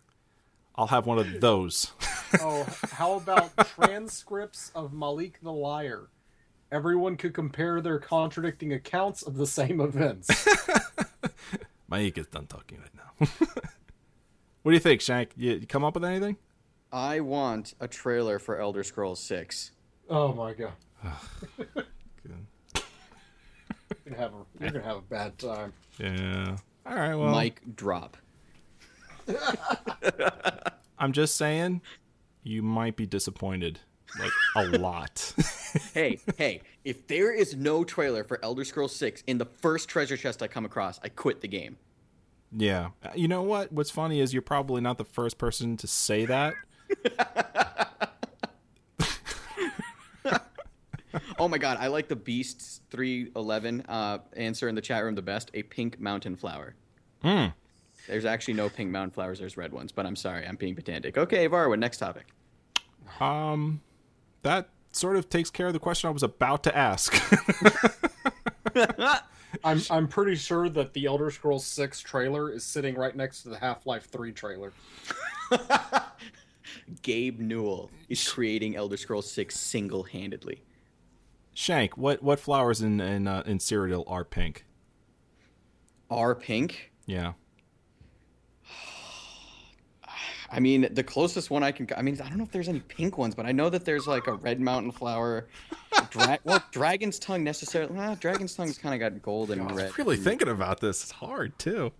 [0.76, 1.92] I'll have one of those.
[2.42, 6.10] Oh, how about transcripts of Malik the Liar?
[6.72, 10.48] Everyone could compare their contradicting accounts of the same events.
[11.88, 13.28] My Mike is done talking right now.
[14.64, 15.32] what do you think, Shank?
[15.38, 16.38] You, you come up with anything?
[16.92, 19.72] I want a trailer for Elder Scrolls 6.
[20.10, 20.74] oh my god.
[24.06, 25.74] You're gonna have a, you're gonna have a bad time.
[25.98, 26.58] Yeah.
[26.86, 27.16] All right.
[27.16, 28.18] Well, Mic drop.
[31.00, 31.82] I'm just saying,
[32.44, 33.80] you might be disappointed,
[34.20, 35.34] like a lot.
[35.94, 40.18] hey, hey, if there is no trailer for Elder Scrolls 6 in the first treasure
[40.18, 41.78] chest I come across, I quit the game.
[42.56, 42.90] yeah.
[43.16, 43.72] You know what?
[43.72, 46.54] What's funny is you're probably not the first person to say that.
[51.38, 55.22] Oh my god, I like the Beasts 311 uh, answer in the chat room the
[55.22, 56.76] best a pink mountain flower.
[57.22, 57.48] Hmm.
[58.08, 61.18] There's actually no pink mountain flowers, there's red ones, but I'm sorry, I'm being pedantic.
[61.18, 62.28] Okay, Varwa, next topic.
[63.20, 63.82] Um,
[64.46, 67.14] that sort of takes care of the question I was about to ask.
[69.64, 73.50] I'm I'm pretty sure that the Elder Scrolls 6 trailer is sitting right next to
[73.50, 74.72] the Half-Life 3 trailer.
[77.02, 80.62] Gabe Newell is creating Elder Scrolls 6 single handedly.
[81.54, 84.66] Shank, what what flowers in in uh, in Cyrodiil are pink?
[86.10, 86.92] Are pink?
[87.08, 87.34] Yeah.
[90.56, 91.86] I mean, the closest one I can.
[91.98, 94.08] I mean, I don't know if there's any pink ones, but I know that there's
[94.08, 95.48] like a red mountain flower.
[96.12, 97.94] Dra- well, dragon's tongue necessarily.
[97.94, 99.98] Nah, dragon's tongue's kind of got gold and red.
[99.98, 101.04] Really thinking about this.
[101.04, 101.92] It's hard too.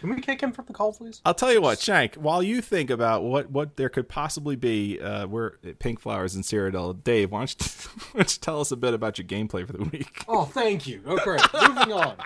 [0.00, 1.22] Can we kick him from the call, please?
[1.24, 2.16] I'll tell you what, Shank.
[2.16, 6.42] While you think about what, what there could possibly be, uh, where pink flowers in
[6.42, 9.66] Cyrodiil, Dave, why don't, you, why don't you tell us a bit about your gameplay
[9.66, 10.22] for the week?
[10.28, 11.00] Oh, thank you.
[11.06, 12.16] Okay, moving on.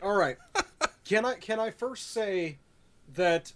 [0.00, 0.36] All right.
[1.04, 2.58] Can I can I first say
[3.14, 3.52] that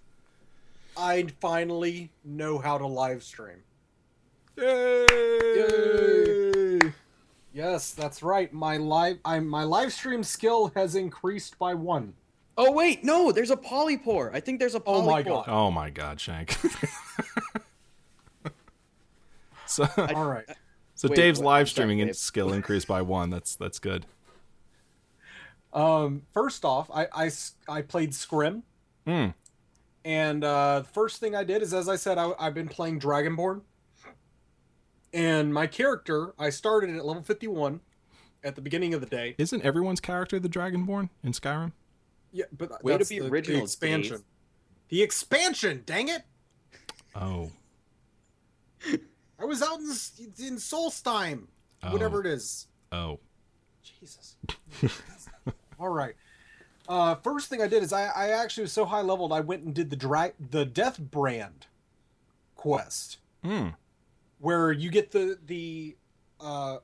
[0.99, 3.63] I finally know how to live stream?
[4.57, 5.07] Yay!
[5.55, 6.81] Yay!
[7.53, 8.53] Yes, that's right.
[8.53, 12.13] My live I my live stream skill has increased by one.
[12.57, 14.35] Oh wait, no, there's a polypore.
[14.35, 14.97] I think there's a polypore.
[14.97, 15.45] Oh my God.
[15.49, 16.57] Oh my God, Shank.
[19.67, 20.45] so, All right.
[20.95, 22.17] so Wait, Dave's what- live streaming Dave.
[22.17, 23.31] skill increased by one.
[23.31, 24.07] That's that's good.
[25.73, 28.63] Um, first off, I, I s- I played Skyrim,
[29.07, 29.29] Hmm.
[30.09, 32.99] And uh, the first thing I did is, as I said, I, I've been playing
[32.99, 33.61] Dragonborn,
[35.13, 37.81] and my character I started at level fifty one
[38.43, 39.35] at the beginning of the day.
[39.37, 41.73] Isn't everyone's character the Dragonborn in Skyrim?
[42.33, 44.17] Yeah, but Way to that's be the, original, the expansion.
[44.17, 44.25] Dave.
[44.89, 46.23] The expansion, dang it!
[47.15, 47.53] Oh,
[49.39, 51.49] I was out in S- in Solstheim,
[51.91, 52.67] whatever it is.
[52.93, 53.21] oh.
[54.01, 54.37] Jesus.
[55.81, 56.15] All right.
[56.89, 59.63] Uh, first thing I did is I, I actually was so high leveled I went
[59.63, 61.65] and did the dra- the Deathbrand
[62.57, 63.69] quest, Hmm.
[64.39, 65.97] where you get the the
[66.41, 66.79] uh,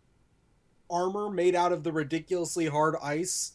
[0.90, 3.52] armor made out of the ridiculously hard ice,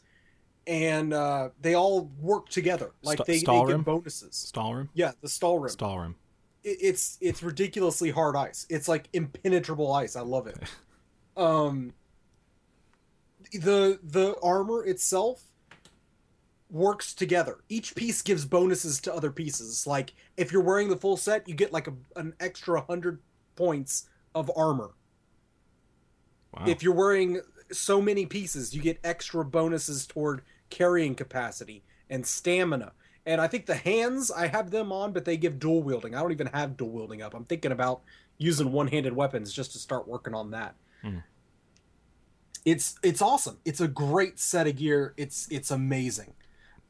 [0.65, 4.51] and uh, they all work together like Sta- they, they get bonuses.
[4.51, 4.89] Stalrim.
[4.95, 5.76] Yeah, the Stalrim.
[5.76, 6.15] Stalrim.
[6.63, 8.65] it, it's it's ridiculously hard ice.
[8.69, 10.15] It's like impenetrable ice.
[10.15, 10.57] I love it.
[11.38, 11.93] Um,
[13.53, 15.41] the the armor itself
[16.70, 17.60] works together.
[17.68, 19.88] Each piece gives bonuses to other pieces.
[19.88, 23.20] Like if you're wearing the full set, you get like a, an extra hundred
[23.56, 24.91] points of armor.
[26.54, 26.66] Wow.
[26.68, 27.41] If you're wearing
[27.72, 32.94] so many pieces, you get extra bonuses toward carrying capacity and stamina.
[33.26, 36.16] And I think the hands I have them on, but they give dual wielding.
[36.16, 37.34] I don't even have dual wielding up.
[37.34, 38.02] I'm thinking about
[38.38, 40.76] using one handed weapons just to start working on that.
[41.02, 41.18] Hmm.
[42.66, 43.58] It's it's awesome.
[43.66, 45.14] It's a great set of gear.
[45.18, 46.34] It's it's amazing.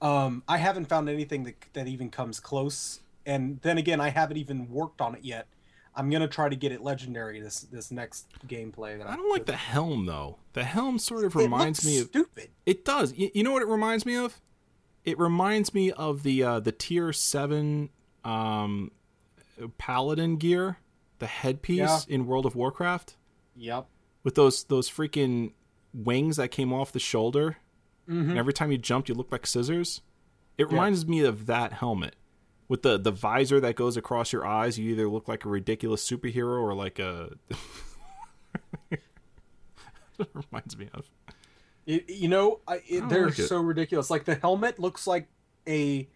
[0.01, 3.01] Um, I haven't found anything that that even comes close.
[3.25, 5.47] And then again, I haven't even worked on it yet.
[5.95, 8.97] I'm gonna try to get it legendary this this next gameplay.
[8.97, 10.37] That I don't like the helm though.
[10.53, 12.49] The helm sort of reminds me of stupid.
[12.65, 13.13] It does.
[13.13, 14.39] You, you know what it reminds me of?
[15.03, 17.89] It reminds me of the uh, the tier seven
[18.23, 18.91] um,
[19.77, 20.77] paladin gear,
[21.19, 21.99] the headpiece Yeah.
[22.07, 23.15] in World of Warcraft
[23.55, 23.87] Yep.
[24.23, 25.51] with those those freaking
[25.93, 27.57] wings that came off the shoulder.
[28.09, 28.31] Mm-hmm.
[28.31, 30.01] And every time you jumped, you looked like scissors.
[30.57, 32.15] It reminds me of that helmet
[32.67, 34.77] with the the visor that goes across your eyes.
[34.77, 37.31] You either look like a ridiculous superhero or like a.
[38.91, 39.01] it
[40.33, 41.09] reminds me of.
[41.85, 44.09] It, you know, I, it, don't they're like so ridiculous.
[44.09, 45.27] Like the helmet looks like
[45.67, 46.07] a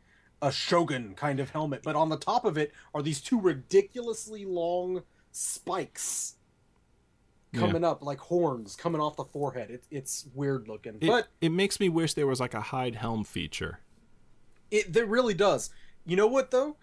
[0.42, 4.46] a shogun kind of helmet, but on the top of it are these two ridiculously
[4.46, 6.36] long spikes
[7.54, 9.70] coming up like horns coming off the forehead.
[9.70, 12.96] It, it's weird looking, It, but it makes me wish there was like a hide
[12.96, 13.80] helm feature.
[14.72, 15.70] it, it really does.
[16.06, 16.76] You know what though?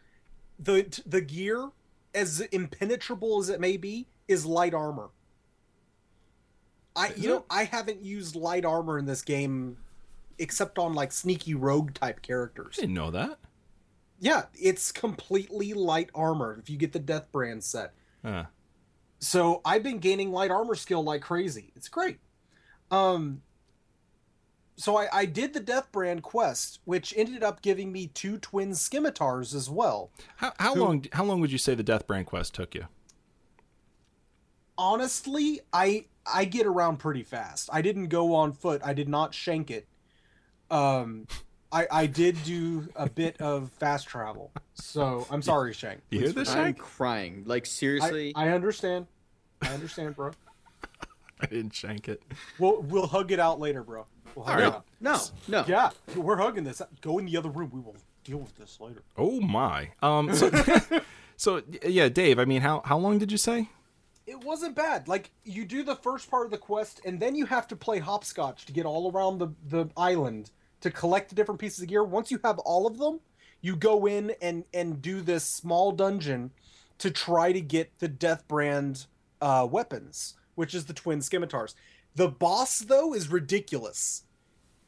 [0.59, 1.70] The the gear,
[2.14, 5.10] as impenetrable as it may be, is light armor.
[6.97, 7.44] I Is you know?
[7.51, 9.76] I haven't used light armor in this game,
[10.38, 12.76] except on like sneaky rogue type characters.
[12.78, 13.38] I didn't know that.
[14.18, 17.92] Yeah, it's completely light armor if you get the Deathbrand set.
[18.22, 18.44] Uh,
[19.20, 21.72] So I've been gaining light armor skill like crazy.
[21.76, 22.18] It's great.
[22.90, 23.42] Um
[24.76, 29.55] so I, I did the Deathbrand quest, which ended up giving me two twin scimitars
[29.55, 30.10] as well.
[30.36, 32.86] how how Who- long how long would you say the Deathbrand quest took you?
[34.78, 37.68] Honestly, I I get around pretty fast.
[37.72, 38.80] I didn't go on foot.
[38.84, 39.86] I did not shank it.
[40.70, 41.26] Um
[41.72, 44.51] I, I did do a bit of fast travel.
[44.74, 46.01] So I'm sorry, Shank.
[46.10, 46.78] You hear Please this, I'm Shank?
[46.78, 47.44] crying.
[47.47, 48.32] Like seriously.
[48.34, 49.06] I, I understand.
[49.62, 50.32] I understand, bro.
[51.40, 52.22] I didn't shank it.
[52.59, 54.06] We'll we'll hug it out later, bro.
[54.34, 54.74] We'll hug All it right.
[54.74, 54.84] out.
[55.01, 55.64] no, no.
[55.66, 56.82] Yeah, we're hugging this.
[57.01, 57.70] Go in the other room.
[57.72, 59.02] We will deal with this later.
[59.16, 59.90] Oh my.
[60.02, 60.34] Um.
[60.34, 60.51] So,
[61.36, 62.38] so yeah, Dave.
[62.38, 63.68] I mean, how how long did you say?
[64.26, 65.09] It wasn't bad.
[65.09, 67.98] Like you do the first part of the quest, and then you have to play
[67.98, 70.51] hopscotch to get all around the the island
[70.81, 72.05] to collect the different pieces of gear.
[72.05, 73.20] Once you have all of them,
[73.61, 76.51] you go in and and do this small dungeon
[76.98, 79.07] to try to get the Deathbrand
[79.40, 81.74] uh, weapons, which is the twin scimitars.
[82.15, 84.24] The boss though is ridiculous.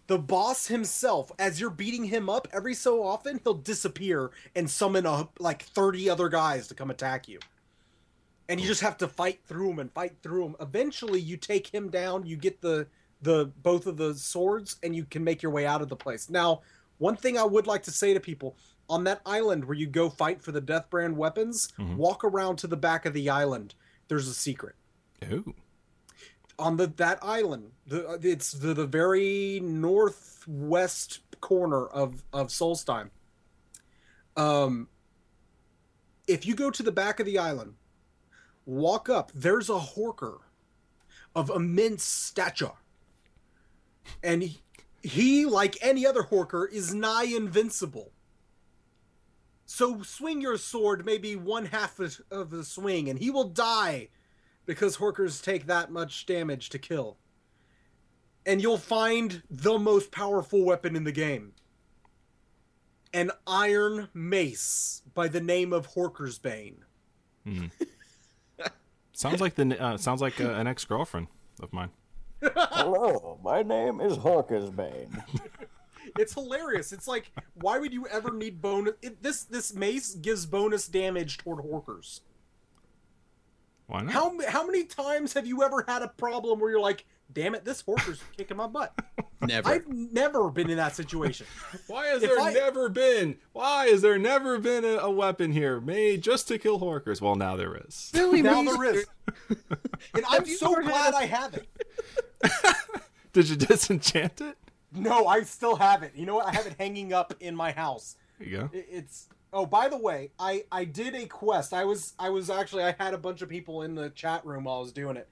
[0.08, 5.06] The boss himself, as you're beating him up, every so often he'll disappear and summon
[5.06, 7.38] a, like 30 other guys to come attack you
[8.48, 10.56] and you just have to fight through them and fight through them.
[10.60, 12.26] Eventually, you take him down.
[12.26, 12.86] You get the
[13.22, 16.28] the both of the swords, and you can make your way out of the place.
[16.28, 16.62] Now,
[16.98, 18.56] one thing I would like to say to people
[18.88, 22.76] on that island where you go fight for the Deathbrand weapons, walk around to the
[22.76, 23.74] back of the island.
[24.08, 24.74] There's a secret
[25.30, 25.44] Oh.
[26.58, 27.70] on the that island.
[27.86, 33.10] The it's the, the very northwest corner of of Solstheim.
[34.36, 34.88] Um,
[36.26, 37.74] if you go to the back of the island,
[38.66, 39.30] walk up.
[39.34, 40.38] There's a horker
[41.34, 42.72] of immense stature,
[44.22, 44.60] and he,
[45.02, 48.12] he, like any other horker, is nigh invincible.
[49.64, 54.08] So swing your sword maybe one half of, of the swing, and he will die
[54.66, 57.16] because horkers take that much damage to kill.
[58.44, 61.52] And you'll find the most powerful weapon in the game
[63.14, 66.84] an iron mace by the name of Horker's Bane.
[69.12, 71.28] Sounds like the uh, sounds like uh, an ex girlfriend
[71.62, 71.90] of mine.
[72.42, 75.22] Hello, my name is Horkersbane.
[76.18, 76.92] It's hilarious.
[76.92, 78.94] It's like, why would you ever need bonus?
[79.00, 82.20] It, this this mace gives bonus damage toward Horkers.
[83.86, 84.12] Why not?
[84.12, 87.64] How how many times have you ever had a problem where you're like, damn it,
[87.64, 88.92] this Horker's kicking my butt?
[89.40, 89.68] Never.
[89.68, 91.46] I've never been in that situation.
[91.88, 93.38] Why has If there I- never been?
[93.52, 97.20] Why has there never been a, a weapon here made just to kill horkers?
[97.20, 98.12] Well, now there is.
[98.14, 98.30] now
[98.62, 99.06] there is,
[100.14, 101.68] and I'm so glad I have it.
[103.32, 104.56] Did you disenchant it?
[104.94, 106.12] No, I still have it.
[106.14, 106.46] You know what?
[106.46, 108.16] I have it hanging up in my house.
[108.38, 108.70] There you go.
[108.72, 111.72] It's oh, by the way, I I did a quest.
[111.72, 114.64] I was I was actually I had a bunch of people in the chat room
[114.64, 115.28] while I was doing it.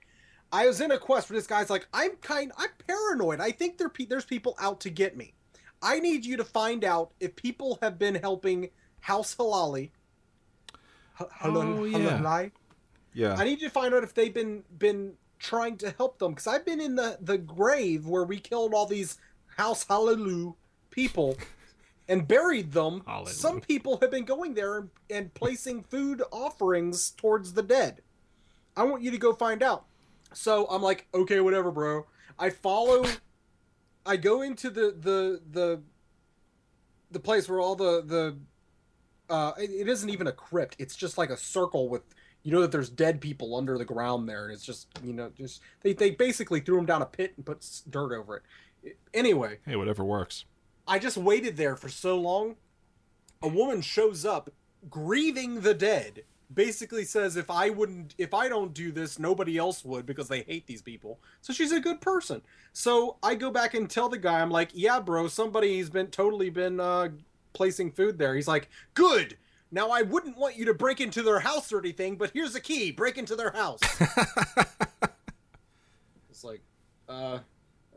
[0.53, 3.41] I was in a quest where this guy's like, I'm kind, I'm paranoid.
[3.41, 5.35] I think there pe- there's people out to get me.
[5.83, 8.71] I need you to find out if people have been helping
[9.01, 9.91] House Halali.
[11.21, 12.19] H- Halal- Oh, yeah.
[12.19, 12.51] Halalai?
[13.15, 13.35] Yeah.
[13.37, 16.47] I need you to find out if they've been been trying to help them because
[16.47, 19.19] I've been in the the grave where we killed all these
[19.57, 20.53] House Hallelujah
[20.91, 21.37] people
[22.09, 23.03] and buried them.
[23.07, 23.35] Hallelujah.
[23.35, 28.03] Some people have been going there and placing food offerings towards the dead.
[28.77, 29.87] I want you to go find out.
[30.33, 32.07] So I'm like, okay, whatever, bro.
[32.39, 33.05] I follow.
[34.07, 35.83] I go into the the the
[37.11, 38.39] the place where all the the
[39.33, 40.77] uh it, it isn't even a crypt.
[40.79, 42.03] It's just like a circle with
[42.43, 45.31] you know that there's dead people under the ground there, and it's just you know
[45.37, 48.43] just they they basically threw them down a pit and put dirt over
[48.83, 48.97] it.
[49.13, 50.45] Anyway, Hey, whatever works.
[50.89, 52.57] I just waited there for so long.
[53.43, 54.51] A woman shows up
[54.89, 56.25] grieving the dead.
[56.53, 60.43] Basically says if I wouldn't if I don't do this, nobody else would because they
[60.43, 61.21] hate these people.
[61.41, 62.43] So she's a good person.
[62.73, 66.51] So I go back and tell the guy, I'm like, "Yeah, bro, somebody's been totally
[66.51, 67.11] been uh
[67.53, 69.37] placing food there." He's like, "Good.
[69.71, 72.61] Now I wouldn't want you to break into their house or anything, but here's a
[72.61, 72.91] key.
[72.91, 73.81] Break into their house."
[76.31, 76.63] it's like,
[77.09, 77.39] uh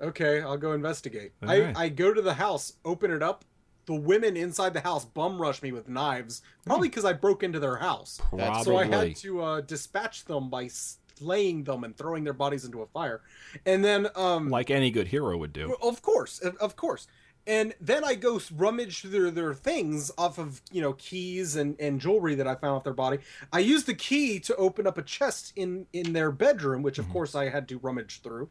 [0.01, 1.31] okay, I'll go investigate.
[1.41, 3.45] I, I go to the house, open it up.
[3.85, 7.59] The women inside the house bum rush me with knives, probably because I broke into
[7.59, 8.21] their house.
[8.29, 8.63] Probably.
[8.63, 12.81] So I had to uh, dispatch them by slaying them and throwing their bodies into
[12.81, 13.21] a fire.
[13.65, 15.75] And then, um, like any good hero would do.
[15.81, 17.07] of course, of- course.
[17.45, 21.99] And then I go rummage through their, things off of, you know, keys and, and
[21.99, 23.17] jewelry that I found off their body.
[23.51, 27.09] I use the key to open up a chest in, in their bedroom, which of
[27.09, 28.49] course I had to rummage through.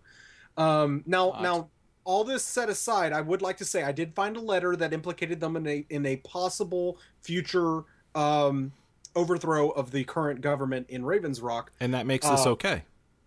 [0.58, 1.68] Um, now, now,
[2.04, 4.92] all this set aside, I would like to say I did find a letter that
[4.92, 7.84] implicated them in a in a possible future
[8.14, 8.72] um,
[9.14, 11.72] overthrow of the current government in Ravens Rock.
[11.80, 12.84] And that makes this Uh, okay.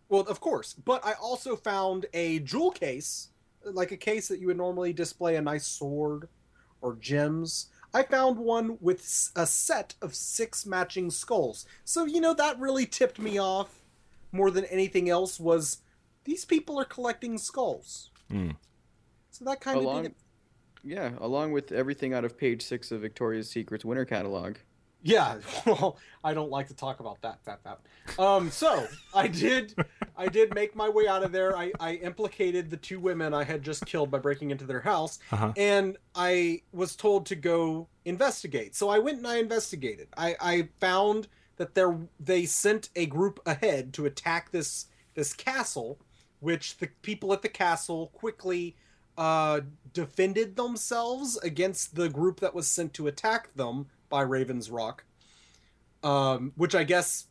[0.10, 3.30] Well, of course, but I also found a jewel case,
[3.64, 6.30] like a case that you would normally display a nice sword
[6.82, 7.68] or gems.
[7.94, 11.66] I found one with a set of six matching skulls.
[11.86, 13.80] So, you know, that really tipped me off
[14.32, 15.78] more than anything else was
[16.26, 18.10] these people are collecting skulls.
[18.30, 18.52] Hmm.
[19.32, 20.18] So that kind of Along, did it.
[20.84, 24.56] yeah, along with everything out of page six of Victoria's Secret's winter catalog.
[25.04, 25.38] Yeah,
[25.68, 27.40] well, I don't like to talk about that.
[27.46, 27.80] That that.
[28.20, 29.76] Um, so I did,
[30.18, 31.56] I did make my way out of there.
[31.56, 35.20] I, I implicated the two women I had just killed by breaking into their house,
[35.32, 35.54] Uh-huh.
[35.58, 38.74] and I was told to go investigate.
[38.76, 40.08] So I went and I investigated.
[40.18, 41.28] I, I found
[41.58, 46.00] that there they sent a group ahead to attack this this castle,
[46.46, 48.76] which the people at the castle quickly
[49.18, 49.62] uh,
[49.94, 55.06] defended themselves against the group that was sent to attack them by Raven's Rock,
[56.04, 57.26] um, which I guess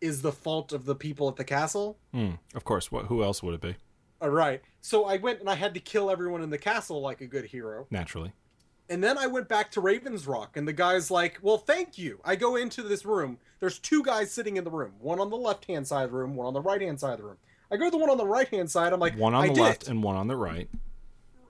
[0.00, 1.98] is the fault of the people at the castle.
[2.12, 2.34] Hmm.
[2.54, 2.92] Of course.
[2.92, 3.06] What?
[3.06, 3.74] Who else would it be?
[4.22, 4.62] All right.
[4.80, 7.46] So I went and I had to kill everyone in the castle like a good
[7.46, 7.88] hero.
[7.90, 8.32] Naturally.
[8.88, 12.20] And then I went back to Raven's Rock, and the guy's like, Well, thank you.
[12.24, 13.38] I go into this room.
[13.58, 16.16] There's two guys sitting in the room, one on the left hand side of the
[16.16, 17.38] room, one on the right hand side of the room.
[17.70, 18.92] I go to the one on the right hand side.
[18.92, 19.88] I'm like, One on the left it.
[19.88, 20.68] and one on the right.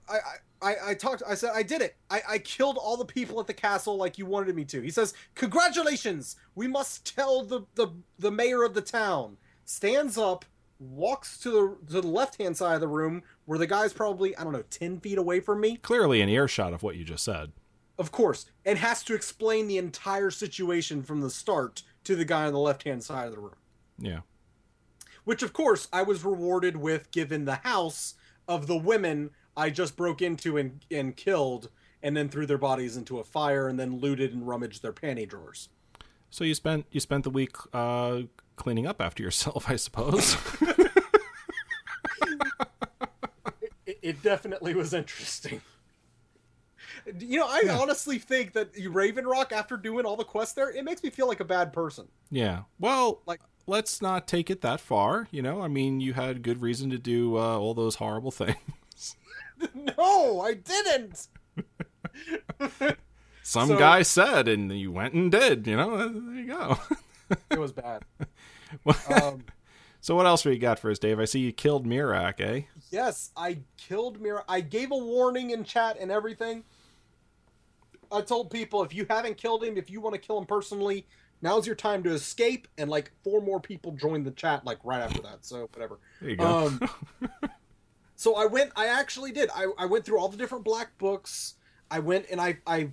[0.08, 1.22] I, I, I, I talked.
[1.28, 1.96] I said I did it.
[2.10, 4.80] I, I killed all the people at the castle like you wanted me to.
[4.80, 6.36] He says, "Congratulations!
[6.54, 7.88] We must tell the the,
[8.18, 10.44] the mayor of the town." Stands up,
[10.78, 14.36] walks to the to the left hand side of the room where the guy's probably
[14.36, 17.24] I don't know ten feet away from me, Clearly an earshot of what you just
[17.24, 17.52] said.
[17.98, 22.46] of course, and has to explain the entire situation from the start to the guy
[22.46, 23.54] on the left hand side of the room.
[23.98, 24.20] Yeah.
[25.26, 28.14] Which, of course, I was rewarded with given the house
[28.48, 31.68] of the women I just broke into and, and killed,
[32.02, 35.28] and then threw their bodies into a fire, and then looted and rummaged their panty
[35.28, 35.68] drawers.
[36.30, 38.22] So you spent you spent the week uh,
[38.56, 40.36] cleaning up after yourself, I suppose.
[43.86, 45.60] It, it definitely was interesting.
[47.20, 50.84] You know, I honestly think that Raven Rock, after doing all the quests there, it
[50.84, 52.08] makes me feel like a bad person.
[52.30, 52.62] yeah.
[52.80, 55.28] Well, Like- let's not take it that far.
[55.30, 59.16] You know, I mean, you had good reason to do uh, all those horrible things.
[59.74, 61.28] no, I didn't.
[63.42, 65.66] Some So- guy said, and you went and did.
[65.66, 66.78] You know, there you go.
[67.50, 68.04] It was bad.
[68.84, 69.44] Well, Um,
[70.00, 71.18] so what else we got for us, Dave?
[71.18, 72.62] I see you killed Miraak, eh?
[72.92, 74.44] Yes, I killed Mira.
[74.48, 76.62] I gave a warning in chat and everything.
[78.12, 81.04] I told people if you haven't killed him, if you want to kill him personally,
[81.42, 82.68] now's your time to escape.
[82.78, 85.44] And like four more people joined the chat like right after that.
[85.44, 85.98] So whatever.
[86.20, 86.66] There you go.
[86.66, 86.80] Um,
[88.16, 88.72] so I went.
[88.76, 89.50] I actually did.
[89.54, 91.54] I, I went through all the different black books.
[91.90, 92.90] I went and I I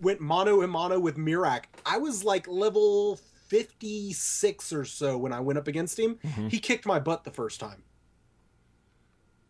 [0.00, 1.64] went mono and mono with Miraak.
[1.84, 3.16] I was like level
[3.48, 6.18] fifty six or so when I went up against him.
[6.24, 6.48] Mm-hmm.
[6.48, 7.82] He kicked my butt the first time.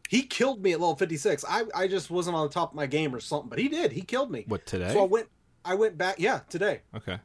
[0.09, 1.45] He killed me at level fifty six.
[1.49, 3.93] I I just wasn't on the top of my game or something, but he did.
[3.93, 4.45] He killed me.
[4.49, 4.93] what today?
[4.93, 5.29] So I went.
[5.65, 6.17] I went back.
[6.19, 6.83] Yeah, today.
[6.95, 7.19] okay.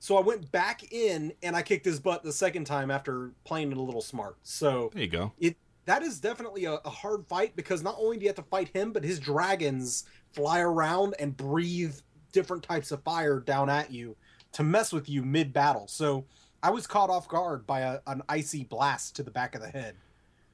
[0.00, 3.72] So I went back in and I kicked his butt the second time after playing
[3.72, 4.36] it a little smart.
[4.42, 5.32] So There you go.
[5.38, 5.56] it
[5.86, 8.68] that is definitely a, a hard fight because not only do you have to fight
[8.74, 11.96] him, but his dragons fly around and breathe
[12.30, 14.14] different types of fire down at you
[14.52, 15.86] to mess with you mid battle.
[15.88, 16.26] So
[16.62, 19.68] I was caught off guard by a, an icy blast to the back of the
[19.68, 19.94] head.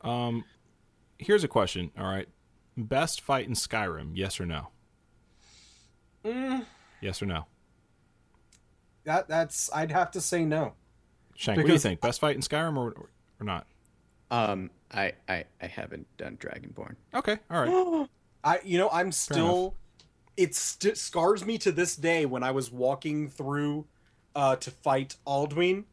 [0.03, 0.45] Um,
[1.19, 1.91] here's a question.
[1.99, 2.29] All right,
[2.77, 4.13] best fight in Skyrim?
[4.15, 4.69] Yes or no?
[6.25, 6.65] Mm,
[7.01, 7.47] Yes or no?
[9.05, 10.75] That that's I'd have to say no.
[11.37, 12.01] Shank, what do you think?
[12.01, 12.95] Best fight in Skyrim or
[13.41, 13.67] or not?
[14.31, 16.97] Um, I, I, I haven't done Dragonborn.
[17.15, 18.09] Okay, all right.
[18.45, 19.75] I you know I'm still
[20.37, 23.87] it st- scars me to this day when I was walking through
[24.35, 25.85] uh to fight Alduin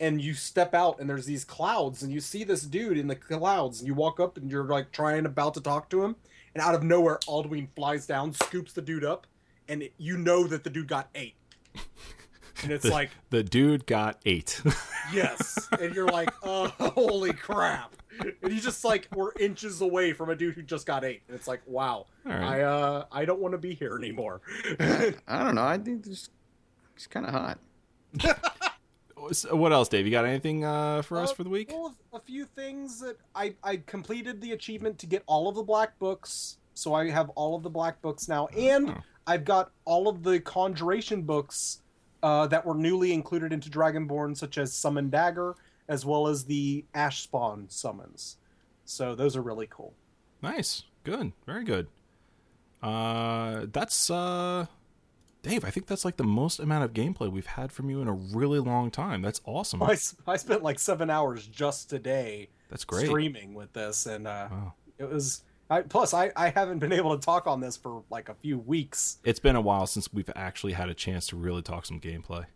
[0.00, 3.14] and you step out and there's these clouds and you see this dude in the
[3.14, 6.16] clouds and you walk up and you're like trying about to talk to him
[6.54, 9.26] and out of nowhere Alduin flies down scoops the dude up
[9.68, 11.34] and it, you know that the dude got eight
[12.62, 14.60] and it's The, like the dude got eight.
[15.12, 17.94] yes and you're like oh holy crap
[18.42, 21.36] and you just like we're inches away from a dude who just got eight and
[21.36, 22.42] it's like wow All right.
[22.42, 24.40] i uh i don't want to be here anymore
[24.80, 25.64] I don't know.
[25.64, 26.28] I think it's,
[26.96, 27.58] it's kind of hot.
[29.32, 30.06] So what else, Dave?
[30.06, 31.70] You got anything uh, for us Uh, for the week?
[31.70, 35.62] well, a few things that i i completed the achievement to get all of the
[35.62, 38.96] black books so i have all of the black books now and Oh.
[39.26, 41.82] i've got all of the conjuration books
[42.22, 45.54] uh, that were newly included into dragonborn such as summon dagger
[45.88, 48.36] as well as the ash spawn summons
[48.84, 49.94] so those are really cool
[50.42, 51.86] Nice, good, very good.
[52.82, 54.66] Uh, that's uh,
[55.42, 55.64] Dave.
[55.64, 58.12] I think that's like the most amount of gameplay we've had from you in a
[58.12, 59.20] really long time.
[59.22, 59.82] That's awesome.
[59.82, 63.06] I spent like seven hours just today That's great.
[63.06, 64.74] streaming with this, and uh, Wow.
[64.98, 65.42] it was.
[65.70, 68.58] I, plus, I, I haven't been able to talk on this for like a few
[68.58, 69.18] weeks.
[69.24, 72.46] It's been a while since we've actually had a chance to really talk some gameplay.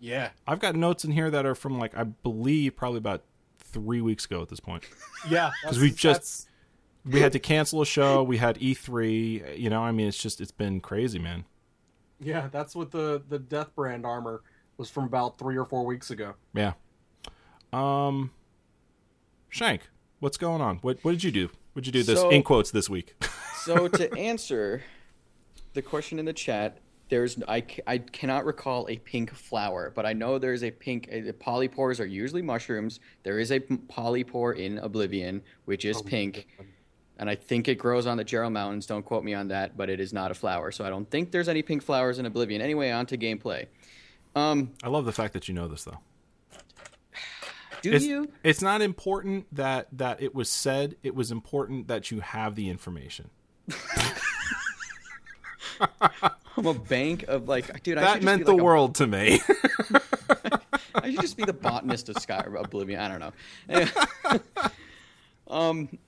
[0.00, 3.22] Yeah, I've got notes in here that are from like I believe probably about
[3.58, 4.84] three weeks ago at this point.
[5.30, 5.50] Yeah.
[5.62, 6.48] Because we just- that's-
[7.04, 8.22] We had to cancel a show.
[8.24, 9.56] We had E3.
[9.58, 11.44] You know, I mean, it's just it's been crazy, man.
[12.20, 14.42] yeah, that's what the the Deathbrand armor
[14.76, 16.34] was from about three or four weeks ago.
[16.52, 16.72] Yeah.
[17.72, 18.32] Um,
[19.48, 19.88] Shank,
[20.20, 20.78] what's going on?
[20.78, 21.50] What what did you do?
[21.76, 23.14] What did you do this So- in quotes this week?
[23.66, 24.84] So to answer
[25.74, 26.78] the question in the chat,
[27.08, 31.08] there's I, I cannot recall a pink flower, but I know there's a pink.
[31.12, 33.00] Uh, polypores are usually mushrooms.
[33.24, 36.46] There is a polypore in Oblivion, which is pink,
[37.18, 38.86] and I think it grows on the Jerall Mountains.
[38.86, 40.70] Don't quote me on that, but it is not a flower.
[40.70, 42.62] So I don't think there's any pink flowers in Oblivion.
[42.62, 43.66] Anyway, on to gameplay.
[44.36, 45.98] Um, I love the fact that you know this though.
[47.90, 48.30] Do It's, you?
[48.44, 50.96] it's not important that that it was said.
[51.02, 53.30] It was important that you have the information.
[56.58, 57.98] I'm a bank of like, dude.
[57.98, 59.40] I That just meant the a- world to me.
[60.94, 62.98] I should just be the botanist of Sky Oblivion.
[63.00, 63.32] I don't know.
[63.68, 64.40] Anyway.
[65.48, 65.98] um,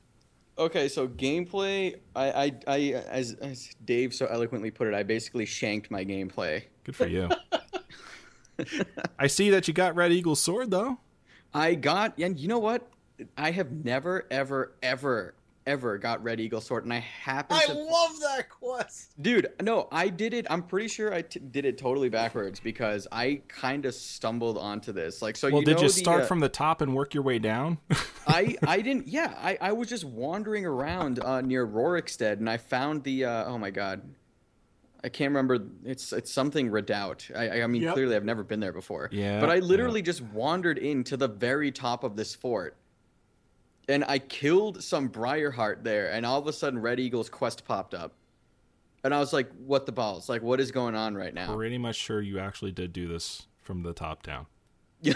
[0.57, 1.97] okay, so gameplay.
[2.17, 2.79] I, I, I,
[3.11, 6.63] as, as Dave so eloquently put it, I basically shanked my gameplay.
[6.85, 7.29] Good for you.
[9.19, 10.99] I see that you got Red Eagle's sword though.
[11.55, 12.89] I got, and you know what?
[13.37, 15.35] I have never, ever, ever,
[15.67, 17.73] ever got Red Eagle Sword, and I happen I to.
[17.73, 19.21] love that quest.
[19.21, 20.47] Dude, no, I did it.
[20.49, 24.93] I'm pretty sure I t- did it totally backwards because I kind of stumbled onto
[24.93, 25.21] this.
[25.21, 27.13] Like, so Well, you did know you the, start uh, from the top and work
[27.13, 27.79] your way down?
[28.27, 29.09] I I didn't.
[29.09, 33.25] Yeah, I, I was just wandering around uh, near Rorikstead, and I found the.
[33.25, 34.03] Uh, oh my god,
[35.05, 35.59] I can't remember.
[35.85, 37.31] It's it's something Redoubt.
[37.37, 37.95] I I mean, Yep.
[37.95, 39.09] clearly I've never been there before.
[39.13, 39.61] Yeah, But I yeah.
[39.63, 42.77] literally just wandered into the very top of this fort,
[43.89, 47.95] and I killed some Briarheart there, and all of a sudden Red Eagle's quest popped
[47.95, 48.13] up,
[49.05, 50.29] and I was like, "What the balls?
[50.29, 53.47] Like, what is going on right now?" Pretty much sure you actually did do this
[53.63, 54.47] from the top down.
[55.01, 55.15] Yeah.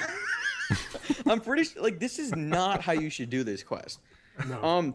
[1.27, 3.99] I'm pretty sure like this is not how you should do this quest.
[4.49, 4.63] No.
[4.63, 4.95] Um,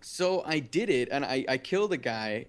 [0.00, 2.46] so I did it, and I I killed a guy,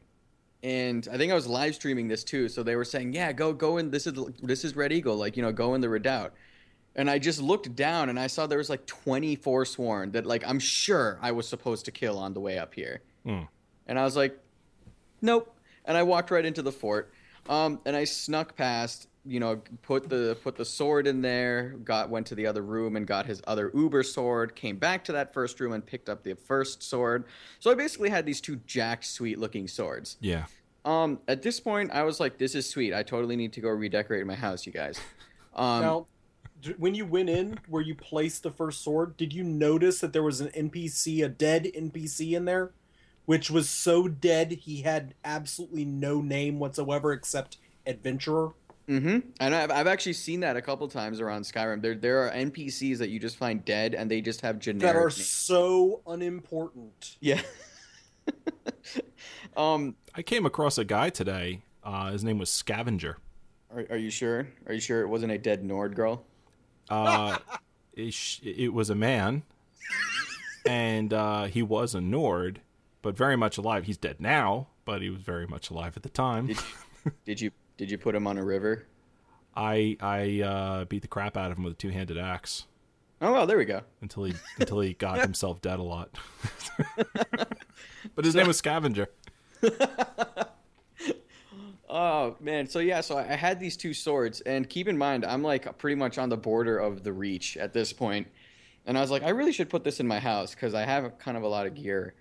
[0.63, 2.47] and I think I was live streaming this too.
[2.47, 3.89] So they were saying, yeah, go go in.
[3.89, 6.33] This is this is Red Eagle, like you know, go in the redoubt.
[6.95, 10.43] And I just looked down, and I saw there was like 24 sworn that like
[10.45, 13.01] I'm sure I was supposed to kill on the way up here.
[13.25, 13.43] Hmm.
[13.87, 14.37] And I was like,
[15.21, 15.55] nope.
[15.85, 17.11] And I walked right into the fort.
[17.49, 22.09] Um, and I snuck past, you know, put the put the sword in there, got
[22.09, 25.33] went to the other room and got his other Uber sword, came back to that
[25.33, 27.25] first room and picked up the first sword.
[27.59, 30.17] So I basically had these two jacked sweet looking swords.
[30.21, 30.45] Yeah.
[30.85, 32.93] Um, at this point I was like, this is sweet.
[32.93, 34.99] I totally need to go redecorate my house, you guys.
[35.53, 36.07] Um, now,
[36.61, 40.13] d- when you went in where you placed the first sword, did you notice that
[40.13, 42.71] there was an NPC, a dead NPC in there,
[43.25, 48.53] which was so dead he had absolutely no name whatsoever except adventurer?
[48.87, 49.19] Mm-hmm.
[49.39, 51.81] And I've, I've actually seen that a couple times around Skyrim.
[51.81, 54.81] There there are NPCs that you just find dead, and they just have generic.
[54.81, 55.25] That are names.
[55.25, 57.17] so unimportant.
[57.19, 57.41] Yeah.
[59.57, 59.95] um.
[60.13, 61.61] I came across a guy today.
[61.83, 63.17] Uh, his name was Scavenger.
[63.73, 64.47] Are, are you sure?
[64.67, 66.25] Are you sure it wasn't a dead Nord girl?
[66.89, 67.37] Uh,
[67.93, 69.43] it, sh- it was a man,
[70.65, 72.61] and uh, he was a Nord,
[73.01, 73.85] but very much alive.
[73.85, 76.47] He's dead now, but he was very much alive at the time.
[76.47, 77.51] Did you, did you
[77.81, 78.85] did you put him on a river?
[79.55, 82.65] I I uh, beat the crap out of him with a two handed axe
[83.19, 83.81] Oh well, there we go.
[84.01, 86.15] until he until he got himself dead a lot.
[88.15, 89.07] but his name was Scavenger.
[91.93, 95.43] Oh man, so yeah, so I had these two swords, and keep in mind, I'm
[95.43, 98.27] like pretty much on the border of the reach at this point,
[98.85, 101.17] and I was like, I really should put this in my house because I have
[101.19, 102.13] kind of a lot of gear.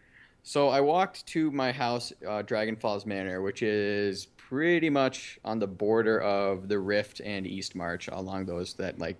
[0.42, 5.60] So I walked to my house, uh, Dragon Falls Manor, which is pretty much on
[5.60, 9.16] the border of the Rift and East March, along those that like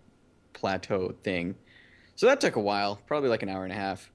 [0.54, 1.54] plateau thing.
[2.16, 4.10] So that took a while, probably like an hour and a half.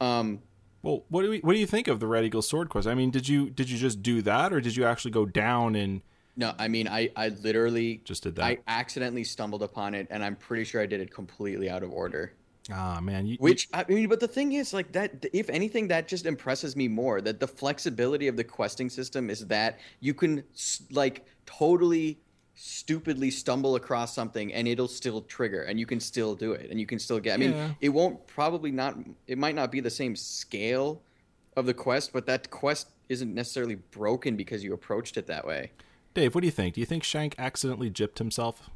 [0.00, 0.42] Um,
[0.82, 2.88] Well, what do we, what do you think of the Red Eagle Sword Quest?
[2.88, 5.76] I mean, did you did you just do that, or did you actually go down
[5.76, 6.02] and
[6.34, 8.44] no, I mean, I I literally just did that?
[8.44, 11.92] I accidentally stumbled upon it, and I'm pretty sure I did it completely out of
[11.92, 12.32] order.
[12.70, 15.26] Ah, man, you, Which I mean, but the thing is, like that.
[15.32, 17.20] If anything, that just impresses me more.
[17.20, 20.44] That the flexibility of the questing system is that you can
[20.90, 22.20] like totally
[22.54, 26.78] stupidly stumble across something and it'll still trigger and you can still do it and
[26.78, 27.70] you can still get i mean Yeah.
[27.80, 28.94] it won't probably not
[29.26, 31.00] it might not be the same scale
[31.56, 35.72] of the quest but that quest isn't necessarily broken because you approached it that way
[36.14, 36.74] Dave, what do you think?
[36.74, 38.68] Do you think Shank accidentally gypped himself?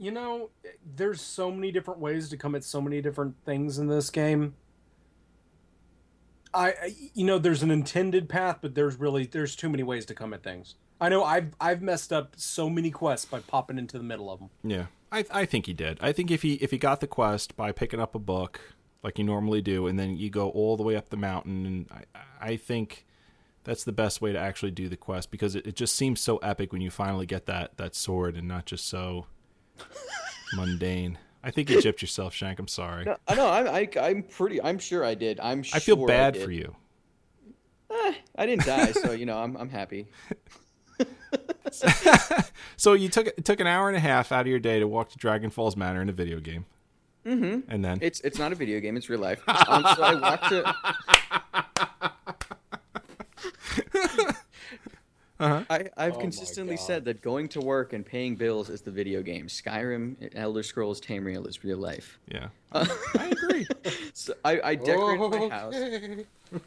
[0.00, 0.48] You know,
[0.96, 4.54] there's so many different ways to come at so many different things in this game.
[6.54, 10.06] I, I- you know, there's an intended path, but there's really there's too many ways
[10.06, 10.74] to come at things.
[11.02, 14.38] I know I've I've messed up so many quests by popping into the middle of
[14.40, 14.48] them.
[14.64, 15.98] Yeah, I I think he did.
[16.00, 18.60] I think if he if he got the quest by picking up a book
[19.02, 21.86] like you normally do, and then you go all the way up the mountain, and
[21.90, 22.20] I
[22.52, 23.04] I think
[23.64, 26.38] that's the best way to actually do the quest because it, it just seems so
[26.38, 29.26] epic when you finally get that that sword and not just so
[30.54, 31.18] mundane.
[31.42, 32.58] I think you gypped yourself, Shank.
[32.58, 33.06] I'm sorry.
[33.26, 36.34] i know I'm, I, I'm pretty i'm sure i did i'm sure I feel bad
[36.34, 36.44] did.
[36.44, 36.76] for you.
[37.90, 40.06] Eh, i didn't die so you know i'm, I'm happy
[42.76, 44.88] So you took it took an hour and a half out of your day to
[44.88, 46.64] walk to Dragon Falls Manor in a video game.
[47.26, 47.70] Mm-hmm.
[47.70, 48.96] And then It's it's not a video game.
[48.96, 49.42] It's real life.
[49.48, 50.74] Um, so I walked to.
[55.40, 55.64] Uh-huh.
[55.70, 59.22] I, I've oh consistently said that going to work and paying bills is the video
[59.22, 59.46] game.
[59.46, 62.18] Skyrim, Elder Scrolls, Tamriel is real life.
[62.28, 63.66] yeah, I agree.
[64.12, 65.74] So I, I decorated my house,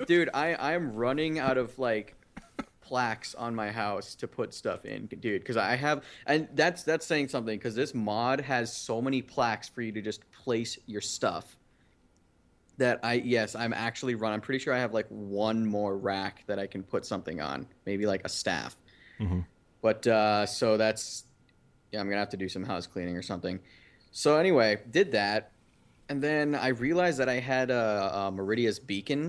[0.07, 0.29] dude.
[0.33, 2.15] I I am running out of like
[2.81, 5.41] plaques on my house to put stuff in, dude.
[5.41, 7.57] Because I have, and that's that's saying something.
[7.57, 11.57] Because this mod has so many plaques for you to just place your stuff.
[12.77, 14.33] That I yes, I'm actually run.
[14.33, 17.67] I'm pretty sure I have like one more rack that I can put something on,
[17.85, 18.75] maybe like a staff.
[19.81, 21.25] But uh, so that's
[21.91, 23.59] yeah, I'm gonna have to do some house cleaning or something.
[24.11, 25.51] So anyway, did that,
[26.09, 29.19] and then I realized that I had a, a Meridia's beacon,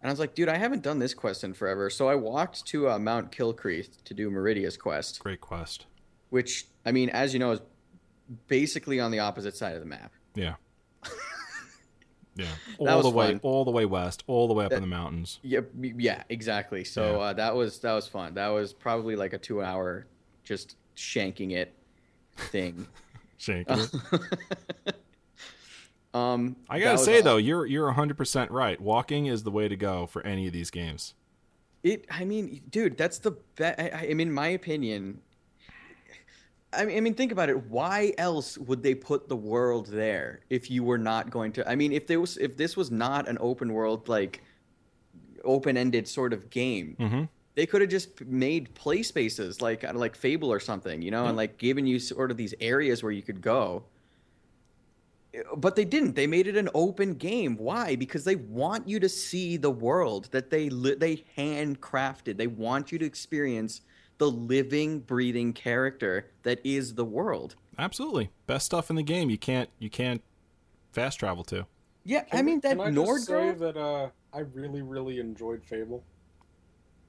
[0.00, 1.90] and I was like, dude, I haven't done this quest in forever.
[1.90, 5.86] So I walked to uh, Mount Kilkreath to do Meridia's quest, Great quest.
[6.30, 7.60] which I mean, as you know, is
[8.48, 10.12] basically on the opposite side of the map.
[10.34, 10.54] Yeah.
[12.34, 12.46] Yeah.
[12.78, 13.40] All the way fun.
[13.42, 15.38] all the way west, all the way up in the mountains.
[15.42, 16.84] Yeah, yeah, exactly.
[16.84, 17.18] So Yeah.
[17.18, 18.34] Uh, that was that was fun.
[18.34, 20.06] That was probably like a two-hour
[20.44, 21.74] just shanking it
[22.36, 22.86] thing.
[23.38, 23.68] Shank.
[26.14, 27.24] Um, I gotta say awesome.
[27.24, 28.78] though, you're you're 100 percent right.
[28.80, 31.14] Walking is the way to go for any of these games.
[31.82, 32.04] It.
[32.10, 33.80] I mean, dude, that's the best.
[33.80, 35.22] I, I mean, in my opinion.
[36.74, 37.66] I mean, I mean, think about it.
[37.66, 41.68] Why else would they put the world there if you were not going to?
[41.68, 44.42] I mean, if there was, if this was not an open world, like
[45.44, 47.28] open-ended sort of game, Mhm.
[47.56, 51.36] they could have just made play spaces like like Fable or something, you know, and
[51.36, 53.84] like given you sort of these areas where you could go.
[55.56, 56.14] But they didn't.
[56.14, 57.56] They made it an open game.
[57.56, 57.96] Why?
[57.96, 62.36] Because they want you to see the world that they li- they handcrafted.
[62.36, 63.80] They want you to experience
[64.18, 67.56] the living, breathing character that is the world.
[67.78, 69.30] Absolutely, best stuff in the game.
[69.30, 70.22] You can't you can't
[70.92, 71.66] fast travel to.
[72.04, 73.54] Yeah, I mean that Can I Nord just say girl.
[73.54, 76.02] that uh, I really, really enjoyed Fable.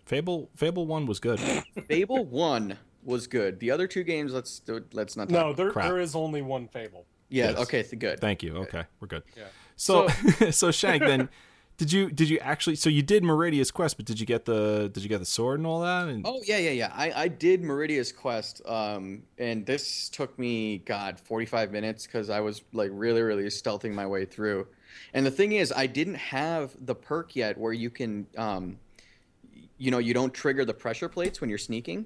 [0.06, 1.40] Fable Fable One was good.
[1.88, 3.60] Fable One was good.
[3.60, 4.62] The other two games, let's
[4.94, 5.30] let's not.
[5.30, 5.32] Talk.
[5.32, 5.86] No, there Crap.
[5.86, 7.06] there is only one Fable.
[7.30, 7.52] Yeah.
[7.52, 7.60] Yes.
[7.60, 7.84] Okay.
[7.96, 8.20] Good.
[8.20, 8.58] Thank you.
[8.58, 9.24] Okay, we're good.
[9.36, 9.44] Yeah.
[9.76, 10.08] So
[10.52, 11.30] so Shank, then
[11.84, 12.78] Did you did you actually?
[12.78, 15.60] So you did Meridia's quest, but did you get the did you get the sword
[15.60, 16.08] and all that?
[16.08, 16.94] And Oh yeah, yeah, yeah.
[16.96, 22.30] I, I did Meridia's quest, um, and this took me God forty five minutes because
[22.30, 24.66] I was like really, really stealthing my way through.
[25.14, 28.80] And the thing is, I didn't have the perk yet where you can, um,
[29.78, 32.06] you know, you don't trigger the pressure plates when you're sneaking.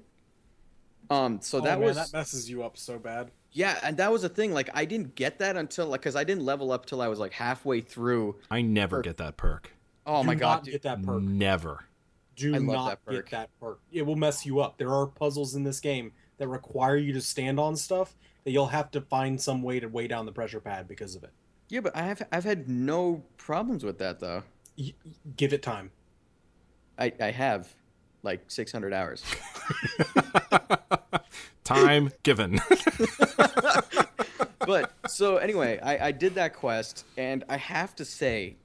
[1.11, 3.29] Um, so Oh, that man, was that messes you up so bad.
[3.57, 4.53] Yeah, and that was the thing.
[4.53, 7.17] Like I didn't get that until like because I didn't level up till I was
[7.17, 8.35] like halfway through.
[8.51, 9.71] I never get that perk.
[10.05, 10.73] Oh Do my god, dude.
[10.73, 11.23] get that perk.
[11.23, 11.85] Never.
[12.35, 13.79] Do I not that get that perk.
[13.91, 14.77] It will mess you up.
[14.77, 18.67] There are puzzles in this game that require you to stand on stuff that you'll
[18.67, 21.31] have to find some way to weigh down the pressure pad because of it.
[21.67, 24.43] Yeah, but I have I've had no problems with that though.
[24.77, 24.93] Y-
[25.35, 25.89] give it time.
[26.99, 27.73] I I have
[28.21, 29.23] like 600 hours.
[31.68, 32.60] Time given.
[34.65, 38.56] but so anyway, I, I did that quest, and I have to say,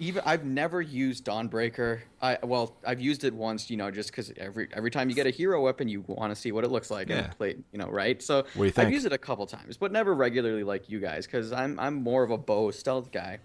[0.00, 2.00] even I've never used Dawnbreaker.
[2.22, 5.26] I well, I've used it once, you know, just because every every time you get
[5.26, 7.24] a hero weapon, you want to see what it looks like Yeah.
[7.24, 8.22] and play, you know, right?
[8.22, 8.86] So What do you think?
[8.86, 11.94] I've used it a couple times, but never regularly like you guys, because I'm I'm
[11.96, 13.38] more of a bow stealth guy.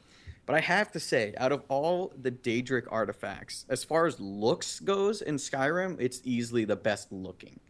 [0.46, 4.82] But I have to say, out of all the Daedric artifacts, as far as looks
[4.82, 7.62] goes in Skyrim, it's easily the best looking.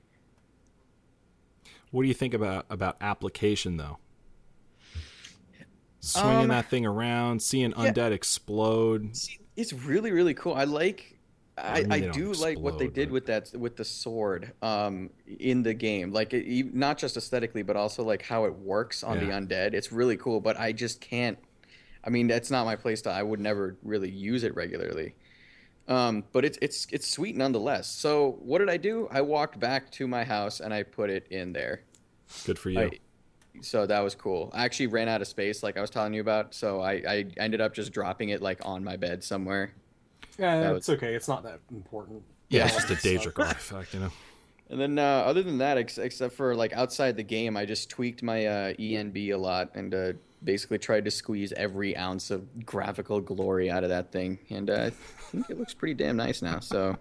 [1.93, 3.99] What do you think about about application though?
[5.99, 7.91] Swinging Um, that thing around, seeing yeah.
[7.91, 9.15] undead explode.
[9.15, 10.55] See, it's really really cool.
[10.55, 11.19] I like.
[11.55, 15.11] I, mean, I do like what they did but- with that with the sword um,
[15.39, 16.11] in the game.
[16.11, 19.75] Like it, not just aesthetically, but also like how it works on the undead.
[19.75, 20.41] It's really cool.
[20.41, 21.37] But I just can't.
[22.03, 23.13] I mean, that's not my playstyle.
[23.13, 25.13] I would never really use it regularly.
[25.88, 27.89] Um, but it's it's it's sweet nonetheless.
[27.89, 29.07] So what did I do?
[29.11, 31.81] I walked back to my house and I put it in there.
[32.45, 32.80] Good for you.
[32.80, 32.99] I,
[33.61, 34.49] so that was cool.
[34.53, 36.53] I actually ran out of space, like I was telling you about.
[36.53, 39.73] So I, I ended up just dropping it like on my bed somewhere.
[40.39, 41.14] Yeah, That it's okay.
[41.14, 42.23] It's not that important.
[42.49, 42.65] yeah, yeah.
[42.65, 44.11] it's just a Daedric artifact, you know.
[44.73, 47.91] And then uh, other than that, ex- except for like outside the game, I just
[47.91, 50.13] tweaked my uh, ENB a lot and uh,
[50.43, 54.39] basically tried to squeeze every ounce of graphical glory out of that thing.
[54.49, 56.59] And uh, I think it looks pretty damn nice now.
[56.59, 56.97] So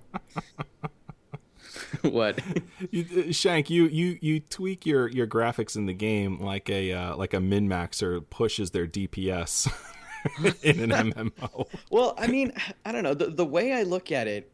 [2.02, 2.38] what?
[2.90, 6.92] You, uh, Shank, you, you you tweak your, your graphics in the game like a
[6.92, 9.72] uh, like a min maxer pushes their DPS
[10.62, 11.66] in an MMO.
[11.90, 12.52] Well, I mean,
[12.84, 13.14] I don't know.
[13.14, 14.51] The, the way I look at it,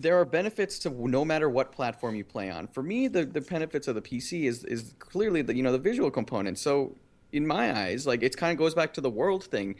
[0.00, 2.66] there are benefits to no matter what platform you play on.
[2.68, 5.78] For me, the, the benefits of the PC is is clearly the you know the
[5.78, 6.58] visual component.
[6.58, 6.96] So
[7.32, 9.76] in my eyes, like it kind of goes back to the world thing.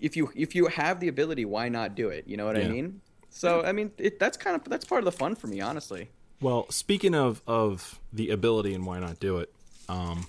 [0.00, 2.26] If you if you have the ability, why not do it?
[2.26, 3.00] You know what I mean?
[3.30, 6.10] So I mean, it, that's kind of that's part of the fun for me, honestly.
[6.40, 9.52] Well, speaking of of the ability and why not do it,
[9.88, 10.26] um,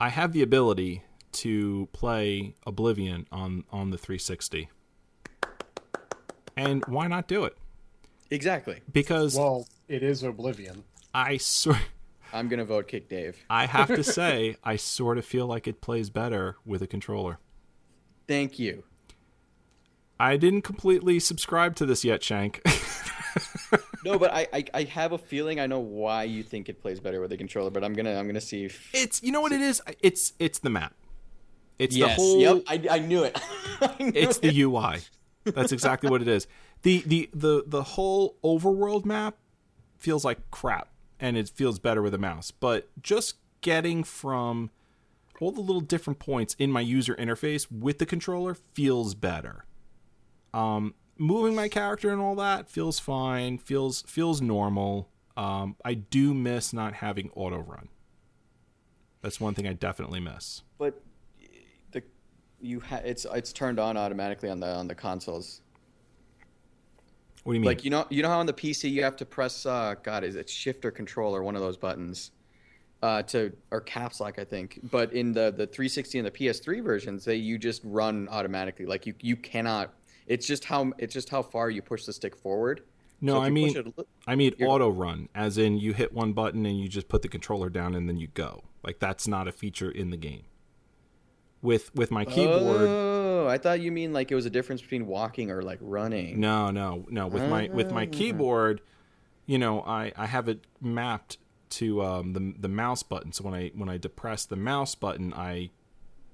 [0.00, 4.68] I have the ability to play Oblivion on on the 360,
[6.56, 7.56] and why not do it?
[8.30, 8.80] Exactly.
[8.90, 10.84] Because Well, it is Oblivion.
[11.14, 11.78] I sort
[12.32, 13.36] I'm gonna vote kick Dave.
[13.50, 17.38] I have to say I sort of feel like it plays better with a controller.
[18.26, 18.84] Thank you.
[20.18, 22.62] I didn't completely subscribe to this yet, Shank.
[24.04, 26.98] No, but I, I I have a feeling I know why you think it plays
[27.00, 27.70] better with a controller.
[27.70, 29.80] But I'm gonna I'm gonna see if it's you know what it is.
[30.00, 30.94] It's it's the map.
[31.78, 32.16] It's yes.
[32.16, 32.40] the whole.
[32.40, 32.62] Yep.
[32.66, 33.40] I, I knew it.
[33.80, 34.42] I knew it's it.
[34.42, 34.98] the UI.
[35.44, 36.46] That's exactly what it is.
[36.82, 39.36] The, the the the whole overworld map
[39.98, 40.88] feels like crap
[41.20, 42.50] and it feels better with a mouse.
[42.50, 44.70] But just getting from
[45.40, 49.64] all the little different points in my user interface with the controller feels better.
[50.54, 55.08] Um moving my character and all that feels fine, feels feels normal.
[55.36, 57.88] Um I do miss not having auto run.
[59.22, 60.62] That's one thing I definitely miss.
[60.78, 61.00] But
[62.62, 65.60] you ha- it's it's turned on automatically on the on the consoles.
[67.44, 67.66] What do you mean?
[67.66, 70.24] Like you know you know how on the PC you have to press uh God
[70.24, 72.30] is it Shift or Control or one of those buttons
[73.02, 74.80] uh to or caps lock I think.
[74.90, 78.86] But in the the 360 and the PS3 versions, they you just run automatically.
[78.86, 79.92] Like you you cannot.
[80.28, 82.82] It's just how it's just how far you push the stick forward.
[83.20, 83.92] No, So I mean
[84.26, 87.28] I mean auto run, as in you hit one button and you just put the
[87.28, 88.62] controller down and then you go.
[88.84, 90.42] Like that's not a feature in the game.
[91.62, 95.06] With with my keyboard, Oh, I thought you mean like it was a difference between
[95.06, 96.40] walking or like running.
[96.40, 97.28] no, no, no.
[97.28, 98.80] With my with my keyboard,
[99.46, 101.38] you know, I I have it mapped
[101.70, 103.32] to um, the the mouse button.
[103.32, 105.70] So when I when I depress the mouse button, I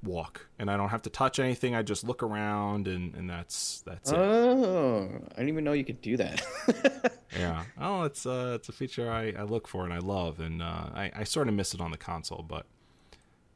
[0.02, 1.74] walk and I don't have to touch anything.
[1.74, 4.16] I just look around and and that's that's it.
[4.18, 6.42] Oh, I didn't even know you could do that.
[7.38, 7.64] Yeah.
[7.78, 10.88] Oh, it's uh, it's a feature I, I look for and I love, and uh,
[10.94, 12.64] I I sort of miss it on the console, but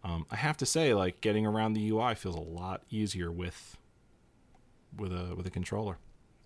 [0.05, 3.77] Um, I have to say, like getting around the UI feels a lot easier with
[4.97, 5.99] with a with a controller.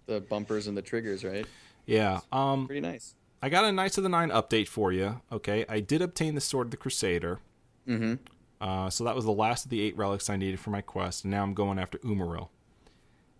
[0.06, 1.46] The bumpers and the triggers, right?
[1.86, 2.20] Yeah.
[2.32, 3.14] Um, Pretty nice.
[3.42, 5.20] I got a Knights of the Nine update for you.
[5.32, 7.40] Okay, I did obtain the Sword of the Crusader.
[7.88, 8.14] Mm-hmm.
[8.60, 11.24] Uh, so that was the last of the eight relics I needed for my quest,
[11.24, 12.48] and now I'm going after Umaril.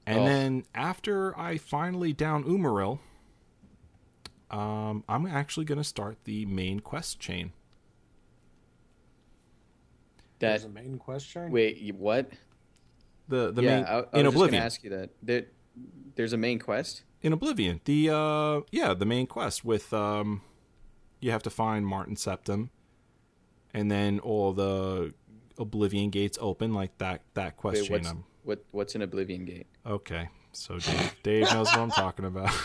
[0.06, 0.24] And Oh.
[0.24, 2.98] then after I finally down Umaril,
[4.50, 7.52] um, I'm actually going to start the main quest chain.
[10.38, 11.50] That There's a main question.
[11.50, 12.30] wait, what?
[13.28, 14.62] The the yeah, main I, I in was just gonna Oblivion.
[14.62, 15.10] ask you that.
[15.22, 15.44] There,
[16.14, 17.02] there's a main quest.
[17.22, 20.42] In Oblivion, the uh, yeah, the main quest with um,
[21.20, 22.68] you have to find Martin Septim,
[23.74, 25.14] and then all the
[25.58, 27.22] Oblivion gates open like that.
[27.34, 27.92] That question.
[27.92, 28.14] Wait, what's
[28.44, 28.64] what?
[28.70, 29.66] What's an Oblivion Gate?
[29.84, 32.54] Okay, so Dave, Dave knows what I'm talking about.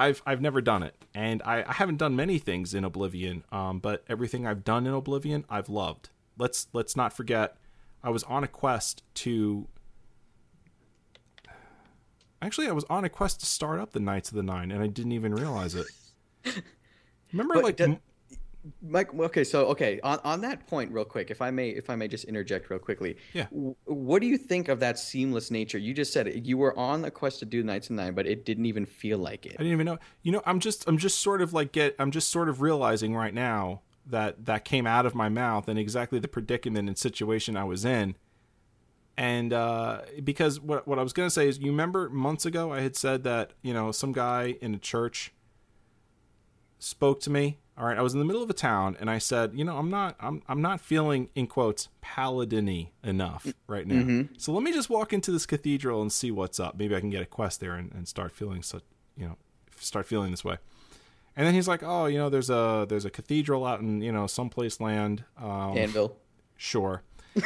[0.00, 3.44] I've I've never done it, and I, I haven't done many things in Oblivion.
[3.52, 6.08] Um, but everything I've done in Oblivion, I've loved.
[6.38, 7.56] Let's let's not forget,
[8.02, 9.68] I was on a quest to.
[12.40, 14.82] Actually, I was on a quest to start up the Knights of the Nine, and
[14.82, 15.86] I didn't even realize it.
[17.32, 17.98] Remember, But like, m-
[18.82, 21.96] Mike, okay, so okay, on, on that point, real quick, if I may, if I
[21.96, 23.44] may just interject real quickly, Yeah.
[23.44, 25.78] w- what do you think of that seamless nature?
[25.78, 26.44] You just said it.
[26.44, 29.18] You were on the quest to do Knights of Nine, but it didn't even feel
[29.18, 29.54] like it.
[29.54, 29.98] I didn't even know.
[30.22, 33.14] You know, I'm just I'm just sort of like get I'm just sort of realizing
[33.14, 37.56] right now that that came out of my mouth and exactly the predicament and situation
[37.56, 38.16] I was in.
[39.16, 42.80] And uh, because what what I was gonna say is, you remember months ago I
[42.80, 45.32] had said that you know some guy in a church
[46.78, 47.58] spoke to me.
[47.80, 49.78] All right, I was in the middle of a town and I said, you know,
[49.78, 54.26] I'm not I'm I'm not feeling in quotes paladin-y enough right now.
[54.36, 56.76] So let me just walk into this cathedral and see what's up.
[56.78, 58.82] Maybe I can get a quest there and, and start feeling so
[59.16, 59.36] you know
[59.78, 60.58] start feeling this way.
[61.36, 64.12] And then he's like, "Oh, you know, there's a there's a cathedral out in you
[64.12, 65.24] know someplace land.
[65.38, 66.18] Um, Anvil.
[66.58, 67.02] sure,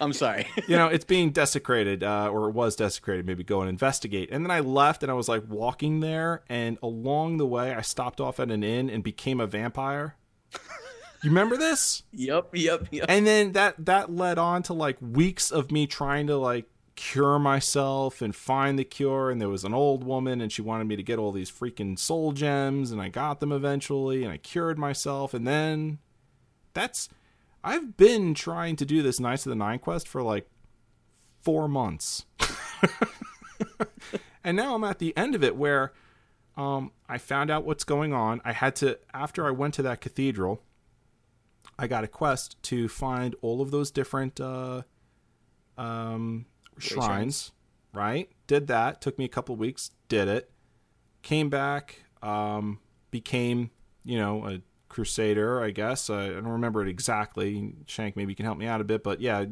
[0.00, 0.46] I'm sorry.
[0.68, 3.26] you know, it's being desecrated, uh, or it was desecrated.
[3.26, 6.78] Maybe go and investigate." And then I left, and I was like walking there, and
[6.82, 10.16] along the way, I stopped off at an inn and became a vampire.
[11.22, 12.04] You remember this?
[12.12, 13.06] yep, yep, yep.
[13.08, 17.38] and then that that led on to like weeks of me trying to like cure
[17.38, 20.96] myself and find the cure and there was an old woman and she wanted me
[20.96, 24.78] to get all these freaking soul gems and I got them eventually and I cured
[24.78, 25.98] myself and then
[26.74, 27.08] that's
[27.62, 30.48] I've been trying to do this Knights of the Nine quest for like
[31.42, 32.24] 4 months.
[34.44, 35.92] and now I'm at the end of it where
[36.56, 38.40] um I found out what's going on.
[38.44, 40.62] I had to after I went to that cathedral
[41.78, 44.82] I got a quest to find all of those different uh,
[45.76, 46.46] um,
[46.78, 47.52] shrines,
[47.94, 48.28] right?
[48.48, 49.00] Did that.
[49.00, 49.92] Took me a couple weeks.
[50.08, 50.50] Did it.
[51.22, 52.02] Came back.
[52.20, 52.80] Um,
[53.12, 53.70] became,
[54.04, 56.10] you know, a crusader, I guess.
[56.10, 57.74] I don't remember it exactly.
[57.86, 59.02] Shank, maybe you can help me out a bit.
[59.02, 59.46] But yeah,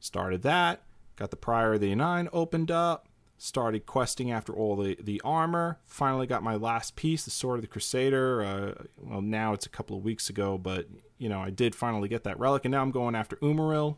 [0.00, 0.82] started that.
[1.16, 3.08] Got the Prior of the Nine opened up.
[3.38, 5.80] Started questing after all the, the armor.
[5.84, 8.42] Finally got my last piece, the Sword of the Crusader.
[8.42, 10.86] Uh, well, now it's a couple of weeks ago, but
[11.18, 13.96] you know I did finally get that relic, and now I'm going after Umaril.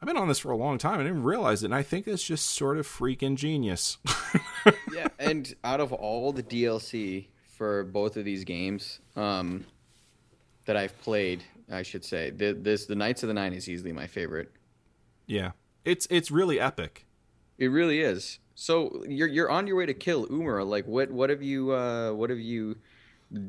[0.00, 1.00] I've been on this for a long time.
[1.00, 3.98] I didn't realize it, and I think it's just sort of freaking genius.
[4.92, 7.26] yeah, and out of all the DLC
[7.56, 9.64] for both of these games um,
[10.66, 13.92] that I've played, I should say, the, this the Knights of the Nine is easily
[13.92, 14.52] my favorite.
[15.26, 15.52] yeah,
[15.84, 17.06] it's it's really epic.
[17.58, 18.38] It really is.
[18.54, 20.64] So you're you're on your way to kill Umar.
[20.64, 22.76] Like what what have you uh, what have you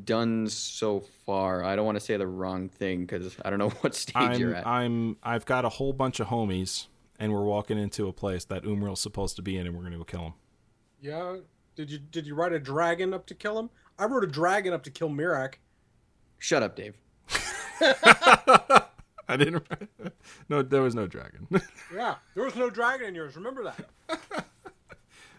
[0.04, 1.62] done so far?
[1.64, 4.50] I don't want to say the wrong thing because I don't know what stage you're
[4.50, 4.66] I'm at.
[4.66, 6.86] I'm I've got a whole bunch of homies,
[7.18, 9.98] and we're walking into a place that Umaril's supposed to be in, and we're gonna
[9.98, 10.34] go kill him.
[11.00, 11.36] Yeah.
[11.76, 13.70] Did you did you ride a dragon up to kill him?
[13.98, 15.54] I rode a dragon up to kill Miraak.
[16.38, 16.96] Shut up, Dave.
[17.80, 19.66] I didn't.
[20.50, 21.46] No, there was no dragon.
[21.94, 23.34] Yeah, there was no dragon in yours.
[23.36, 23.88] Remember that.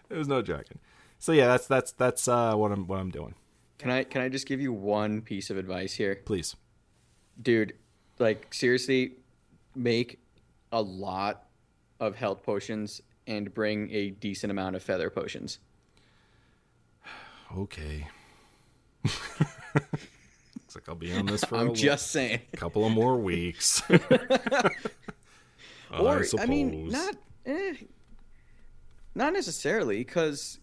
[0.08, 0.78] there was no dragon.
[1.18, 3.34] So yeah, that's that's that's uh, what I'm what I'm doing.
[3.78, 6.20] Can I can I just give you one piece of advice here?
[6.24, 6.54] Please.
[7.40, 7.74] dude
[8.18, 9.12] like seriously
[9.74, 10.18] make
[10.72, 11.46] a lot
[11.98, 15.58] of health potions and bring a decent amount of feather potions
[17.56, 18.06] Okay.
[19.04, 23.16] Looks like I'll be on this for I'm lo- just saying a couple of more
[23.16, 23.82] weeks.
[23.90, 23.98] or
[26.24, 26.40] suppose.
[26.40, 27.16] I, mean not
[27.46, 27.74] eh,
[29.14, 30.58] not necessarily because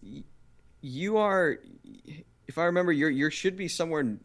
[0.80, 1.58] you are
[2.46, 4.16] if i remember you're you should be somewhere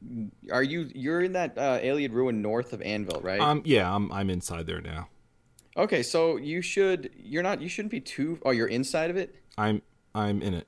[0.51, 4.11] are you you're in that uh, alien ruin north of anvil right Um, yeah, I'm
[4.11, 5.09] I'm inside there now.
[5.75, 9.35] okay so you should you're not you shouldn't be too oh you're inside of it
[9.57, 9.81] I'm
[10.15, 10.67] I'm in it.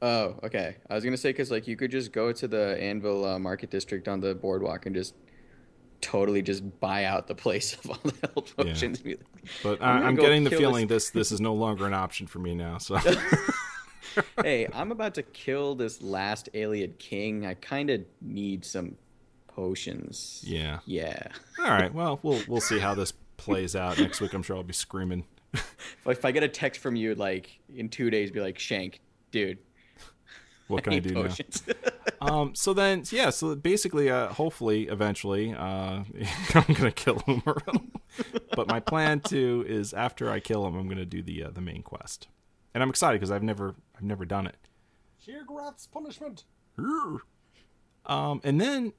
[0.00, 0.76] Oh, okay.
[0.88, 3.70] I was gonna say because like you could just go to the Anvil uh, Market
[3.70, 5.14] District on the boardwalk and just
[6.00, 8.64] totally just buy out the place of all the health Yeah.
[8.64, 9.04] potions.
[9.04, 9.20] Like,
[9.64, 12.54] But I'm I'm getting the feeling this- this is no longer an option for me
[12.54, 12.78] now.
[12.78, 12.96] So
[14.42, 17.44] hey, I'm about to kill this last Ayleid king.
[17.46, 18.96] I kind of need some
[19.48, 20.44] potions.
[20.46, 20.78] yeah.
[20.86, 21.26] Yeah.
[21.58, 21.92] All right.
[21.92, 24.32] Well, we'll we'll see how this plays out next week.
[24.34, 25.24] I'm sure I'll be screaming.
[25.54, 25.76] If,
[26.06, 29.00] if I get a text from you like in two days, be like, Shank,
[29.32, 29.58] dude,
[30.68, 31.34] What can I need do now?
[32.20, 32.54] Um.
[32.56, 33.30] So then, yeah.
[33.30, 36.02] So basically, uh, hopefully, eventually, uh,
[36.54, 37.90] I'm gonna kill Umaro.
[38.56, 41.60] but my plan too is after I kill him, I'm gonna do the uh, the
[41.60, 42.26] main quest,
[42.74, 44.56] and I'm excited because I've never I've never done it.
[45.24, 46.44] Sheogorath's punishment.
[48.06, 48.94] Um, and then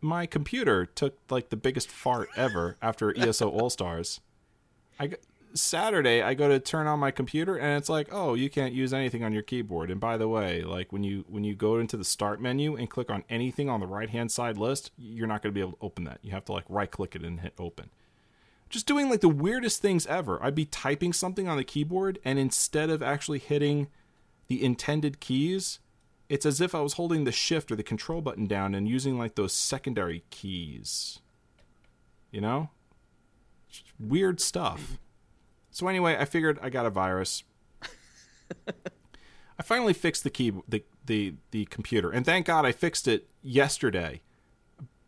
[0.00, 4.20] my computer took like the biggest fart ever after ESO All Stars.
[4.98, 5.16] I g-
[5.54, 8.92] Saturday I go to turn on my computer and it's like, oh, you can't use
[8.92, 9.90] anything on your keyboard.
[9.90, 12.90] And by the way, like when you when you go into the start menu and
[12.90, 15.72] click on anything on the right hand side list, you're not going to be able
[15.72, 16.18] to open that.
[16.22, 17.90] You have to like right click it and hit open.
[18.68, 20.42] Just doing like the weirdest things ever.
[20.42, 23.88] I'd be typing something on the keyboard and instead of actually hitting
[24.48, 25.78] the intended keys,
[26.28, 29.16] it's as if I was holding the shift or the control button down and using
[29.16, 31.20] like those secondary keys.
[32.32, 32.70] You know?
[34.00, 34.98] Weird stuff.
[35.74, 37.42] So anyway, I figured I got a virus.
[38.68, 42.12] I finally fixed the key the, the the computer.
[42.12, 44.22] And thank God I fixed it yesterday.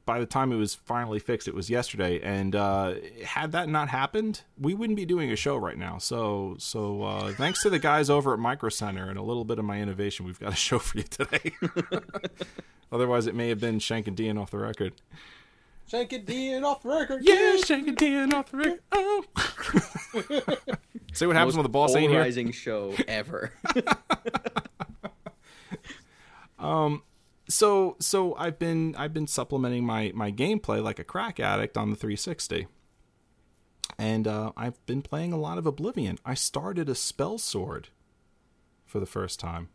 [0.04, 2.20] By the time it was finally fixed, it was yesterday.
[2.20, 2.94] And uh,
[3.24, 5.98] had that not happened, we wouldn't be doing a show right now.
[5.98, 9.60] So, so uh, thanks to the guys over at Micro Center and a little bit
[9.60, 11.52] of my innovation, we've got a show for you today.
[12.92, 14.94] Otherwise, it may have been Shank and Dean off the record.
[15.88, 17.22] Shank it Dean off the record.
[17.22, 18.80] Yeah, Shank and Dean off the record.
[18.92, 19.24] Oh.
[21.12, 22.18] See what happens Most when the boss ain't here.
[22.18, 23.52] polarizing show ever.
[26.58, 27.02] um,
[27.48, 31.90] so so I've been I've been supplementing my my gameplay like a crack addict on
[31.90, 32.66] the 360.
[33.98, 36.18] And uh, I've been playing a lot of Oblivion.
[36.24, 37.88] I started a spell sword
[38.84, 39.68] for the first time.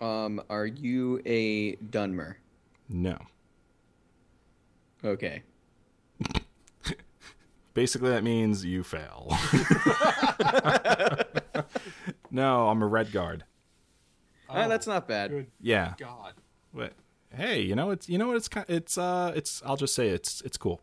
[0.00, 2.34] um, are you a Dunmer?
[2.90, 3.16] No.
[5.04, 5.42] Okay.
[7.74, 9.28] Basically that means you fail.
[12.30, 13.42] no, I'm a Redguard.
[14.48, 15.30] Ah, that's not bad.
[15.30, 15.94] Good Yeah.
[15.98, 16.34] God.
[16.74, 16.92] But
[17.34, 20.08] hey, you know it's you know what it's ki- it's uh it's I'll just say
[20.08, 20.80] it's it's cool.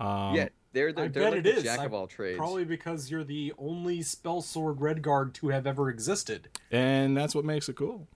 [0.00, 1.62] yeah, they're I they're, they're bet like it the is.
[1.62, 2.38] jack I- of all trades.
[2.38, 6.48] Probably because you're the only spell sword Redguard to have ever existed.
[6.72, 8.08] And that's what makes it cool.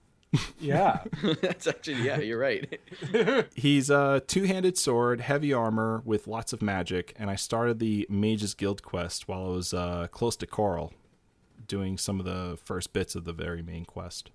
[0.59, 1.03] Yeah.
[1.41, 2.79] That's actually yeah, you're right.
[3.55, 8.53] He's a two-handed sword, heavy armor with lots of magic, and I started the Mages
[8.53, 10.91] Guild quest while I was uh, close to Chorrol,
[11.67, 14.31] doing some of the first bits of the very main quest.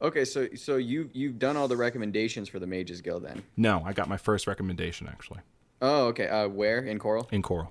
[0.00, 3.42] okay, so so you you've done all the recommendations for the Mages Guild then.
[3.56, 5.40] No, I got my first recommendation actually
[5.82, 6.28] Oh, okay.
[6.28, 7.30] Uh, where in Chorrol?
[7.32, 7.68] in Chorrol.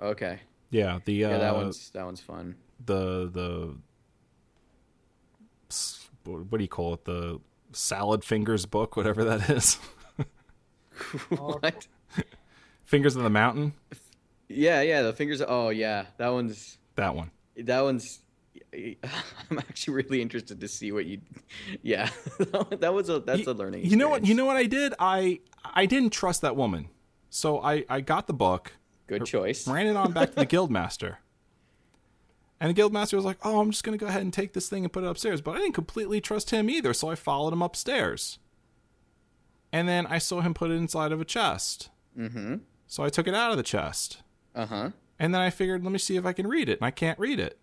[0.00, 0.40] Okay.
[0.70, 2.56] Yeah, the uh, Yeah, that one's that one's fun.
[2.84, 3.76] the the
[6.24, 7.04] what do you call it?
[7.04, 7.40] The
[7.72, 9.78] salad fingers book, whatever that is.
[11.28, 11.86] what?
[12.84, 13.72] fingers of the mountain.
[14.48, 15.02] Yeah, yeah.
[15.02, 15.42] The fingers.
[15.46, 16.06] Oh, yeah.
[16.18, 17.30] That one's That one.
[17.56, 18.20] that one's.
[18.74, 21.20] I'm actually really interested to see what you.
[21.82, 22.10] Yeah,
[22.80, 23.84] that was a that's a learning.
[23.86, 24.26] You know what?
[24.26, 24.94] You know what I did?
[24.98, 26.88] I I didn't trust that woman,
[27.30, 28.72] so I I got the book,
[29.06, 29.68] Good choice.
[29.68, 31.16] ran it on back to the guildmaster,
[32.64, 34.84] and the guildmaster was like, "Oh, I'm just gonna go ahead and take this thing
[34.84, 37.60] and put it upstairs." But I didn't completely trust him either, so I followed him
[37.62, 38.38] upstairs,
[39.72, 41.90] and then I saw him put it inside of a chest.
[42.18, 42.56] Mm-hmm.
[42.86, 44.22] So I took it out of the chest,
[44.54, 44.90] Uh huh.
[45.18, 47.18] and then I figured, let me see if I can read it, and I can't
[47.18, 47.58] read it.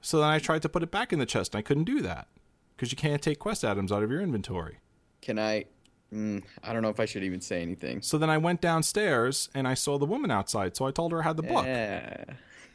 [0.00, 2.00] So then I tried to put it back in the chest, and I couldn't do
[2.02, 2.28] that
[2.76, 4.78] because you can't take quest items out of your inventory.
[5.20, 5.66] Can I?
[6.12, 8.02] Mm, I don't know if I should even say anything.
[8.02, 10.76] So then I went downstairs and I saw the woman outside.
[10.76, 11.64] So I told her I had the book.
[11.64, 12.24] Yeah.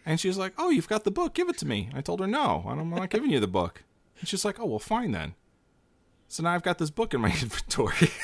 [0.08, 1.34] And she's like, Oh, you've got the book.
[1.36, 1.90] Give it to me.
[1.94, 3.84] I told her, No, I'm not giving you the book.
[4.20, 5.36] And she's like, Oh, well, fine then.
[6.30, 8.10] So now I've got this book in my inventory.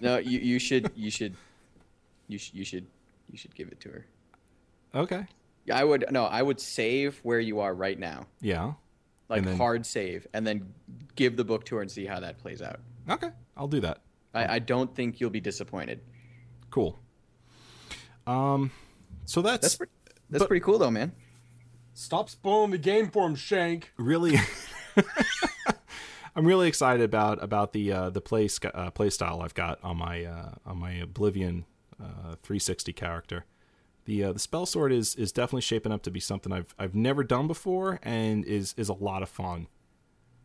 [0.00, 1.34] No, you you should you should
[2.28, 2.86] you should you should
[3.32, 4.06] you should give it to her.
[4.94, 5.26] okay.
[5.64, 8.74] Yeah, I would no, I would save where you are right now, Yeah.
[9.28, 10.72] like then- hard save, and then
[11.16, 12.78] give the book to her and see how that plays out.
[13.08, 13.30] Okay.
[13.56, 14.02] I'll do that.
[14.32, 16.00] I, I don't think you'll be disappointed.
[16.70, 16.96] Cool.
[18.28, 18.70] Um,
[19.24, 19.92] so that's, That's pretty,
[20.30, 21.12] that's But- pretty cool though, man.
[21.92, 23.92] Stop spoiling the game for him, Shank.
[23.98, 24.36] really.
[26.36, 29.96] I'm really excited about about the uh, the play uh, play style I've got on
[29.98, 31.64] my uh, on my Oblivion
[32.00, 33.44] uh, 360 character.
[34.04, 36.94] the uh, the spell sword is is definitely shaping up to be something I've I've
[36.94, 39.66] never done before and is is a lot of fun.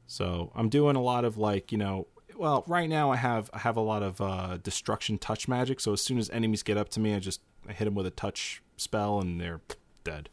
[0.08, 3.60] So I'm doing a lot of like you know well right now I have I
[3.60, 5.80] have a lot of uh, destruction touch magic.
[5.80, 8.08] So as soon as enemies get up to me, I just I hit them with
[8.08, 9.62] a touch spell and they're
[10.04, 10.30] dead.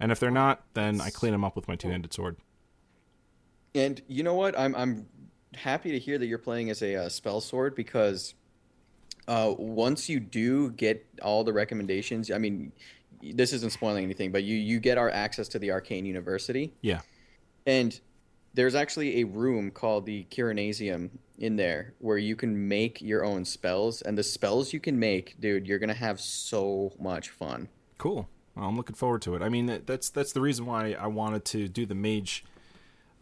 [0.00, 2.36] And if they're not, then I clean them up with my two handed sword.
[3.74, 4.58] And you know what?
[4.58, 5.06] I'm I'm
[5.54, 8.34] happy to hear that you're playing as a uh, spell sword because
[9.28, 12.72] uh, once you do get all the recommendations, I mean,
[13.22, 17.00] this isn't spoiling anything, but you you get our access to the Arcane University, Yeah.
[17.66, 17.98] and
[18.54, 23.44] there's actually a room called the Chironasium in there where you can make your own
[23.44, 27.68] spells, and the spells you can make, dude, you're gonna have so much fun.
[27.98, 28.28] Cool.
[28.54, 29.42] Well, I'm looking forward to it.
[29.42, 32.44] I mean, that's that's the reason why I wanted to do the mage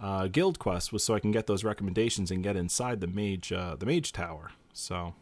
[0.01, 3.52] uh, guild quest was so I can get those recommendations and get inside the mage
[3.52, 4.52] uh, the mage tower.
[4.73, 5.15] So,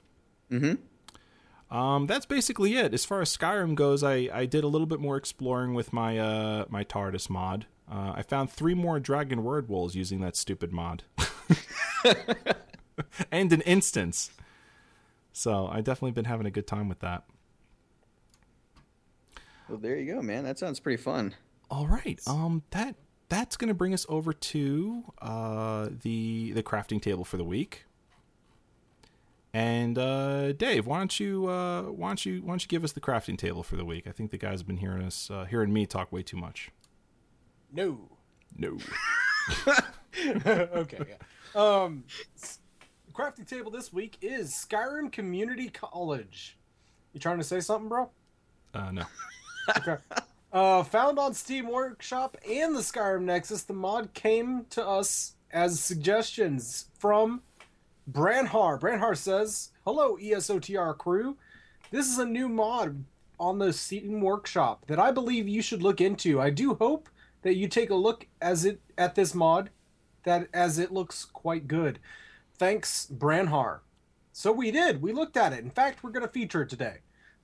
[1.70, 2.94] um, that's basically it.
[2.94, 6.18] As far as Skyrim goes, I, I did a little bit more exploring with my
[6.18, 7.66] uh, my TARDIS mod.
[7.90, 11.04] Uh, I found three more dragon word wolves using that stupid mod,
[13.32, 14.30] and an instance.
[15.32, 17.24] So I definitely been having a good time with that.
[19.68, 20.44] Well, there you go, man.
[20.44, 21.34] That sounds pretty fun.
[21.70, 22.20] All right.
[22.26, 22.96] Um that
[23.28, 27.84] that's going to bring us over to uh the the crafting table for the week.
[29.52, 32.92] And uh Dave, why don't you uh why don't you why don't you give us
[32.92, 34.06] the crafting table for the week?
[34.06, 36.70] I think the guys have been hearing us uh, hearing me talk way too much.
[37.72, 37.98] No.
[38.56, 38.78] No.
[40.26, 41.16] okay, yeah.
[41.54, 42.04] Um,
[43.12, 46.56] crafting table this week is Skyrim Community College.
[47.12, 48.10] You trying to say something, bro?
[48.74, 49.02] Uh no.
[49.76, 49.96] Okay.
[50.50, 55.78] Uh, found on Steam Workshop and the Skyrim Nexus, the mod came to us as
[55.78, 57.42] suggestions from
[58.10, 58.78] Branhar.
[58.78, 61.36] Branhar says, "Hello, ESOTR crew.
[61.90, 63.04] This is a new mod
[63.38, 66.40] on the Steam Workshop that I believe you should look into.
[66.40, 67.08] I do hope
[67.42, 69.70] that you take a look as it at this mod,
[70.24, 71.98] that as it looks quite good.
[72.54, 73.80] Thanks, Branhar."
[74.32, 75.02] So we did.
[75.02, 75.64] We looked at it.
[75.64, 76.98] In fact, we're going to feature it today.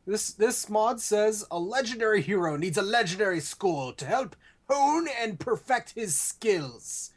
[0.06, 4.36] This this mod says a legendary hero needs a legendary school to help
[4.68, 7.10] hone and perfect his skills.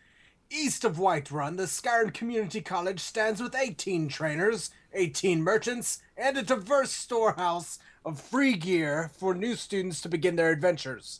[0.49, 6.41] East of Whiterun, the Skyrim Community College stands with 18 trainers, 18 merchants, and a
[6.41, 11.19] diverse storehouse of free gear for new students to begin their adventures.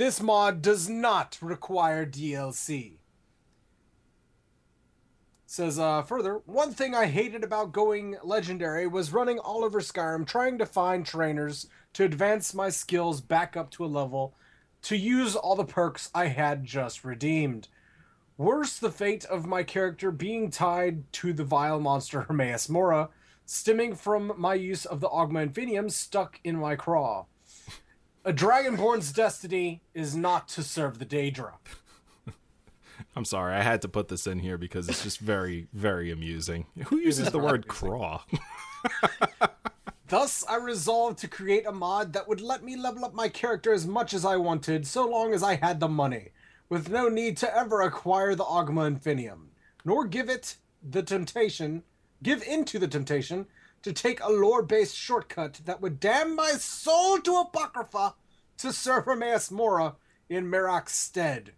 [0.00, 2.92] This mod does not require DLC.
[5.44, 10.26] Says uh, further, one thing I hated about going legendary was running all over Skyrim
[10.26, 14.32] trying to find trainers to advance my skills back up to a level
[14.84, 17.68] to use all the perks I had just redeemed.
[18.38, 23.10] Worse, the fate of my character being tied to the vile monster Hermaeus Mora,
[23.44, 27.26] stemming from my use of the Ogma Infinium stuck in my craw.
[28.22, 31.54] A Dragonborn's destiny is not to serve the Daedra.
[33.16, 33.54] I'm sorry.
[33.54, 36.66] I had to put this in here because it's just very very amusing.
[36.88, 38.22] Who uses the word craw?
[40.08, 43.72] Thus, I resolved to create a mod that would let me level up my character
[43.72, 46.30] as much as I wanted, so long as I had the money,
[46.68, 49.50] with no need to ever acquire the Ogma Infinium,
[49.84, 51.84] nor give it the temptation,
[52.22, 53.46] give into the temptation
[53.82, 58.14] to take a lore-based shortcut that would damn my soul to Apocrypha
[58.58, 59.96] to serve Hermaeus Mora
[60.28, 61.52] in Miraak's stead.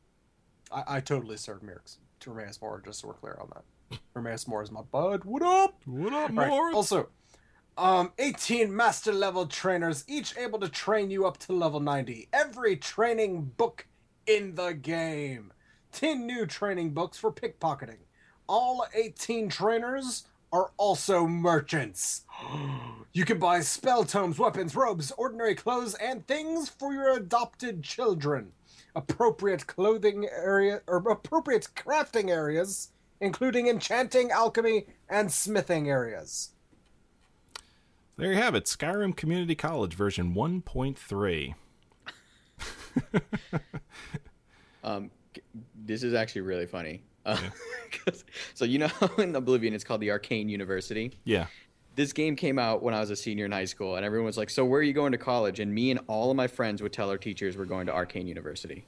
[0.70, 3.99] I, I totally served Miraak's to Hermaeus Mora, just so we're clear on that.
[4.15, 5.24] Hermaeus Mora is my bud.
[5.24, 5.81] What up?
[5.85, 6.74] what up, right, Morris?
[6.77, 7.09] Also,
[7.77, 12.28] um, 18 master level trainers, each able to train you up to level 90.
[12.32, 13.86] Every training book
[14.27, 15.53] in the game.
[15.93, 17.99] 10 new training books for pickpocketing.
[18.47, 22.23] All 18 trainers are also merchants.
[23.15, 28.53] You can buy spell tomes, weapons, robes, ordinary clothes, and things for your adopted children.
[28.97, 32.89] Appropriate clothing area or appropriate crafting areas,
[33.20, 36.55] including enchanting, alchemy, and smithing areas.
[38.16, 38.65] There you have it.
[38.65, 41.55] Skyrim Community College version 1.3.
[44.85, 45.11] Um,
[45.85, 47.03] this is actually really funny.
[47.24, 47.36] Uh,
[47.93, 48.24] 'cause-
[48.55, 51.12] so you know in Oblivion it's called the Arcane University.
[51.24, 51.47] Yeah.
[51.94, 54.39] This game came out when I was a senior in high school, and everyone was
[54.39, 56.81] like, "So where are you going to college?" And me and all of my friends
[56.82, 58.86] would tell our teachers we're going to Arcane University.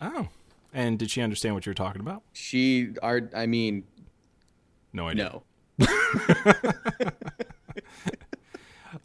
[0.00, 0.28] Oh.
[0.72, 2.22] And did she understand what you were talking about?
[2.32, 3.82] She, our, I mean,
[4.92, 5.40] No idea.
[5.78, 5.86] no.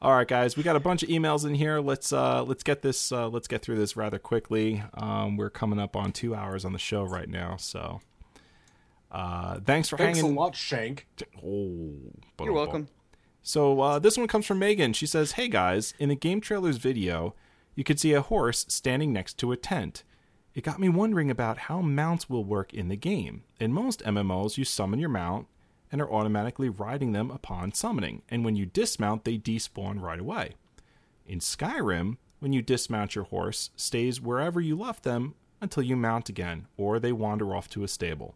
[0.01, 1.79] All right, guys, we got a bunch of emails in here.
[1.79, 4.83] Let's uh, let's get this uh, let's get through this rather quickly.
[4.95, 8.01] Um, we're coming up on two hours on the show right now, so
[9.11, 10.35] uh, thanks for Thanks hanging.
[10.35, 11.07] a lot, Shank.
[11.43, 11.93] Oh,
[12.43, 12.87] You're welcome.
[13.43, 14.93] So uh, this one comes from Megan.
[14.93, 17.35] She says, "Hey guys, in the game trailers video,
[17.75, 20.03] you could see a horse standing next to a tent.
[20.53, 23.43] It got me wondering about how mounts will work in the game.
[23.59, 25.47] In most MMOs, you summon your mount
[25.91, 30.55] and are automatically riding them upon summoning, and when you dismount, they despawn right away.
[31.27, 36.29] In Skyrim, when you dismount your horse, stays wherever you left them until you mount
[36.29, 38.35] again, or they wander off to a stable.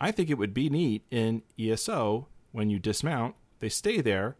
[0.00, 4.36] I think it would be neat in ESO when you dismount, they stay there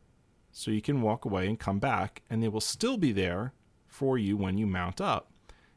[0.52, 3.52] so you can walk away and come back, and they will still be there
[3.86, 5.30] for you when you mount up.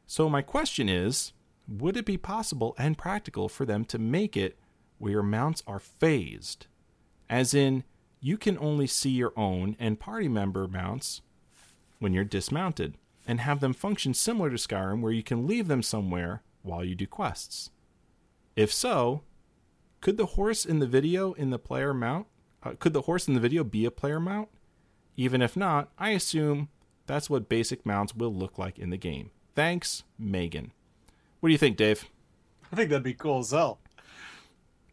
[0.06, 1.32] So, my question is
[1.66, 4.58] would it be possible and practical for them to make it
[4.98, 6.66] where your mounts are phased?
[7.30, 7.84] As in,
[8.20, 11.22] you can only see your own and party member mounts
[11.98, 12.96] when you're dismounted,
[13.26, 16.94] and have them function similar to Skyrim where you can leave them somewhere while you
[16.94, 17.70] do quests.
[18.56, 19.22] If so,
[20.04, 22.26] could the horse in the video in the player mount?
[22.62, 24.50] Uh, could the horse in the video be a player mount?
[25.16, 26.68] Even if not, I assume
[27.06, 29.30] that's what basic mounts will look like in the game.
[29.54, 30.72] Thanks, Megan.
[31.40, 32.04] What do you think, Dave?
[32.70, 33.78] I think that'd be cool as hell.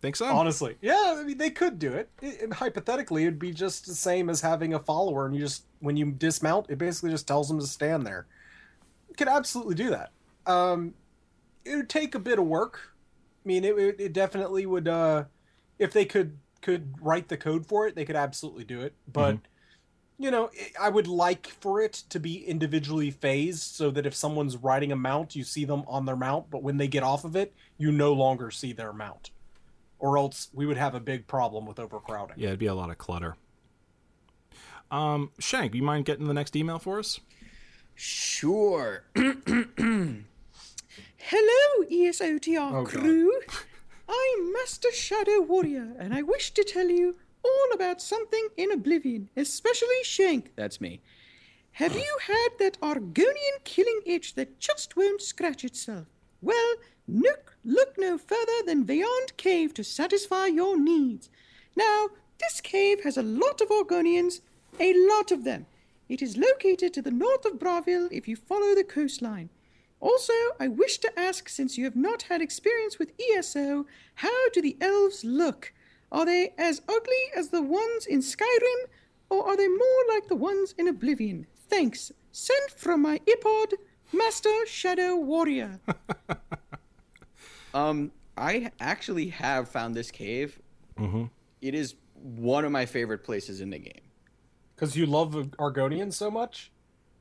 [0.02, 0.28] Think so?
[0.28, 1.16] Honestly, yeah.
[1.18, 2.10] I mean, they could do it.
[2.22, 5.66] It- it- Hypothetically, it'd be just the same as having a follower, and you just
[5.80, 8.28] when you dismount, it basically just tells them to stand there.
[9.10, 10.12] You could absolutely do that.
[10.46, 10.94] Um,
[11.66, 12.91] it would take a bit of work.
[13.44, 14.88] I mean, it, it, it definitely would.
[14.88, 15.26] Uh,
[15.80, 18.94] if they could could write the code for it, they could absolutely do it.
[19.12, 19.40] But
[20.20, 24.14] you know, it- I would like for it to be individually phased so that if
[24.14, 27.26] someone's riding a mount, you see them on their mount, but when they get off
[27.26, 29.32] of it, you no longer see their mount.
[29.98, 32.36] Or else we would have a big problem with overcrowding.
[32.38, 33.36] Yeah, it'd be a lot of clutter.
[34.92, 37.20] Um, Shank, you mind getting the next email for us?
[37.96, 39.06] Sure.
[41.26, 42.88] Hello, ESOTR Oh, God.
[42.88, 43.32] crew.
[44.10, 49.30] I'm Master Shadow Warrior, and I wish to tell you all about something in Oblivion,
[49.38, 50.54] especially Shank.
[50.56, 51.00] That's me.
[51.74, 56.08] Have you had that Argonian killing itch that just won't scratch itself?
[56.42, 56.76] Well,
[57.08, 61.30] look, look no further than Beyond Cave to satisfy your needs.
[61.76, 64.42] Now, this cave has a lot of Argonians,
[64.80, 65.68] a lot of them.
[66.10, 69.50] It is located to the north of Bravil if you follow the coastline.
[70.02, 74.62] Also, I wish to ask since you have not had experience with ESO, how do
[74.62, 75.74] the elves look?
[76.12, 78.88] Are they as ugly as the ones in Skyrim,
[79.30, 81.46] or are they more like the ones in Oblivion?
[81.70, 82.12] Thanks.
[82.32, 83.74] Sent from my iPod,
[84.12, 85.80] Master Shadow Warrior.
[87.74, 90.60] um, I actually have found this cave.
[90.98, 91.26] Mm-hmm.
[91.62, 94.02] It is one of my favorite places in the game.
[94.76, 96.72] Because you love Argonians so much?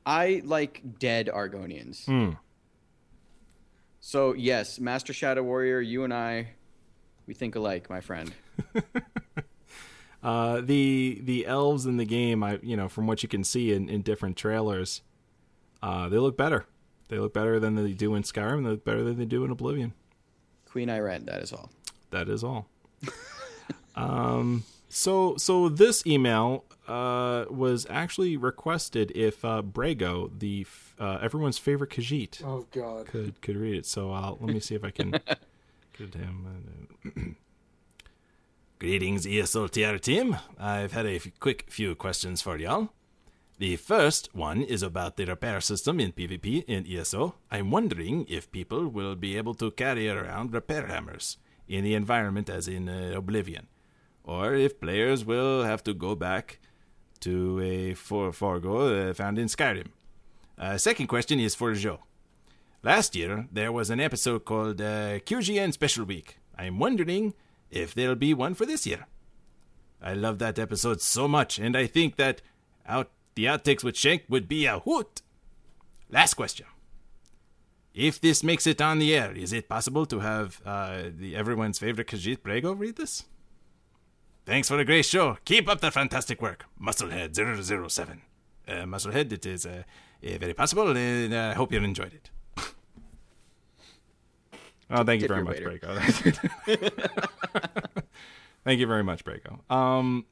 [0.05, 2.05] I like dead Argonians.
[2.05, 2.31] Hmm.
[4.01, 6.49] So yes, Master Shadow Warrior, you and I,
[7.27, 8.33] we think alike, my friend.
[10.23, 13.73] Uh, the the elves in the game, I you know, from what you can see
[13.73, 15.01] in, in different trailers,
[15.81, 16.65] uh, they look better.
[17.07, 18.63] They look better than they do in Skyrim.
[18.63, 19.93] They look better than they do in Oblivion.
[20.65, 21.71] Queen Ayrenn, that is all.
[22.11, 22.67] That is all.
[23.95, 31.17] um, so so this email uh, was actually requested if uh, Brago, the f- uh,
[31.21, 33.07] everyone's favorite Khajiit, Oh, God.
[33.07, 33.85] could could read it.
[33.85, 35.11] So I'll, let me see if I can
[35.97, 36.45] get him.
[38.79, 40.37] Greetings, E ESLTR team.
[40.59, 42.89] I've had a f- quick few questions for y'all.
[43.59, 47.35] The first one is about the repair system in PvP in ESO.
[47.51, 51.37] I'm wondering if people will be able to carry around repair hammers
[51.67, 53.67] in the environment as in uh, Oblivion,
[54.23, 56.59] or if players will have to go back
[57.21, 59.87] to a for Forgo uh, found in Skyrim.
[60.57, 61.99] Uh, second question is for Joe.
[62.83, 66.37] Last year, there was an episode called uh, QGN Special Week.
[66.57, 67.33] I'm wondering
[67.69, 69.05] if there'll be one for this year.
[70.01, 72.41] I love that episode so much, and I think that
[72.87, 75.21] out the outtakes with Shank would be a hoot.
[76.09, 76.65] Last question.
[77.93, 81.77] If this makes it on the air, is it possible to have uh, the everyone's
[81.77, 83.25] favorite Khajiit Brago read this?
[84.51, 85.37] Thanks for a great show.
[85.45, 86.65] Keep up the fantastic work.
[86.77, 88.21] Musclehead 007.
[88.67, 89.83] Uh, Musclehead, it is uh,
[90.21, 92.29] uh, very possible, and I hope you enjoyed it.
[94.93, 95.79] Oh, thank you very much, waiter.
[95.79, 97.01] Brago.
[98.65, 99.61] thank you very much, Brago.
[99.73, 100.25] Um,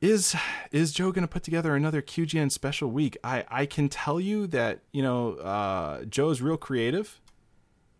[0.00, 0.34] is
[0.72, 3.18] is Joe going to put together another QGN special week?
[3.22, 7.20] I I can tell you that you know uh, Joe's real creative,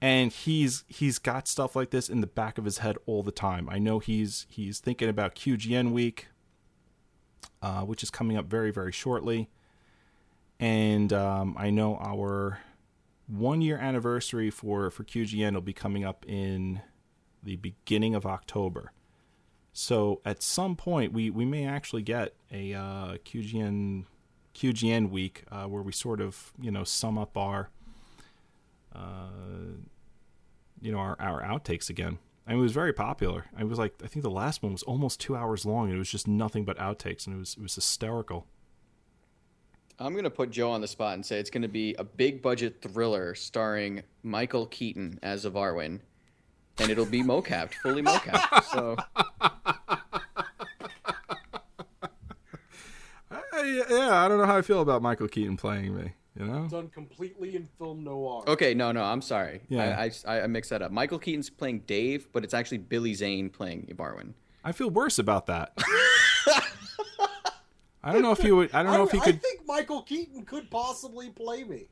[0.04, 3.32] and he's he's got stuff like this in the back of his head all the
[3.32, 3.70] time.
[3.70, 6.28] I know he's he's thinking about QGN week,
[7.62, 9.48] uh, which is coming up very very shortly,
[10.60, 12.60] and um, I know our
[13.28, 16.82] one year anniversary for for QGN will be coming up in
[17.42, 18.92] the beginning of October.
[19.72, 24.04] So at some point, we, we may actually get a uh, QGN
[24.54, 27.70] QGN week uh, where we sort of you know sum up our
[28.94, 29.28] uh,
[30.80, 32.18] you know our, our outtakes again.
[32.46, 33.46] I mean, it was very popular.
[33.56, 35.98] I was like, I think the last one was almost two hours long, and it
[35.98, 38.46] was just nothing but outtakes, and it was it was hysterical.
[39.98, 42.82] I'm gonna put Joe on the spot and say it's gonna be a big budget
[42.82, 46.00] thriller starring Michael Keaton as of Arwen,
[46.78, 48.64] and it'll be mocapped, fully mocapped.
[48.64, 48.96] So
[53.30, 56.12] I, yeah, I don't know how I feel about Michael Keaton playing me.
[56.38, 58.42] You know, Done completely in film noir.
[58.48, 59.60] okay, no, no, I'm sorry.
[59.68, 59.96] Yeah.
[60.00, 60.90] I, I I mixed that up.
[60.90, 64.32] Michael Keaton's playing Dave, but it's actually Billy Zane playing Ibarwin.
[64.64, 65.72] I feel worse about that.
[68.02, 68.74] I don't know if he would.
[68.74, 69.28] I don't know if he could.
[69.28, 69.42] I could.
[69.42, 71.86] think Michael Keaton could possibly play me.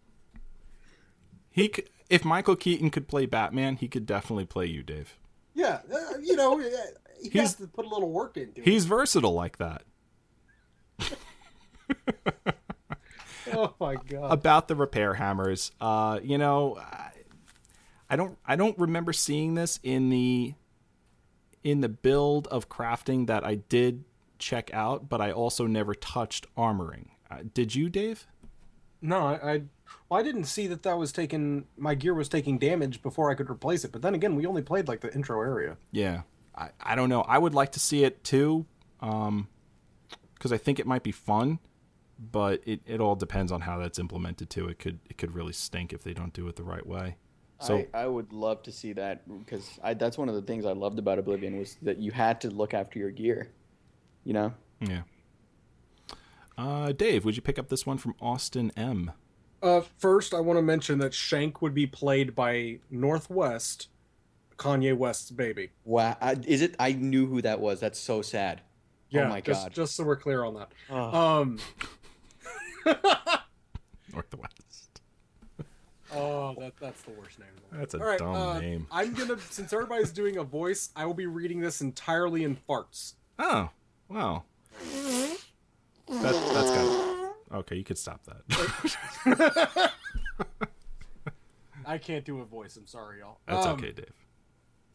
[1.50, 5.16] He could, if Michael Keaton could play Batman, he could definitely play you, Dave.
[5.54, 6.64] Yeah, uh, you know, uh,
[7.22, 8.64] he He's- has to put a little work into it.
[8.66, 9.84] He's versatile like that.
[13.56, 14.32] Oh my god.
[14.32, 17.10] About the repair hammers, uh, you know, I,
[18.08, 18.38] I don't.
[18.46, 20.54] I don't remember seeing this in the
[21.62, 24.04] in the build of crafting that I did
[24.38, 27.08] check out, but I also never touched armoring.
[27.30, 28.26] Uh, did you, Dave?
[29.00, 29.62] No, I, I
[30.08, 33.34] well, I didn't see that that was taking my gear was taking damage before I
[33.34, 33.92] could replace it.
[33.92, 35.76] But then again, we only played like the intro area.
[35.90, 36.22] Yeah,
[36.54, 37.22] I, I don't know.
[37.22, 38.66] I would like to see it too,
[39.00, 39.48] um,
[40.34, 41.58] because I think it might be fun,
[42.30, 44.68] but it, it all depends on how that's implemented too.
[44.68, 47.16] It could it could really stink if they don't do it the right way.
[47.60, 50.66] So I, I would love to see that because I, that's one of the things
[50.66, 53.52] I loved about Oblivion was that you had to look after your gear.
[54.24, 55.02] You know, yeah.
[56.58, 59.12] Uh, Dave, would you pick up this one from Austin M?
[59.62, 63.88] Uh, first, I want to mention that Shank would be played by North West,
[64.56, 65.70] Kanye West's baby.
[65.84, 66.74] wow, I, is it?
[66.80, 67.78] I knew who that was.
[67.78, 68.60] That's so sad.
[69.08, 69.72] Yeah, oh my just, god.
[69.72, 70.72] Just so we're clear on that.
[70.90, 71.40] Oh.
[71.40, 71.58] Um,
[74.12, 75.00] North West.
[76.14, 77.48] oh, that that's the worst name.
[77.48, 77.80] in the world.
[77.80, 78.86] That's a All right, dumb uh, name.
[78.90, 83.14] I'm gonna since everybody's doing a voice, I will be reading this entirely in farts.
[83.38, 83.70] Oh,
[84.08, 84.44] wow.
[86.08, 87.76] That that's okay.
[87.76, 89.92] You could stop that.
[91.86, 92.76] I can't do a voice.
[92.76, 93.38] I'm sorry, y'all.
[93.46, 94.12] That's Um, okay, Dave.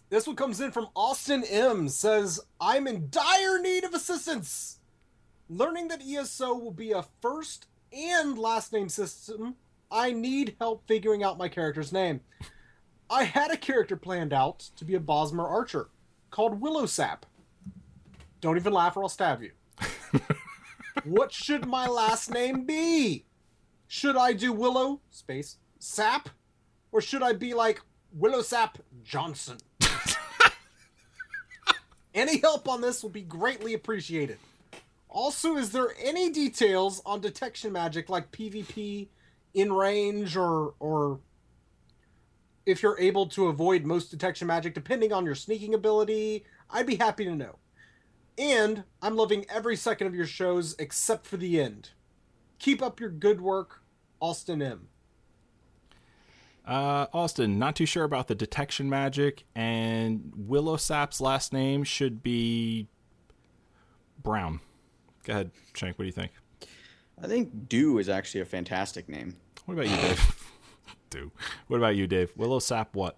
[0.09, 1.89] This one comes in from Austin M.
[1.89, 4.79] Says, I'm in dire need of assistance.
[5.49, 9.55] Learning that ESO will be a first and last name system,
[9.91, 12.21] I need help figuring out my character's name.
[13.09, 15.89] I had a character planned out to be a Bosmer archer
[16.29, 17.19] called Willowsap.
[18.41, 19.51] Don't even laugh or I'll stab you.
[21.03, 23.25] what should my last name be?
[23.87, 26.29] Should I do Willow, space, Sap?
[26.91, 27.81] Or should I be like
[28.17, 29.57] Willowsap Johnson?
[32.13, 34.39] Any help on this will be greatly appreciated.
[35.09, 39.07] Also, is there any details on detection magic like PvP
[39.53, 41.19] in range or or
[42.65, 46.43] if you're able to avoid most detection magic depending on your sneaking ability?
[46.69, 47.57] I'd be happy to know.
[48.37, 51.91] And I'm loving every second of your shows except for the end.
[52.59, 53.81] Keep up your good work,
[54.19, 54.89] Austin M.
[56.65, 62.87] Uh, Austin, not too sure about the detection magic, and Willowsap's last name should be
[64.21, 64.59] Brown.
[65.27, 65.97] Go ahead, Shank.
[65.99, 66.31] What do you think?
[67.21, 69.35] I think Dew is actually a fantastic name.
[69.65, 70.45] What about you, Dave?
[71.09, 71.31] Do.
[71.67, 72.31] What about you, Dave?
[72.37, 73.17] Willow Sap what?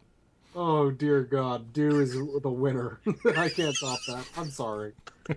[0.56, 2.99] Oh dear God, Dew is the winner.
[3.38, 4.26] I can't top that.
[4.36, 4.94] I'm sorry.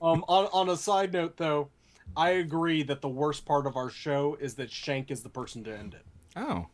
[0.00, 1.70] um, on on a side note, though,
[2.16, 5.64] I agree that the worst part of our show is that Shank is the person
[5.64, 6.06] to end it.
[6.36, 6.66] Oh.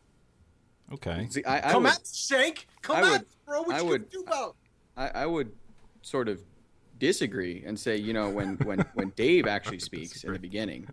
[0.93, 1.27] Okay.
[1.31, 3.61] See, I, I Come would, at Shank, come I at would- bro.
[3.63, 4.55] What I you would- gonna do about?
[4.95, 5.51] I, I would
[6.03, 6.41] sort of
[6.99, 10.87] disagree and say, you know, when when when Dave actually speaks in the beginning,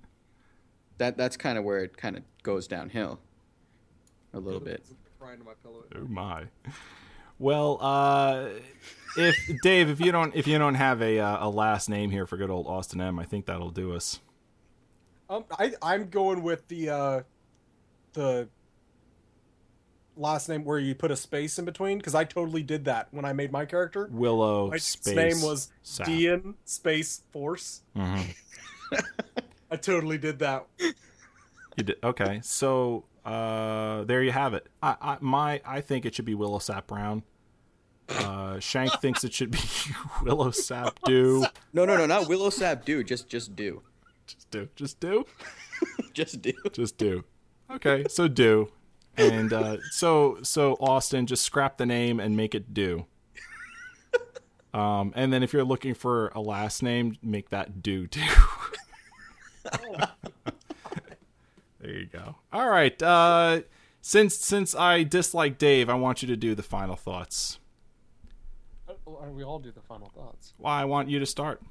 [0.98, 3.18] that that's kind of where it kind of goes downhill
[4.32, 4.84] a little bit.
[5.18, 5.84] Crying to my pillow.
[5.94, 6.44] Oh my.
[7.38, 8.48] Well, uh,
[9.16, 12.26] if Dave, if you don't, if you don't have a uh, a last name here
[12.26, 14.20] for good old Austin M, I think that'll do us.
[15.28, 17.20] Um, I I'm going with the uh,
[18.12, 18.48] the
[20.16, 23.24] last name where you put a space in between because I totally did that when
[23.24, 24.08] I made my character.
[24.12, 25.14] Willow My space.
[25.14, 26.06] name was Sap.
[26.06, 27.82] Dean Space Force.
[27.96, 28.34] Mhm.
[29.70, 30.66] I totally did that.
[30.78, 32.40] You did okay.
[32.42, 34.66] So uh, there you have it.
[34.82, 37.22] I, I my I think it should be Willow Sap Brown.
[38.08, 39.58] Uh, Shank thinks it should be
[40.22, 41.44] Willow Sap Do.
[41.72, 43.02] No, no, no, not Willow Sap do.
[43.02, 43.82] Just just do.
[44.26, 44.68] Just do.
[44.76, 45.24] Just do.
[46.12, 46.52] Just do.
[46.72, 47.24] Just do.
[47.70, 48.70] Okay, so do.
[49.16, 53.06] And uh, so so Austin, just scrap the name and make it do.
[54.72, 58.20] Um, and then if you're looking for a last name, make that do too.
[61.80, 62.34] there you go.
[62.52, 63.00] All right.
[63.00, 63.60] Uh,
[64.00, 67.60] since since I dislike Dave, I want you to do the final thoughts.
[68.88, 68.94] Uh,
[69.30, 70.54] We all do the final thoughts.
[70.58, 71.62] Well, I want you to start.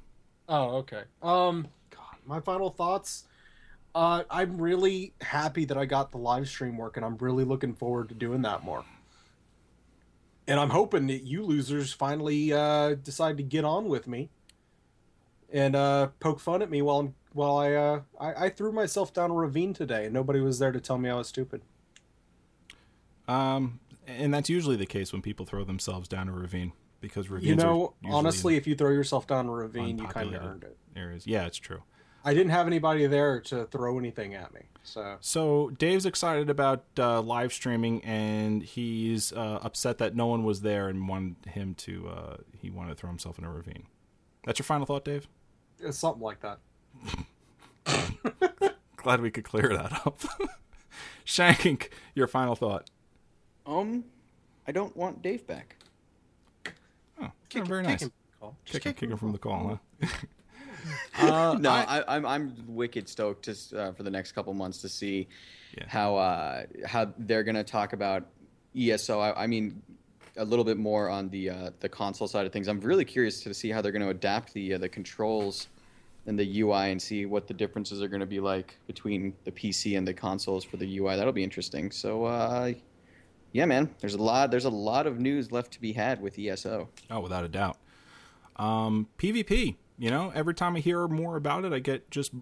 [0.48, 1.02] Oh, okay.
[1.22, 3.24] Um, God, my final thoughts.
[3.94, 7.04] Uh, I'm really happy that I got the live stream working.
[7.04, 8.84] I'm really looking forward to doing that more.
[10.46, 14.30] And I'm hoping that you losers finally uh, decide to get on with me
[15.52, 19.12] and uh, poke fun at me while I'm, while I, uh, I I threw myself
[19.12, 21.62] down a ravine today and nobody was there to tell me I was stupid.
[23.26, 27.50] Um, and that's usually the case when people throw themselves down a ravine because ravines
[27.50, 30.76] You know, honestly, if you throw yourself down a ravine, you kind of earned it.
[30.96, 31.26] areas.
[31.26, 31.82] Yeah, it's true.
[32.24, 36.84] I didn't have anybody there to throw anything at me, so So Dave's excited about
[36.98, 41.74] uh, live streaming, and he's uh, upset that no one was there and wanted him
[41.74, 42.08] to.
[42.08, 43.84] Uh, he wanted to throw himself in a ravine.
[44.46, 45.28] That's your final thought, Dave.
[45.80, 46.58] it's something like that.
[48.96, 50.20] Glad we could clear that up.
[51.24, 52.88] Shank, your final thought.
[53.66, 54.04] Um,
[54.66, 55.76] I don't want Dave back.
[57.20, 58.00] Oh, very nice.
[58.00, 60.08] Kick him, Just Kick, him, kick him from the call, huh?
[61.22, 65.28] no, I, I'm I'm wicked stoked to uh, for the next couple months to see
[65.76, 65.84] Yeah.
[65.88, 68.26] how uh, how they're gonna talk about
[68.76, 69.20] ESO.
[69.20, 69.82] I, I mean,
[70.36, 72.68] a little bit more on the uh, the console side of things.
[72.68, 75.68] I'm really curious to see how they're going to adapt the uh, the controls
[76.26, 79.52] and the UI and see what the differences are going to be like between the
[79.52, 81.16] PC and the consoles for the UI.
[81.16, 81.90] That'll be interesting.
[81.90, 82.24] So.
[82.24, 82.72] Uh,
[83.52, 83.88] yeah, man.
[84.00, 84.50] There's a lot.
[84.50, 86.88] There's a lot of news left to be had with ESO.
[87.08, 87.76] Oh, without a doubt.
[88.56, 89.76] Um, PvP.
[89.98, 92.32] You know, every time I hear more about it, I get just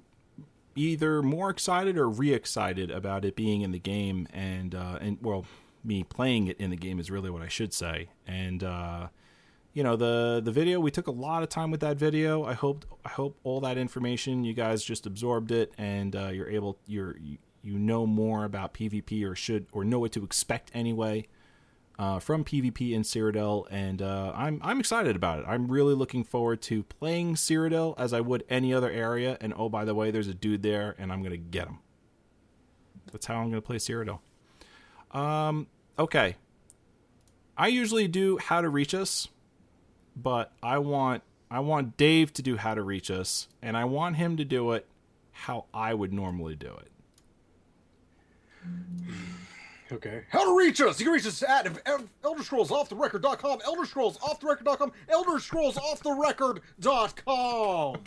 [0.75, 5.45] either more excited or re-excited about it being in the game, and uh, and well,
[5.85, 8.09] me playing it in the game is really what I should say.
[8.27, 9.09] And uh,
[9.75, 12.45] you know, the the video we took a lot of time with that video.
[12.45, 16.49] I hope I hope all that information you guys just absorbed it, and uh, you're
[16.49, 20.71] able you're you, you know more about PvP or should or know what to expect
[20.75, 21.27] anyway
[22.03, 25.45] uh, from PvP in Cyrodiil, and uh, I'm I'm excited about it.
[25.47, 29.39] I'm really looking forward to playing Cyrodiil as I would any other area.
[29.41, 31.79] And oh, by the way, there's a dude there, and I'm gonna get him.
[33.13, 34.19] That's how I'm gonna play Cyrodiil.
[35.13, 36.35] Um, okay.
[37.57, 39.29] I usually do how to reach us,
[40.17, 41.23] but I want
[41.53, 44.73] I want Dave to do how to reach us, and I want him to do
[44.73, 44.89] it
[45.31, 46.91] how I would normally do it.
[49.93, 50.25] Okay.
[50.31, 50.99] How to reach us?
[50.99, 51.69] You can reach us at
[52.25, 57.97] Elder Scrolls Off the Record.com, Elder Scrolls Off the Record.com, Elder Scrolls Off the Record.com.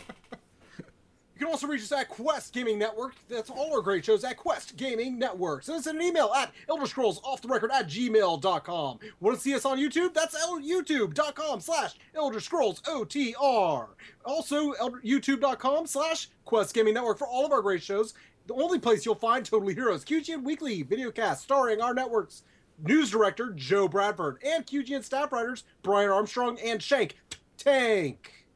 [1.38, 3.12] You can also reach us at Quest Gaming Network.
[3.28, 5.64] That's all our great shows at Quest Gaming Network.
[5.64, 8.98] Send us an email at Elder Scrolls Off the Record at gmail.com.
[9.20, 10.14] Want to see us on YouTube?
[10.14, 13.88] That's youtube.com slash Elder Scrolls OTR.
[14.24, 18.14] Also, elder- youtube.com slash Quest Gaming Network for all of our great shows.
[18.46, 22.42] The only place you'll find Totally Heroes, QGN Weekly videocast starring our network's
[22.78, 27.16] news director, Joe Bradford, and QGN staff writers, Brian Armstrong and Shank
[27.58, 28.46] Tank.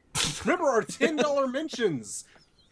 [0.45, 2.23] Remember our $10 mentions.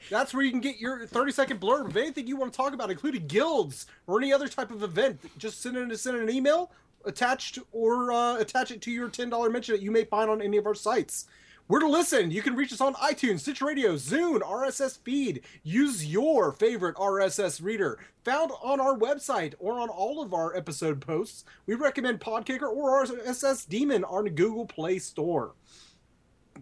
[0.09, 2.73] That's where you can get your 30 second blurb of anything you want to talk
[2.73, 5.19] about, including guilds or any other type of event.
[5.37, 6.71] Just send in, send in an email
[7.05, 10.57] attached or uh, attach it to your $10 mention that you may find on any
[10.57, 11.27] of our sites.
[11.69, 12.31] Where to listen?
[12.31, 15.41] You can reach us on iTunes, Stitcher Radio, Zune, RSS feed.
[15.61, 20.99] Use your favorite RSS reader found on our website or on all of our episode
[20.99, 21.45] posts.
[21.67, 25.53] We recommend Podkicker or RSS Demon on Google Play Store.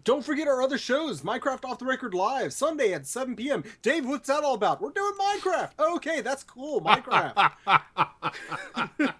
[0.04, 3.64] Don't forget our other shows, Minecraft Off the Record Live, Sunday at 7 p.m.
[3.80, 4.82] Dave, what's that all about?
[4.82, 5.70] We're doing Minecraft.
[5.94, 7.52] Okay, that's cool, Minecraft.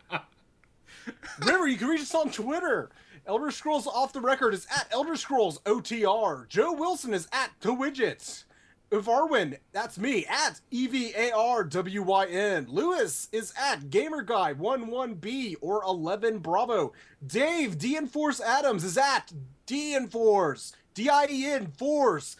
[1.40, 2.90] Remember, you can reach us on Twitter.
[3.28, 6.48] Elder Scrolls Off the Record is at Elder Scrolls OTR.
[6.48, 8.44] Joe Wilson is at The Widgets.
[8.90, 12.66] Varwin, that's me, at E-V-A-R-W-Y-N.
[12.70, 16.94] Lewis is at GamerGuy11B or 11 Bravo.
[17.26, 19.30] Dave, D-Enforce Adams is at
[19.66, 20.72] D-Enforce.
[20.94, 22.36] D-I-E-N Force.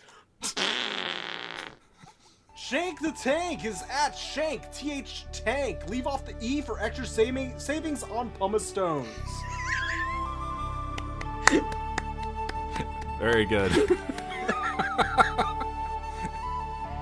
[2.56, 5.86] Shank the Tank is at Shank, T-H Tank.
[5.88, 9.06] Leave off the E for extra saving, savings on pumice stones.
[13.18, 13.72] Very good.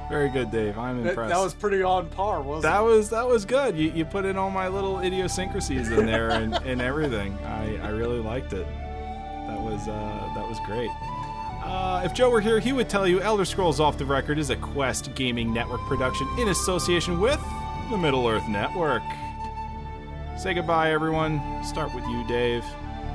[0.09, 0.79] Very good, Dave.
[0.79, 1.35] I'm impressed.
[1.35, 2.85] that was pretty on par, wasn't that it?
[2.85, 3.77] was that was good.
[3.77, 7.37] You, you put in all my little idiosyncrasies in there and, and everything.
[7.45, 8.67] I, I really liked it.
[9.49, 10.91] That was uh, that was great.
[11.65, 14.51] Uh, if Joe were here, he would tell you Elder Scrolls Off the Record is
[14.51, 17.41] a Quest Gaming Network production in association with
[17.91, 19.03] the Middle Earth Network.
[20.39, 21.65] Say goodbye, everyone.
[21.65, 22.65] Start with you, Dave.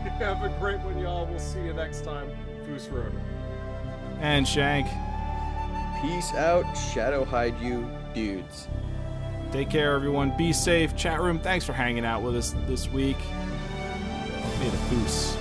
[0.19, 1.25] Have a great one, y'all.
[1.25, 2.29] We'll see you next time.
[2.65, 3.17] Fus Ro Dah.
[4.19, 4.87] And Shank,
[6.01, 8.67] Peace out, Shadow Hide you, dudes.
[9.51, 10.35] take care, everyone.
[10.37, 10.95] Be safe.
[10.95, 13.17] Chat room, thanks for hanging out with us this week.
[14.59, 15.40] May the Fus be with you.